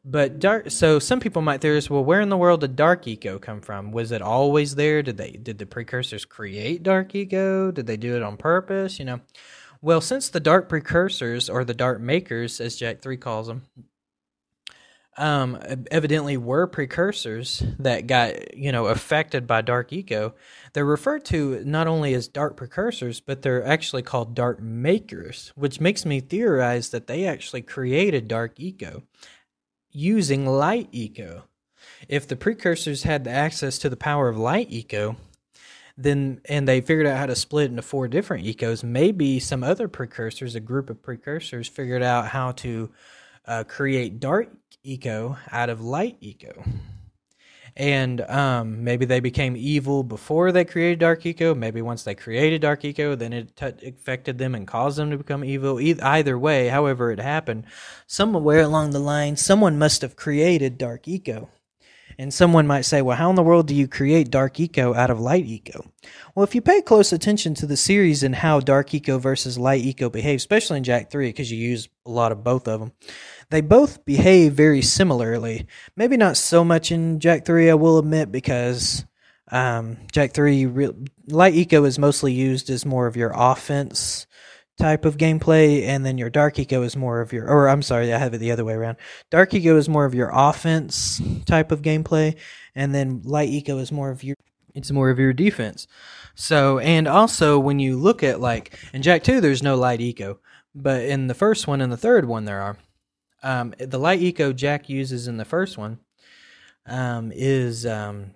But 0.07 0.37
dark. 0.37 0.69
So 0.69 0.99
some 0.99 1.19
people 1.19 1.41
might 1.41 1.61
theorize, 1.61 1.89
well, 1.89 2.05
where 2.05 2.21
in 2.21 2.29
the 2.29 2.37
world 2.37 2.61
did 2.61 2.75
dark 2.75 3.07
eco 3.07 3.39
come 3.39 3.59
from? 3.59 3.91
Was 3.91 4.11
it 4.11 4.21
always 4.21 4.75
there? 4.75 5.01
Did 5.01 5.17
they 5.17 5.31
did 5.31 5.57
the 5.57 5.65
precursors 5.65 6.25
create 6.25 6.83
dark 6.83 7.15
eco? 7.15 7.71
Did 7.71 7.87
they 7.87 7.97
do 7.97 8.15
it 8.15 8.21
on 8.21 8.37
purpose? 8.37 8.99
You 8.99 9.05
know. 9.05 9.21
Well, 9.81 10.01
since 10.01 10.29
the 10.29 10.39
dark 10.39 10.69
precursors 10.69 11.49
or 11.49 11.63
the 11.63 11.73
dark 11.73 11.99
makers, 11.99 12.61
as 12.61 12.75
Jak 12.75 13.01
Three 13.01 13.17
calls 13.17 13.47
them, 13.47 13.63
um, 15.17 15.57
evidently 15.89 16.37
were 16.37 16.67
precursors 16.67 17.63
that 17.79 18.05
got 18.05 18.55
you 18.55 18.71
know 18.71 18.85
affected 18.85 19.47
by 19.47 19.61
dark 19.61 19.91
eco. 19.91 20.35
They're 20.73 20.85
referred 20.85 21.25
to 21.25 21.63
not 21.65 21.87
only 21.87 22.13
as 22.13 22.27
dark 22.27 22.57
precursors, 22.57 23.21
but 23.21 23.41
they're 23.41 23.65
actually 23.65 24.03
called 24.03 24.35
dark 24.35 24.61
makers, 24.61 25.51
which 25.55 25.81
makes 25.81 26.05
me 26.05 26.19
theorize 26.19 26.89
that 26.89 27.07
they 27.07 27.25
actually 27.25 27.63
created 27.63 28.27
dark 28.27 28.59
eco 28.59 29.01
using 29.95 30.45
light 30.45 30.89
eco. 30.91 31.43
If 32.07 32.27
the 32.27 32.35
precursors 32.35 33.03
had 33.03 33.23
the 33.23 33.31
access 33.31 33.77
to 33.79 33.89
the 33.89 33.97
power 33.97 34.29
of 34.29 34.37
light 34.37 34.67
eco, 34.69 35.15
then 35.97 36.41
and 36.45 36.67
they 36.67 36.81
figured 36.81 37.07
out 37.07 37.17
how 37.17 37.25
to 37.25 37.35
split 37.35 37.69
into 37.69 37.81
four 37.81 38.07
different 38.07 38.45
ecos, 38.45 38.83
maybe 38.83 39.39
some 39.39 39.63
other 39.63 39.87
precursors, 39.87 40.55
a 40.55 40.59
group 40.59 40.89
of 40.89 41.01
precursors, 41.01 41.67
figured 41.67 42.03
out 42.03 42.27
how 42.27 42.51
to 42.51 42.91
uh, 43.45 43.63
create 43.63 44.19
dark 44.19 44.49
eco 44.83 45.37
out 45.51 45.69
of 45.69 45.81
light 45.81 46.17
eco. 46.19 46.63
And 47.77 48.21
um, 48.21 48.85
maybe 48.85 49.05
they 49.05 49.19
became 49.19 49.57
evil 49.57 50.03
before 50.03 50.53
they 50.53 50.63
created 50.63 50.99
Dark 50.99 51.25
Eco. 51.25 51.53
Maybe 51.53 51.81
once 51.81 52.03
they 52.03 52.15
created 52.15 52.61
Dark 52.61 52.85
Eco, 52.85 53.15
then 53.15 53.33
it 53.33 53.55
t- 53.55 53.89
affected 53.89 54.37
them 54.37 54.55
and 54.55 54.65
caused 54.65 54.97
them 54.97 55.11
to 55.11 55.17
become 55.17 55.43
evil. 55.43 55.81
E- 55.81 55.99
either 56.01 56.39
way, 56.39 56.69
however 56.69 57.11
it 57.11 57.19
happened, 57.19 57.65
somewhere 58.07 58.61
along 58.61 58.91
the 58.91 58.99
line, 58.99 59.35
someone 59.35 59.77
must 59.77 60.03
have 60.03 60.15
created 60.15 60.77
Dark 60.77 61.07
Eco. 61.07 61.49
And 62.17 62.33
someone 62.33 62.65
might 62.65 62.83
say, 62.83 63.01
well, 63.01 63.17
how 63.17 63.29
in 63.29 63.35
the 63.35 63.43
world 63.43 63.67
do 63.67 63.75
you 63.75 63.89
create 63.89 64.31
Dark 64.31 64.57
Eco 64.57 64.93
out 64.93 65.09
of 65.09 65.19
Light 65.19 65.45
Eco? 65.45 65.91
Well, 66.33 66.45
if 66.45 66.55
you 66.55 66.61
pay 66.61 66.81
close 66.81 67.11
attention 67.11 67.55
to 67.55 67.65
the 67.65 67.75
series 67.75 68.23
and 68.23 68.35
how 68.35 68.61
Dark 68.61 68.93
Eco 68.93 69.17
versus 69.17 69.57
Light 69.57 69.83
Eco 69.83 70.09
behave, 70.09 70.37
especially 70.37 70.77
in 70.77 70.85
Jak 70.85 71.11
3, 71.11 71.27
because 71.27 71.51
you 71.51 71.57
use 71.57 71.89
a 72.05 72.11
lot 72.11 72.31
of 72.31 72.41
both 72.41 72.69
of 72.69 72.79
them, 72.79 72.93
they 73.49 73.61
both 73.61 74.05
behave 74.05 74.53
very 74.53 74.81
similarly. 74.81 75.67
Maybe 75.95 76.17
not 76.17 76.37
so 76.37 76.63
much 76.63 76.91
in 76.91 77.19
Jak 77.19 77.45
3, 77.45 77.69
I 77.69 77.73
will 77.75 77.97
admit, 77.97 78.31
because 78.31 79.05
um, 79.51 79.97
Jak 80.11 80.33
3, 80.33 80.65
re- 80.65 80.93
Light 81.27 81.53
Eco 81.53 81.83
is 81.85 81.99
mostly 81.99 82.33
used 82.33 82.69
as 82.69 82.85
more 82.85 83.07
of 83.07 83.15
your 83.15 83.31
offense 83.35 84.27
type 84.77 85.05
of 85.05 85.17
gameplay, 85.17 85.83
and 85.83 86.05
then 86.05 86.17
your 86.17 86.29
Dark 86.29 86.59
Eco 86.59 86.81
is 86.81 86.95
more 86.97 87.21
of 87.21 87.31
your, 87.31 87.47
or 87.47 87.69
I'm 87.69 87.81
sorry, 87.81 88.13
I 88.13 88.17
have 88.17 88.33
it 88.33 88.39
the 88.39 88.51
other 88.51 88.65
way 88.65 88.73
around. 88.73 88.97
Dark 89.31 89.53
Eco 89.53 89.77
is 89.77 89.87
more 89.87 90.05
of 90.05 90.15
your 90.15 90.31
offense 90.33 91.21
type 91.45 91.71
of 91.71 91.81
gameplay, 91.81 92.35
and 92.73 92.93
then 92.93 93.21
Light 93.23 93.49
Eco 93.49 93.77
is 93.77 93.91
more 93.91 94.09
of 94.09 94.23
your, 94.23 94.35
it's 94.73 94.91
more 94.91 95.09
of 95.09 95.19
your 95.19 95.33
defense. 95.33 95.87
So, 96.35 96.79
and 96.79 97.07
also 97.07 97.57
when 97.57 97.79
you 97.79 97.95
look 97.97 98.21
at 98.21 98.41
like, 98.41 98.77
in 98.93 99.01
Jak 99.01 99.23
2, 99.23 99.39
there's 99.39 99.63
no 99.63 99.75
Light 99.75 100.01
Eco, 100.01 100.39
but 100.73 101.03
in 101.03 101.27
the 101.27 101.33
first 101.33 101.67
one 101.67 101.79
and 101.79 101.91
the 101.91 101.97
third 101.97 102.25
one, 102.25 102.43
there 102.43 102.61
are. 102.61 102.77
Um, 103.45 103.73
the 103.77 103.99
Light 103.99 104.21
Eco 104.21 104.51
Jak 104.51 104.89
uses 104.89 105.27
in 105.27 105.37
the 105.37 105.45
first 105.45 105.77
one 105.77 105.99
um, 106.85 107.31
is 107.33 107.85
um, 107.85 108.31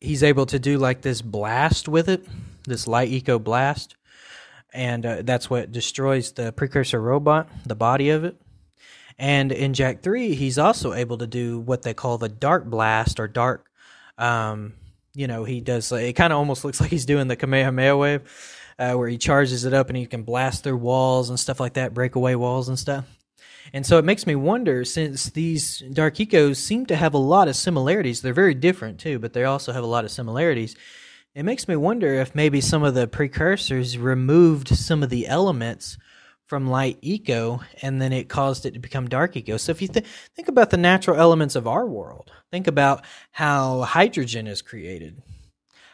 he's 0.00 0.22
able 0.22 0.46
to 0.46 0.58
do 0.58 0.78
like 0.78 1.02
this 1.02 1.20
blast 1.20 1.88
with 1.88 2.08
it, 2.08 2.26
this 2.64 2.86
Light 2.86 3.08
Eco 3.08 3.38
blast 3.38 3.96
and 4.76 5.06
uh, 5.06 5.22
that's 5.22 5.48
what 5.48 5.72
destroys 5.72 6.32
the 6.32 6.52
precursor 6.52 7.00
robot, 7.00 7.48
the 7.64 7.74
body 7.74 8.10
of 8.10 8.24
it. 8.24 8.36
And 9.18 9.50
in 9.50 9.72
Jak 9.72 10.02
3, 10.02 10.34
he's 10.34 10.58
also 10.58 10.92
able 10.92 11.16
to 11.18 11.26
do 11.26 11.58
what 11.58 11.82
they 11.82 11.94
call 11.94 12.18
the 12.18 12.28
dark 12.28 12.66
blast 12.66 13.18
or 13.18 13.26
dark. 13.26 13.70
Um, 14.18 14.74
you 15.14 15.26
know, 15.26 15.44
he 15.44 15.62
does. 15.62 15.90
It 15.90 16.12
kind 16.12 16.32
of 16.32 16.38
almost 16.38 16.62
looks 16.64 16.80
like 16.80 16.90
he's 16.90 17.06
doing 17.06 17.26
the 17.26 17.36
Kamehameha 17.36 17.96
wave, 17.96 18.20
uh, 18.78 18.92
where 18.92 19.08
he 19.08 19.16
charges 19.16 19.64
it 19.64 19.72
up 19.72 19.88
and 19.88 19.96
he 19.96 20.04
can 20.04 20.22
blast 20.22 20.62
through 20.62 20.76
walls 20.76 21.30
and 21.30 21.40
stuff 21.40 21.58
like 21.58 21.74
that, 21.74 21.94
break 21.94 22.14
away 22.14 22.36
walls 22.36 22.68
and 22.68 22.78
stuff. 22.78 23.06
And 23.72 23.84
so 23.84 23.98
it 23.98 24.04
makes 24.04 24.26
me 24.26 24.34
wonder, 24.34 24.84
since 24.84 25.30
these 25.30 25.80
Dark 25.92 26.14
Ecos 26.14 26.56
seem 26.56 26.86
to 26.86 26.96
have 26.96 27.14
a 27.14 27.18
lot 27.18 27.48
of 27.48 27.56
similarities, 27.56 28.22
they're 28.22 28.32
very 28.32 28.54
different 28.54 28.98
too, 28.98 29.18
but 29.18 29.32
they 29.32 29.44
also 29.44 29.72
have 29.72 29.84
a 29.84 29.88
lot 29.88 30.04
of 30.04 30.10
similarities 30.10 30.76
it 31.36 31.44
makes 31.44 31.68
me 31.68 31.76
wonder 31.76 32.14
if 32.14 32.34
maybe 32.34 32.62
some 32.62 32.82
of 32.82 32.94
the 32.94 33.06
precursors 33.06 33.98
removed 33.98 34.68
some 34.68 35.02
of 35.02 35.10
the 35.10 35.26
elements 35.26 35.98
from 36.46 36.66
light 36.66 36.96
eco 37.02 37.60
and 37.82 38.00
then 38.00 38.10
it 38.10 38.30
caused 38.30 38.64
it 38.64 38.72
to 38.72 38.80
become 38.80 39.06
dark 39.06 39.36
eco. 39.36 39.58
So 39.58 39.70
if 39.70 39.82
you 39.82 39.88
th- 39.88 40.06
think 40.34 40.48
about 40.48 40.70
the 40.70 40.78
natural 40.78 41.20
elements 41.20 41.54
of 41.54 41.66
our 41.66 41.84
world, 41.84 42.32
think 42.50 42.66
about 42.66 43.04
how 43.32 43.82
hydrogen 43.82 44.46
is 44.46 44.62
created. 44.62 45.20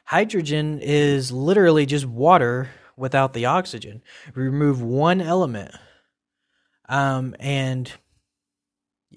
Hydrogen 0.05 0.79
is 0.81 1.33
literally 1.33 1.87
just 1.87 2.07
water 2.07 2.71
without 2.97 3.33
the 3.33 3.47
oxygen. 3.47 4.01
Remove 4.35 4.81
one 4.81 5.21
element, 5.21 5.75
um, 6.93 7.35
and 7.41 7.91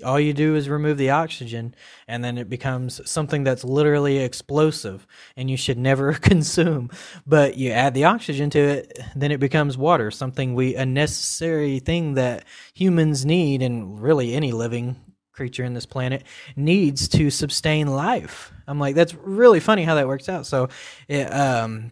all 0.03 0.19
you 0.19 0.33
do 0.33 0.55
is 0.55 0.69
remove 0.69 0.97
the 0.97 1.09
oxygen 1.09 1.75
and 2.07 2.23
then 2.23 2.37
it 2.37 2.49
becomes 2.49 3.01
something 3.09 3.43
that's 3.43 3.63
literally 3.65 4.19
explosive 4.19 5.05
and 5.35 5.49
you 5.49 5.57
should 5.57 5.77
never 5.77 6.13
consume. 6.13 6.89
But 7.27 7.57
you 7.57 7.71
add 7.71 7.93
the 7.93 8.05
oxygen 8.05 8.49
to 8.51 8.59
it 8.59 8.99
then 9.15 9.31
it 9.31 9.39
becomes 9.39 9.77
water 9.77 10.09
something 10.09 10.55
we 10.55 10.75
a 10.75 10.85
necessary 10.85 11.79
thing 11.79 12.13
that 12.13 12.45
humans 12.73 13.25
need 13.25 13.61
and 13.61 14.01
really 14.01 14.33
any 14.33 14.53
living 14.53 14.95
creature 15.33 15.65
in 15.65 15.73
this 15.73 15.85
planet 15.85 16.23
needs 16.55 17.09
to 17.09 17.29
sustain 17.29 17.87
life. 17.87 18.53
I'm 18.67 18.79
like 18.79 18.95
that's 18.95 19.13
really 19.13 19.59
funny 19.59 19.83
how 19.83 19.95
that 19.95 20.07
works 20.07 20.29
out. 20.29 20.45
So 20.45 20.69
it, 21.09 21.25
um 21.25 21.91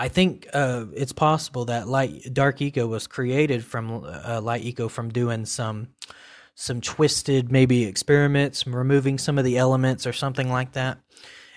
I 0.00 0.08
think 0.08 0.48
uh, 0.54 0.86
it's 0.94 1.12
possible 1.12 1.66
that 1.66 1.86
light 1.86 2.32
dark 2.32 2.62
eco 2.62 2.86
was 2.86 3.06
created 3.06 3.62
from 3.62 4.02
uh, 4.02 4.40
light 4.40 4.64
eco 4.64 4.88
from 4.88 5.10
doing 5.10 5.44
some 5.44 5.88
some 6.54 6.80
twisted 6.80 7.52
maybe 7.52 7.84
experiments, 7.84 8.66
removing 8.66 9.18
some 9.18 9.36
of 9.36 9.44
the 9.44 9.58
elements 9.58 10.06
or 10.06 10.14
something 10.14 10.50
like 10.50 10.72
that, 10.72 11.00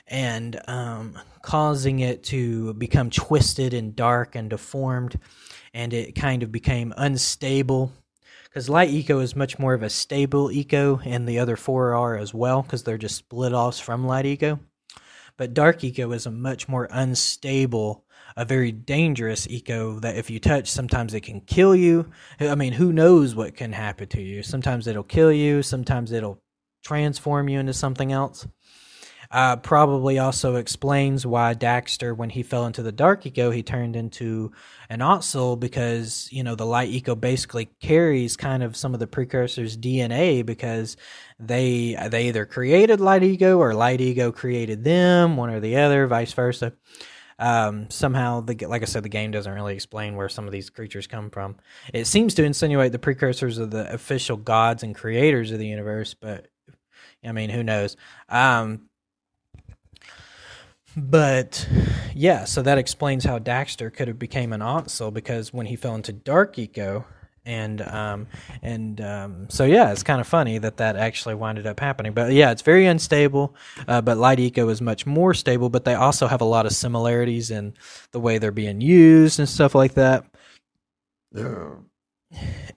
and 0.08 0.60
um, 0.68 1.18
causing 1.42 2.00
it 2.00 2.22
to 2.24 2.74
become 2.74 3.10
twisted 3.10 3.74
and 3.74 3.96
dark 3.96 4.36
and 4.36 4.50
deformed, 4.50 5.18
and 5.74 5.94
it 5.94 6.14
kind 6.14 6.44
of 6.44 6.52
became 6.52 6.94
unstable. 6.98 7.94
Because 8.44 8.68
light 8.68 8.90
eco 8.90 9.20
is 9.20 9.38
much 9.38 9.58
more 9.58 9.74
of 9.74 9.84
a 9.84 9.90
stable 9.90 10.52
eco, 10.52 11.00
and 11.06 11.30
the 11.30 11.40
other 11.40 11.56
four 11.56 11.96
are 11.96 12.18
as 12.18 12.34
well, 12.34 12.62
because 12.62 12.84
they're 12.84 12.98
just 12.98 13.16
split 13.16 13.54
offs 13.54 13.80
from 13.80 14.06
light 14.06 14.26
eco. 14.26 14.60
But 15.38 15.54
dark 15.54 15.82
eco 15.86 16.12
is 16.12 16.26
a 16.26 16.32
much 16.32 16.68
more 16.68 16.90
unstable 16.92 18.03
a 18.36 18.46
very 18.46 18.72
dangerous 18.72 19.48
eco 19.48 20.00
that 20.00 20.16
if 20.16 20.30
you 20.30 20.40
touch, 20.40 20.70
sometimes 20.70 21.14
it 21.14 21.22
can 21.22 21.42
kill 21.42 21.76
you. 21.76 22.10
I 22.40 22.56
mean, 22.56 22.74
who 22.74 22.92
knows 22.92 23.36
what 23.36 23.56
can 23.56 23.74
happen 23.74 24.08
to 24.10 24.22
you? 24.22 24.44
Sometimes 24.44 24.88
it'll 24.88 25.04
kill 25.04 25.32
you, 25.32 25.62
sometimes 25.64 26.12
it'll 26.12 26.42
transform 26.84 27.50
you 27.50 27.60
into 27.60 27.74
something 27.74 28.12
else. 28.12 28.48
Uh, 29.34 29.56
probably 29.56 30.20
also 30.20 30.58
explains 30.58 31.26
why 31.26 31.56
Daxter, 31.56 32.16
when 32.16 32.30
he 32.30 32.44
fell 32.44 32.68
into 32.68 32.84
the 32.84 32.92
dark 32.92 33.26
eco, 33.26 33.50
he 33.50 33.64
turned 33.64 33.96
into 33.96 34.52
an 34.90 35.00
Ottsel 35.00 35.60
because 35.60 36.30
you 36.32 36.44
know 36.44 36.54
the 36.54 36.68
light 36.68 36.90
eco 36.90 37.16
basically 37.16 37.66
carries 37.82 38.38
kind 38.38 38.62
of 38.62 38.78
some 38.78 38.94
of 38.94 39.00
the 39.00 39.08
precursors' 39.08 39.76
DNA 39.76 40.46
because 40.46 40.98
they 41.40 41.98
they 42.10 42.28
either 42.28 42.46
created 42.46 43.02
light 43.02 43.24
eco 43.24 43.58
or 43.58 43.74
light 43.74 44.02
eco 44.02 44.32
created 44.32 44.84
them, 44.84 45.36
one 45.36 45.50
or 45.50 45.60
the 45.60 45.78
other, 45.78 46.06
vice 46.06 46.34
versa. 46.34 46.74
Um, 47.44 47.90
somehow, 47.90 48.40
the 48.40 48.56
like 48.68 48.84
I 48.84 48.86
said, 48.86 49.04
the 49.04 49.10
game 49.10 49.32
doesn't 49.32 49.52
really 49.52 49.74
explain 49.74 50.16
where 50.16 50.30
some 50.30 50.46
of 50.46 50.54
these 50.54 50.70
creatures 50.70 51.08
come 51.08 51.30
from. 51.30 51.58
It 51.94 52.08
seems 52.08 52.34
to 52.36 52.44
insinuate 52.46 52.94
the 52.94 53.00
precursors 53.00 53.58
of 53.58 53.70
the 53.70 53.94
official 53.94 54.38
gods 54.38 54.82
and 54.82 54.96
creators 54.96 55.52
of 55.52 55.60
the 55.60 55.68
universe, 55.68 56.14
but 56.14 56.48
I 57.22 57.34
mean, 57.34 57.50
who 57.50 57.62
knows? 57.62 57.98
Um, 58.30 58.88
but 60.96 61.68
yeah, 62.16 62.46
so 62.46 62.62
that 62.62 62.78
explains 62.78 63.26
how 63.26 63.40
Daxter 63.40 63.94
could 63.94 64.08
have 64.08 64.20
became 64.20 64.54
an 64.54 64.62
Ottsel 64.62 65.14
because 65.14 65.52
when 65.52 65.66
he 65.66 65.76
fell 65.76 65.96
into 65.96 66.14
Dark 66.14 66.58
Eco, 66.58 67.06
and 67.46 67.82
um, 67.82 68.28
and 68.62 69.02
um, 69.02 69.48
so 69.50 69.66
yeah, 69.66 69.92
it's 69.92 70.04
kind 70.04 70.22
of 70.22 70.28
funny 70.28 70.58
that 70.58 70.78
that 70.78 70.96
actually 70.96 71.36
winded 71.36 71.68
up 71.68 71.80
happening. 71.80 72.14
But 72.14 72.32
yeah, 72.32 72.52
it's 72.52 72.62
very 72.62 72.86
unstable. 72.86 73.56
Uh, 73.88 74.02
but 74.02 74.18
Light 74.18 74.40
Eco 74.40 74.70
is 74.70 74.82
much 74.82 75.06
more 75.06 75.34
stable, 75.34 75.70
but 75.70 75.86
they 75.86 75.94
also 75.96 76.28
have 76.28 76.42
a 76.42 76.46
lot 76.46 76.66
of 76.66 76.74
similarities 76.74 77.52
in 77.52 77.74
the 78.12 78.20
way 78.20 78.38
they're 78.38 78.52
being 78.52 78.82
used 78.82 79.40
and 79.40 79.50
stuff 79.50 79.76
like 79.76 79.96
that. 79.96 80.26
Yeah. 81.34 81.76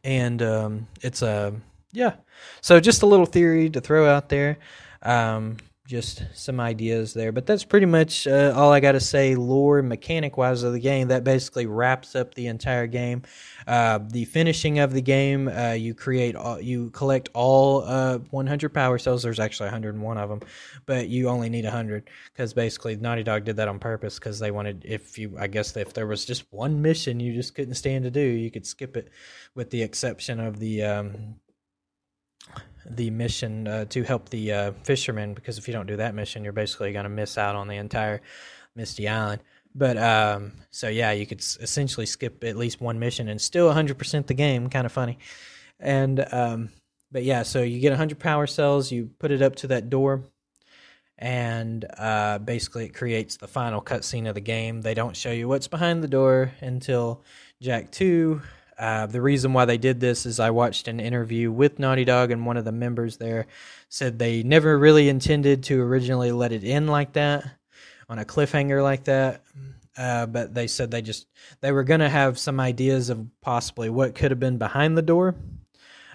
And 0.05 0.43
um, 0.43 0.87
it's 1.03 1.23
a 1.23 1.55
yeah. 1.93 2.15
So 2.61 2.81
just 2.81 3.03
a 3.03 3.07
little 3.07 3.27
theory 3.27 3.71
to 3.71 3.81
throw 3.81 4.09
out 4.09 4.29
there. 4.29 4.59
Um, 5.03 5.59
just 5.87 6.25
some 6.35 6.59
ideas 6.59 7.15
there. 7.15 7.33
But 7.33 7.47
that's 7.47 7.65
pretty 7.65 7.87
much 7.87 8.27
uh, 8.27 8.53
all 8.57 8.73
I 8.73 8.81
got 8.81 8.93
to 8.93 9.01
say, 9.01 9.35
lore 9.37 9.83
mechanic 9.83 10.37
wise 10.37 10.63
of 10.63 10.73
the 10.73 10.81
game. 10.81 11.09
That 11.09 11.25
basically 11.25 11.67
wraps 11.67 12.17
up 12.17 12.35
the 12.35 12.49
entire 12.49 12.87
game. 12.87 13.23
Uh, 13.67 14.01
the 14.03 14.25
finishing 14.25 14.79
of 14.79 14.93
the 14.93 15.01
game, 15.01 15.49
uh, 15.49 15.73
you 15.73 15.95
create, 15.95 16.35
all, 16.37 16.61
you 16.61 16.91
collect 16.91 17.29
all 17.35 17.85
uh, 17.85 18.19
100 18.31 18.75
power 18.75 18.99
cells. 18.99 19.23
There's 19.23 19.41
actually 19.41 19.67
101 19.67 20.19
of 20.19 20.29
them, 20.29 20.41
but 20.87 21.09
you 21.09 21.29
only 21.29 21.49
need 21.49 21.65
100 21.65 22.11
because 22.33 22.53
basically 22.53 22.97
Naughty 22.97 23.23
Dog 23.23 23.45
did 23.45 23.57
that 23.57 23.69
on 23.69 23.79
purpose 23.79 24.19
because 24.19 24.39
they 24.39 24.51
wanted, 24.51 24.85
if 24.87 25.19
you, 25.19 25.37
I 25.39 25.47
guess, 25.47 25.77
if 25.77 25.95
there 25.95 26.07
was 26.07 26.25
just 26.25 26.45
one 26.53 26.83
mission 26.83 27.21
you 27.21 27.33
just 27.33 27.55
couldn't 27.55 27.75
stand 27.75 28.05
to 28.05 28.11
do, 28.11 28.21
you 28.21 28.51
could 28.51 28.67
skip 28.67 28.97
it, 28.97 29.11
with 29.55 29.71
the 29.71 29.83
exception 29.83 30.41
of 30.41 30.59
the. 30.59 30.83
Um, 30.83 31.37
the 32.89 33.11
mission 33.11 33.67
uh, 33.67 33.85
to 33.87 34.03
help 34.03 34.29
the 34.29 34.53
uh, 34.53 34.73
fishermen 34.85 35.35
because 35.35 35.59
if 35.59 35.67
you 35.67 35.75
don't 35.75 35.87
do 35.87 35.97
that 35.97 36.15
mission, 36.15 36.45
you're 36.45 36.53
basically 36.53 36.93
going 36.93 37.05
to 37.05 37.11
miss 37.11 37.37
out 37.37 37.57
on 37.57 37.69
the 37.69 37.77
entire 37.77 38.21
Misty 38.75 39.09
Island. 39.09 39.43
But 39.75 39.99
um, 39.99 40.53
so 40.71 40.89
yeah, 40.89 41.13
you 41.13 41.27
could 41.27 41.41
s- 41.41 41.59
essentially 41.61 42.07
skip 42.07 42.43
at 42.45 42.57
least 42.57 42.81
one 42.81 42.99
mission 42.99 43.29
and 43.29 43.41
still 43.41 43.73
100% 43.73 44.27
the 44.27 44.35
game. 44.35 44.71
Kind 44.71 44.87
of 44.87 44.93
funny. 44.93 45.19
And 45.79 46.25
um, 46.33 46.71
but 47.13 47.25
yeah, 47.25 47.43
so 47.43 47.63
you 47.63 47.81
get 47.81 47.91
100 47.91 48.19
power 48.19 48.47
cells, 48.47 48.91
you 48.91 49.11
put 49.19 49.31
it 49.31 49.43
up 49.43 49.57
to 49.57 49.67
that 49.69 49.91
door, 49.91 50.23
and 51.19 51.85
uh, 51.99 52.39
basically 52.39 52.87
it 52.87 52.95
creates 52.95 53.37
the 53.37 53.49
final 53.49 53.83
cutscene 53.83 54.29
of 54.29 54.35
the 54.35 54.41
game. 54.41 54.81
They 54.81 54.95
don't 54.95 55.17
show 55.17 55.31
you 55.31 55.49
what's 55.49 55.69
behind 55.69 56.03
the 56.03 56.09
door 56.09 56.53
until 56.61 57.23
Jak 57.61 57.91
2. 57.93 58.41
Uh, 58.79 59.07
the 59.07 59.23
reason 59.23 59.53
why 59.53 59.65
they 59.65 59.79
did 59.79 60.01
this 60.01 60.27
is 60.27 60.39
I 60.39 60.51
watched 60.51 60.87
an 60.87 61.01
interview 61.01 61.51
with 61.51 61.79
Naughty 61.79 62.05
Dog, 62.05 62.31
and 62.31 62.45
one 62.45 62.57
of 62.57 62.65
the 62.65 62.73
members 62.73 63.17
there 63.17 63.47
said 63.89 64.19
they 64.19 64.43
never 64.43 64.79
really 64.79 65.09
intended 65.09 65.63
to 65.65 65.81
originally 65.81 66.31
let 66.31 66.53
it 66.53 66.63
end 66.63 66.91
like 66.91 67.15
that, 67.15 67.45
on 68.09 68.19
a 68.19 68.25
cliffhanger 68.25 68.83
like 68.83 69.05
that. 69.05 69.43
Uh, 69.97 70.27
but 70.27 70.53
they 70.53 70.67
said 70.67 70.91
they 70.91 71.01
just 71.01 71.27
they 71.63 71.73
were 71.73 71.85
gonna 71.85 72.09
have 72.09 72.39
some 72.39 72.61
ideas 72.61 73.09
of 73.09 73.27
possibly 73.41 73.89
what 73.89 74.15
could 74.15 74.31
have 74.31 74.41
been 74.41 74.59
behind 74.59 74.97
the 74.97 75.03
door, 75.03 75.35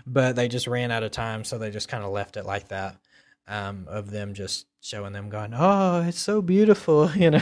but 0.06 0.36
they 0.36 0.48
just 0.48 0.68
ran 0.68 0.92
out 0.92 1.02
of 1.04 1.10
time, 1.12 1.44
so 1.44 1.58
they 1.58 1.72
just 1.72 1.88
kind 1.88 2.04
of 2.04 2.12
left 2.12 2.38
it 2.38 2.46
like 2.46 2.68
that. 2.68 2.98
Um, 3.48 3.86
of 3.90 4.12
them 4.12 4.36
just 4.36 4.68
showing 4.82 5.14
them 5.14 5.30
going, 5.30 5.54
"Oh, 5.56 6.04
it's 6.08 6.20
so 6.20 6.44
beautiful," 6.44 7.12
you 7.16 7.32
know. 7.32 7.42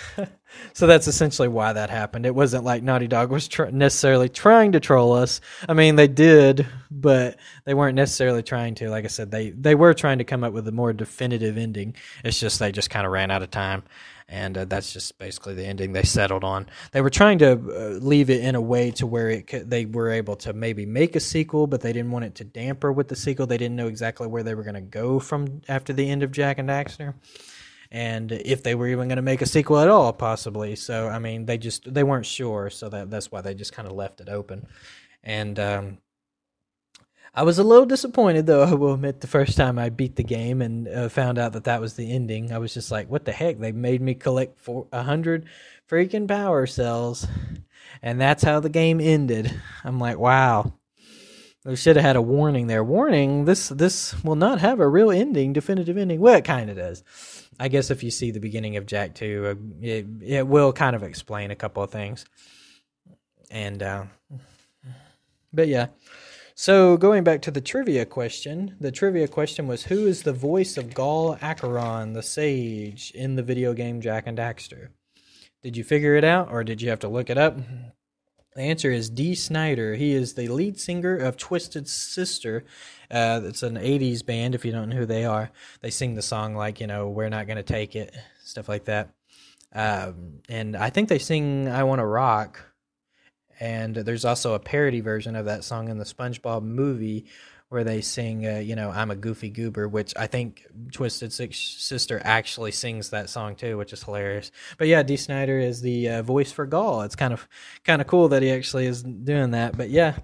so 0.72 0.86
that's 0.86 1.08
essentially 1.08 1.48
why 1.48 1.72
that 1.72 1.90
happened. 1.90 2.26
It 2.26 2.34
wasn't 2.34 2.64
like 2.64 2.82
Naughty 2.82 3.08
Dog 3.08 3.30
was 3.30 3.48
tr- 3.48 3.66
necessarily 3.66 4.28
trying 4.28 4.72
to 4.72 4.80
troll 4.80 5.12
us. 5.12 5.40
I 5.68 5.74
mean, 5.74 5.96
they 5.96 6.08
did, 6.08 6.66
but 6.90 7.36
they 7.64 7.74
weren't 7.74 7.96
necessarily 7.96 8.42
trying 8.42 8.74
to. 8.76 8.90
Like 8.90 9.04
I 9.04 9.08
said, 9.08 9.30
they 9.30 9.50
they 9.50 9.74
were 9.74 9.94
trying 9.94 10.18
to 10.18 10.24
come 10.24 10.44
up 10.44 10.52
with 10.52 10.66
a 10.68 10.72
more 10.72 10.92
definitive 10.92 11.56
ending. 11.56 11.94
It's 12.24 12.38
just 12.38 12.58
they 12.58 12.72
just 12.72 12.90
kind 12.90 13.06
of 13.06 13.12
ran 13.12 13.30
out 13.30 13.42
of 13.42 13.50
time, 13.50 13.82
and 14.28 14.56
uh, 14.56 14.64
that's 14.64 14.92
just 14.92 15.18
basically 15.18 15.54
the 15.54 15.64
ending 15.66 15.92
they 15.92 16.02
settled 16.02 16.44
on. 16.44 16.66
They 16.92 17.00
were 17.00 17.10
trying 17.10 17.38
to 17.38 17.52
uh, 17.52 17.98
leave 17.98 18.30
it 18.30 18.42
in 18.42 18.54
a 18.54 18.60
way 18.60 18.90
to 18.92 19.06
where 19.06 19.30
it 19.30 19.46
could, 19.46 19.70
they 19.70 19.84
were 19.84 20.10
able 20.10 20.36
to 20.36 20.52
maybe 20.52 20.86
make 20.86 21.16
a 21.16 21.20
sequel, 21.20 21.66
but 21.66 21.80
they 21.80 21.92
didn't 21.92 22.10
want 22.10 22.24
it 22.24 22.34
to 22.36 22.44
damper 22.44 22.92
with 22.92 23.08
the 23.08 23.16
sequel. 23.16 23.46
They 23.46 23.58
didn't 23.58 23.76
know 23.76 23.88
exactly 23.88 24.26
where 24.26 24.42
they 24.42 24.54
were 24.54 24.64
going 24.64 24.74
to 24.74 24.80
go 24.80 25.18
from 25.18 25.62
after 25.68 25.92
the 25.92 26.08
end 26.08 26.22
of 26.22 26.32
Jak 26.32 26.58
and 26.58 26.68
Daxter 26.68 27.14
and 27.92 28.32
if 28.32 28.62
they 28.62 28.74
were 28.74 28.88
even 28.88 29.06
going 29.06 29.16
to 29.16 29.22
make 29.22 29.42
a 29.42 29.46
sequel 29.46 29.78
at 29.78 29.88
all 29.88 30.12
possibly 30.12 30.74
so 30.74 31.08
i 31.08 31.18
mean 31.18 31.44
they 31.44 31.58
just 31.58 31.92
they 31.92 32.02
weren't 32.02 32.26
sure 32.26 32.70
so 32.70 32.88
that 32.88 33.10
that's 33.10 33.30
why 33.30 33.40
they 33.40 33.54
just 33.54 33.74
kind 33.74 33.86
of 33.86 33.94
left 33.94 34.20
it 34.20 34.30
open 34.30 34.66
and 35.22 35.60
um, 35.60 35.98
i 37.34 37.42
was 37.42 37.58
a 37.58 37.62
little 37.62 37.84
disappointed 37.84 38.46
though 38.46 38.62
i 38.64 38.72
will 38.72 38.94
admit 38.94 39.20
the 39.20 39.26
first 39.26 39.56
time 39.56 39.78
i 39.78 39.90
beat 39.90 40.16
the 40.16 40.24
game 40.24 40.62
and 40.62 40.88
uh, 40.88 41.08
found 41.08 41.38
out 41.38 41.52
that 41.52 41.64
that 41.64 41.80
was 41.80 41.94
the 41.94 42.10
ending 42.10 42.50
i 42.50 42.58
was 42.58 42.74
just 42.74 42.90
like 42.90 43.08
what 43.08 43.26
the 43.26 43.32
heck 43.32 43.58
they 43.58 43.70
made 43.70 44.00
me 44.00 44.14
collect 44.14 44.58
four, 44.58 44.86
100 44.90 45.44
freaking 45.88 46.26
power 46.26 46.66
cells 46.66 47.26
and 48.00 48.18
that's 48.18 48.42
how 48.42 48.58
the 48.58 48.70
game 48.70 49.00
ended 49.00 49.54
i'm 49.84 50.00
like 50.00 50.18
wow 50.18 50.72
they 51.64 51.76
should 51.76 51.94
have 51.94 52.04
had 52.04 52.16
a 52.16 52.22
warning 52.22 52.66
there. 52.66 52.82
Warning: 52.82 53.44
This 53.44 53.68
this 53.68 54.20
will 54.24 54.34
not 54.34 54.58
have 54.58 54.80
a 54.80 54.88
real 54.88 55.12
ending, 55.12 55.52
definitive 55.52 55.96
ending. 55.96 56.18
Well, 56.18 56.34
it 56.34 56.44
kind 56.44 56.68
of 56.68 56.76
does. 56.76 57.04
I 57.62 57.68
guess 57.68 57.92
if 57.92 58.02
you 58.02 58.10
see 58.10 58.32
the 58.32 58.40
beginning 58.40 58.76
of 58.76 58.86
Jak 58.86 59.14
Two, 59.14 59.46
uh, 59.46 59.86
it 59.86 60.06
it 60.20 60.46
will 60.48 60.72
kind 60.72 60.96
of 60.96 61.04
explain 61.04 61.52
a 61.52 61.56
couple 61.56 61.80
of 61.80 61.92
things. 61.92 62.24
And 63.52 63.80
uh, 63.84 64.04
but 65.52 65.68
yeah. 65.68 65.86
So 66.56 66.96
going 66.96 67.22
back 67.22 67.40
to 67.42 67.52
the 67.52 67.60
trivia 67.60 68.04
question, 68.04 68.74
the 68.80 68.90
trivia 68.90 69.28
question 69.28 69.68
was 69.68 69.84
who 69.84 70.08
is 70.08 70.24
the 70.24 70.32
voice 70.32 70.76
of 70.76 70.92
Gol 70.92 71.38
Acheron, 71.40 72.14
the 72.14 72.22
sage, 72.22 73.12
in 73.14 73.36
the 73.36 73.44
video 73.44 73.74
game 73.74 74.00
Jak 74.00 74.26
and 74.26 74.36
Daxter? 74.36 74.88
Did 75.62 75.76
you 75.76 75.84
figure 75.84 76.16
it 76.16 76.24
out 76.24 76.50
or 76.50 76.64
did 76.64 76.82
you 76.82 76.90
have 76.90 76.98
to 77.00 77.08
look 77.08 77.30
it 77.30 77.38
up? 77.38 77.56
The 78.56 78.62
answer 78.62 78.90
is 78.90 79.08
Dee 79.08 79.36
Snider. 79.36 79.94
He 79.94 80.12
is 80.12 80.34
the 80.34 80.48
lead 80.48 80.80
singer 80.80 81.16
of 81.16 81.36
Twisted 81.36 81.88
Sister. 81.88 82.64
Uh, 83.12 83.42
it's 83.44 83.62
an 83.62 83.76
80s 83.76 84.24
band, 84.24 84.54
if 84.54 84.64
you 84.64 84.72
don't 84.72 84.88
know 84.88 84.96
who 84.96 85.06
they 85.06 85.24
are. 85.26 85.50
They 85.82 85.90
sing 85.90 86.14
the 86.14 86.22
song 86.22 86.54
like, 86.54 86.80
you 86.80 86.86
know, 86.86 87.08
We're 87.08 87.28
Not 87.28 87.46
Gonna 87.46 87.62
Take 87.62 87.94
It, 87.94 88.16
stuff 88.42 88.68
like 88.68 88.86
that. 88.86 89.10
Um, 89.74 90.40
and 90.48 90.76
I 90.76 90.90
think 90.90 91.08
they 91.08 91.18
sing 91.18 91.68
I 91.68 91.84
Wanna 91.84 92.06
Rock. 92.06 92.60
And 93.60 93.94
there's 93.94 94.24
also 94.24 94.54
a 94.54 94.58
parody 94.58 95.00
version 95.00 95.36
of 95.36 95.44
that 95.44 95.62
song 95.62 95.88
in 95.88 95.98
the 95.98 96.04
SpongeBob 96.04 96.62
movie 96.62 97.26
where 97.72 97.84
they 97.84 98.02
sing, 98.02 98.46
uh, 98.46 98.58
you 98.58 98.76
know, 98.76 98.90
I'm 98.90 99.10
a 99.10 99.16
goofy 99.16 99.48
goober, 99.48 99.88
which 99.88 100.12
I 100.14 100.26
think 100.26 100.66
Twisted 100.92 101.32
Sister 101.32 102.20
actually 102.22 102.70
sings 102.72 103.10
that 103.10 103.30
song 103.30 103.56
too, 103.56 103.78
which 103.78 103.94
is 103.94 104.02
hilarious. 104.02 104.50
But 104.76 104.88
yeah, 104.88 105.02
Dee 105.02 105.16
Snider 105.16 105.58
is 105.58 105.80
the 105.80 106.08
uh, 106.08 106.22
voice 106.22 106.52
for 106.52 106.66
Gol. 106.66 107.00
It's 107.00 107.16
kind 107.16 107.32
of 107.32 107.48
kind 107.82 108.02
of 108.02 108.06
cool 108.06 108.28
that 108.28 108.42
he 108.42 108.50
actually 108.50 108.84
is 108.86 109.02
doing 109.02 109.52
that. 109.52 109.74
But 109.74 109.88
yeah, 109.88 110.16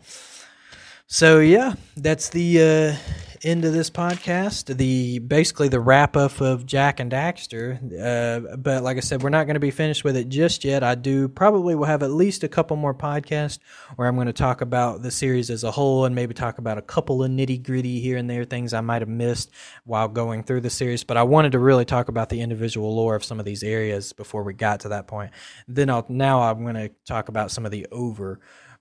so 1.11 1.41
yeah, 1.41 1.73
that's 1.97 2.29
the 2.29 2.61
uh, 2.61 2.97
end 3.43 3.65
of 3.65 3.73
this 3.73 3.89
podcast. 3.89 4.77
The 4.77 5.21
basically 5.21 5.69
the 5.69 5.81
wrap 5.81 6.19
up 6.19 6.43
of 6.43 6.67
Jak 6.67 7.01
and 7.01 7.11
Daxter. 7.11 7.79
Uh, 7.99 8.57
but 8.59 8.83
like 8.83 8.99
I 8.99 9.01
said, 9.01 9.23
we're 9.23 9.31
not 9.31 9.45
going 9.45 9.55
to 9.55 9.61
be 9.61 9.71
finished 9.71 10.05
with 10.05 10.19
it 10.19 10.29
just 10.29 10.67
yet. 10.67 10.85
I 10.85 10.95
do 10.95 11.27
probably 11.27 11.75
will 11.75 11.87
have 11.87 12.03
at 12.03 12.11
least 12.11 12.45
a 12.45 12.49
couple 12.49 12.77
more 12.77 12.93
podcasts 12.93 13.59
where 13.97 14.07
I'm 14.07 14.17
going 14.17 14.27
to 14.27 14.35
talk 14.35 14.61
about 14.61 15.01
the 15.01 15.11
series 15.11 15.49
as 15.49 15.65
a 15.65 15.71
whole 15.71 16.05
and 16.05 16.15
maybe 16.15 16.35
talk 16.35 16.59
about 16.59 16.77
a 16.77 16.83
couple 16.83 17.25
of 17.25 17.31
nitty 17.31 17.65
gritty 17.65 18.01
here 18.01 18.19
and 18.19 18.29
there 18.29 18.45
things 18.45 18.75
I 18.75 18.83
might 18.83 19.01
have 19.01 19.09
missed 19.09 19.51
while 19.85 20.09
going 20.09 20.43
through 20.43 20.61
the 20.61 20.71
series. 20.71 21.05
But 21.05 21.17
I 21.17 21.23
wanted 21.23 21.53
to 21.53 21.59
really 21.59 21.87
talk 21.87 22.09
about 22.09 22.29
the 22.29 22.43
individual 22.43 22.95
lore 22.95 23.15
of 23.15 23.25
some 23.25 23.41
of 23.41 23.47
these 23.47 23.63
areas 23.63 24.13
before 24.13 24.43
we 24.43 24.53
got 24.53 24.81
to 24.81 24.91
that 24.91 25.07
point. 25.07 25.31
Then 25.67 25.89
I'll 25.89 26.05
now 26.11 26.43
I'm 26.43 26.65
going 26.65 26.75
to 26.75 26.91
talk 27.07 27.31
about 27.31 27.51
some 27.51 27.65
of 27.65 27.73
the 27.73 27.87
over 27.91 28.41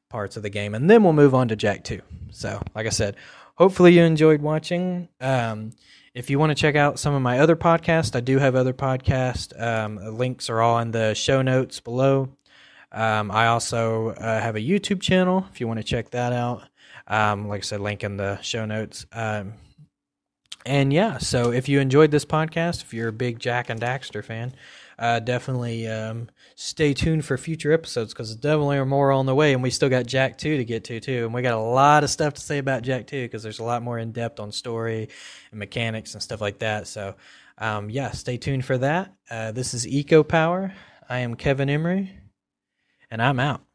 parts 0.09 0.37
of 0.37 0.43
the 0.43 0.49
game, 0.49 0.75
and 0.75 0.89
then 0.89 1.03
we'll 1.03 1.13
move 1.13 1.35
on 1.35 1.47
to 1.49 1.55
Jak 1.55 1.83
2. 1.83 2.01
So, 2.31 2.61
like 2.75 2.85
I 2.85 2.89
said, 2.89 3.15
hopefully 3.55 3.93
you 3.93 4.03
enjoyed 4.03 4.41
watching. 4.41 5.09
Um, 5.19 5.73
if 6.13 6.29
you 6.29 6.39
want 6.39 6.49
to 6.51 6.55
check 6.55 6.75
out 6.75 6.99
some 6.99 7.13
of 7.13 7.21
my 7.21 7.39
other 7.39 7.55
podcasts, 7.55 8.15
I 8.15 8.21
do 8.21 8.39
have 8.39 8.55
other 8.55 8.73
podcasts. 8.73 9.59
Um, 9.61 9.97
links 10.17 10.49
are 10.49 10.61
all 10.61 10.79
in 10.79 10.91
the 10.91 11.13
show 11.13 11.41
notes 11.41 11.79
below. 11.79 12.29
Um, 12.91 13.29
I 13.31 13.47
also 13.47 14.09
uh, 14.09 14.41
have 14.41 14.55
a 14.55 14.59
YouTube 14.59 15.01
channel 15.01 15.45
if 15.51 15.59
you 15.59 15.67
want 15.67 15.77
to 15.77 15.83
check 15.83 16.11
that 16.11 16.33
out. 16.33 16.63
Um, 17.07 17.47
like 17.47 17.59
I 17.59 17.61
said, 17.61 17.81
link 17.81 18.03
in 18.03 18.17
the 18.17 18.41
show 18.41 18.65
notes. 18.65 19.05
And 20.67 20.91
yeah, 20.91 21.17
so 21.17 21.53
if 21.53 21.69
you 21.69 21.79
enjoyed 21.79 22.11
this 22.11 22.25
podcast, 22.25 22.81
if 22.81 22.93
you're 22.93 23.07
a 23.07 23.13
big 23.13 23.39
Jak 23.39 23.69
and 23.69 23.79
Daxter 23.79 24.21
fan, 24.21 24.53
uh, 24.99 25.21
definitely 25.21 25.87
um, 25.87 26.27
stay 26.55 26.93
tuned 26.93 27.23
for 27.23 27.37
future 27.37 27.71
episodes 27.71 28.13
because 28.13 28.35
definitely 28.35 28.75
are 28.75 28.85
more 28.85 29.13
on 29.13 29.25
the 29.27 29.33
way, 29.33 29.53
and 29.53 29.63
we 29.63 29.69
still 29.69 29.87
got 29.87 30.05
Jak 30.05 30.37
Two 30.37 30.57
to 30.57 30.65
get 30.65 30.83
to 30.83 30.99
too, 30.99 31.23
and 31.23 31.33
we 31.33 31.41
got 31.41 31.53
a 31.53 31.57
lot 31.57 32.03
of 32.03 32.09
stuff 32.09 32.33
to 32.33 32.41
say 32.41 32.57
about 32.57 32.81
Jak 32.81 33.07
Two 33.07 33.23
because 33.23 33.43
there's 33.43 33.59
a 33.59 33.63
lot 33.63 33.81
more 33.81 33.97
in 33.97 34.11
depth 34.11 34.41
on 34.41 34.51
story 34.51 35.07
and 35.51 35.59
mechanics 35.59 36.15
and 36.15 36.21
stuff 36.21 36.41
like 36.41 36.59
that. 36.59 36.85
So, 36.87 37.15
um, 37.59 37.89
yeah, 37.89 38.11
stay 38.11 38.35
tuned 38.35 38.65
for 38.65 38.77
that. 38.77 39.13
Uh, 39.31 39.53
this 39.53 39.73
is 39.73 39.87
Eco 39.87 40.21
Power. 40.21 40.73
I 41.07 41.19
am 41.19 41.35
Kevin 41.35 41.69
Emery, 41.69 42.11
and 43.09 43.21
I'm 43.21 43.39
out. 43.39 43.66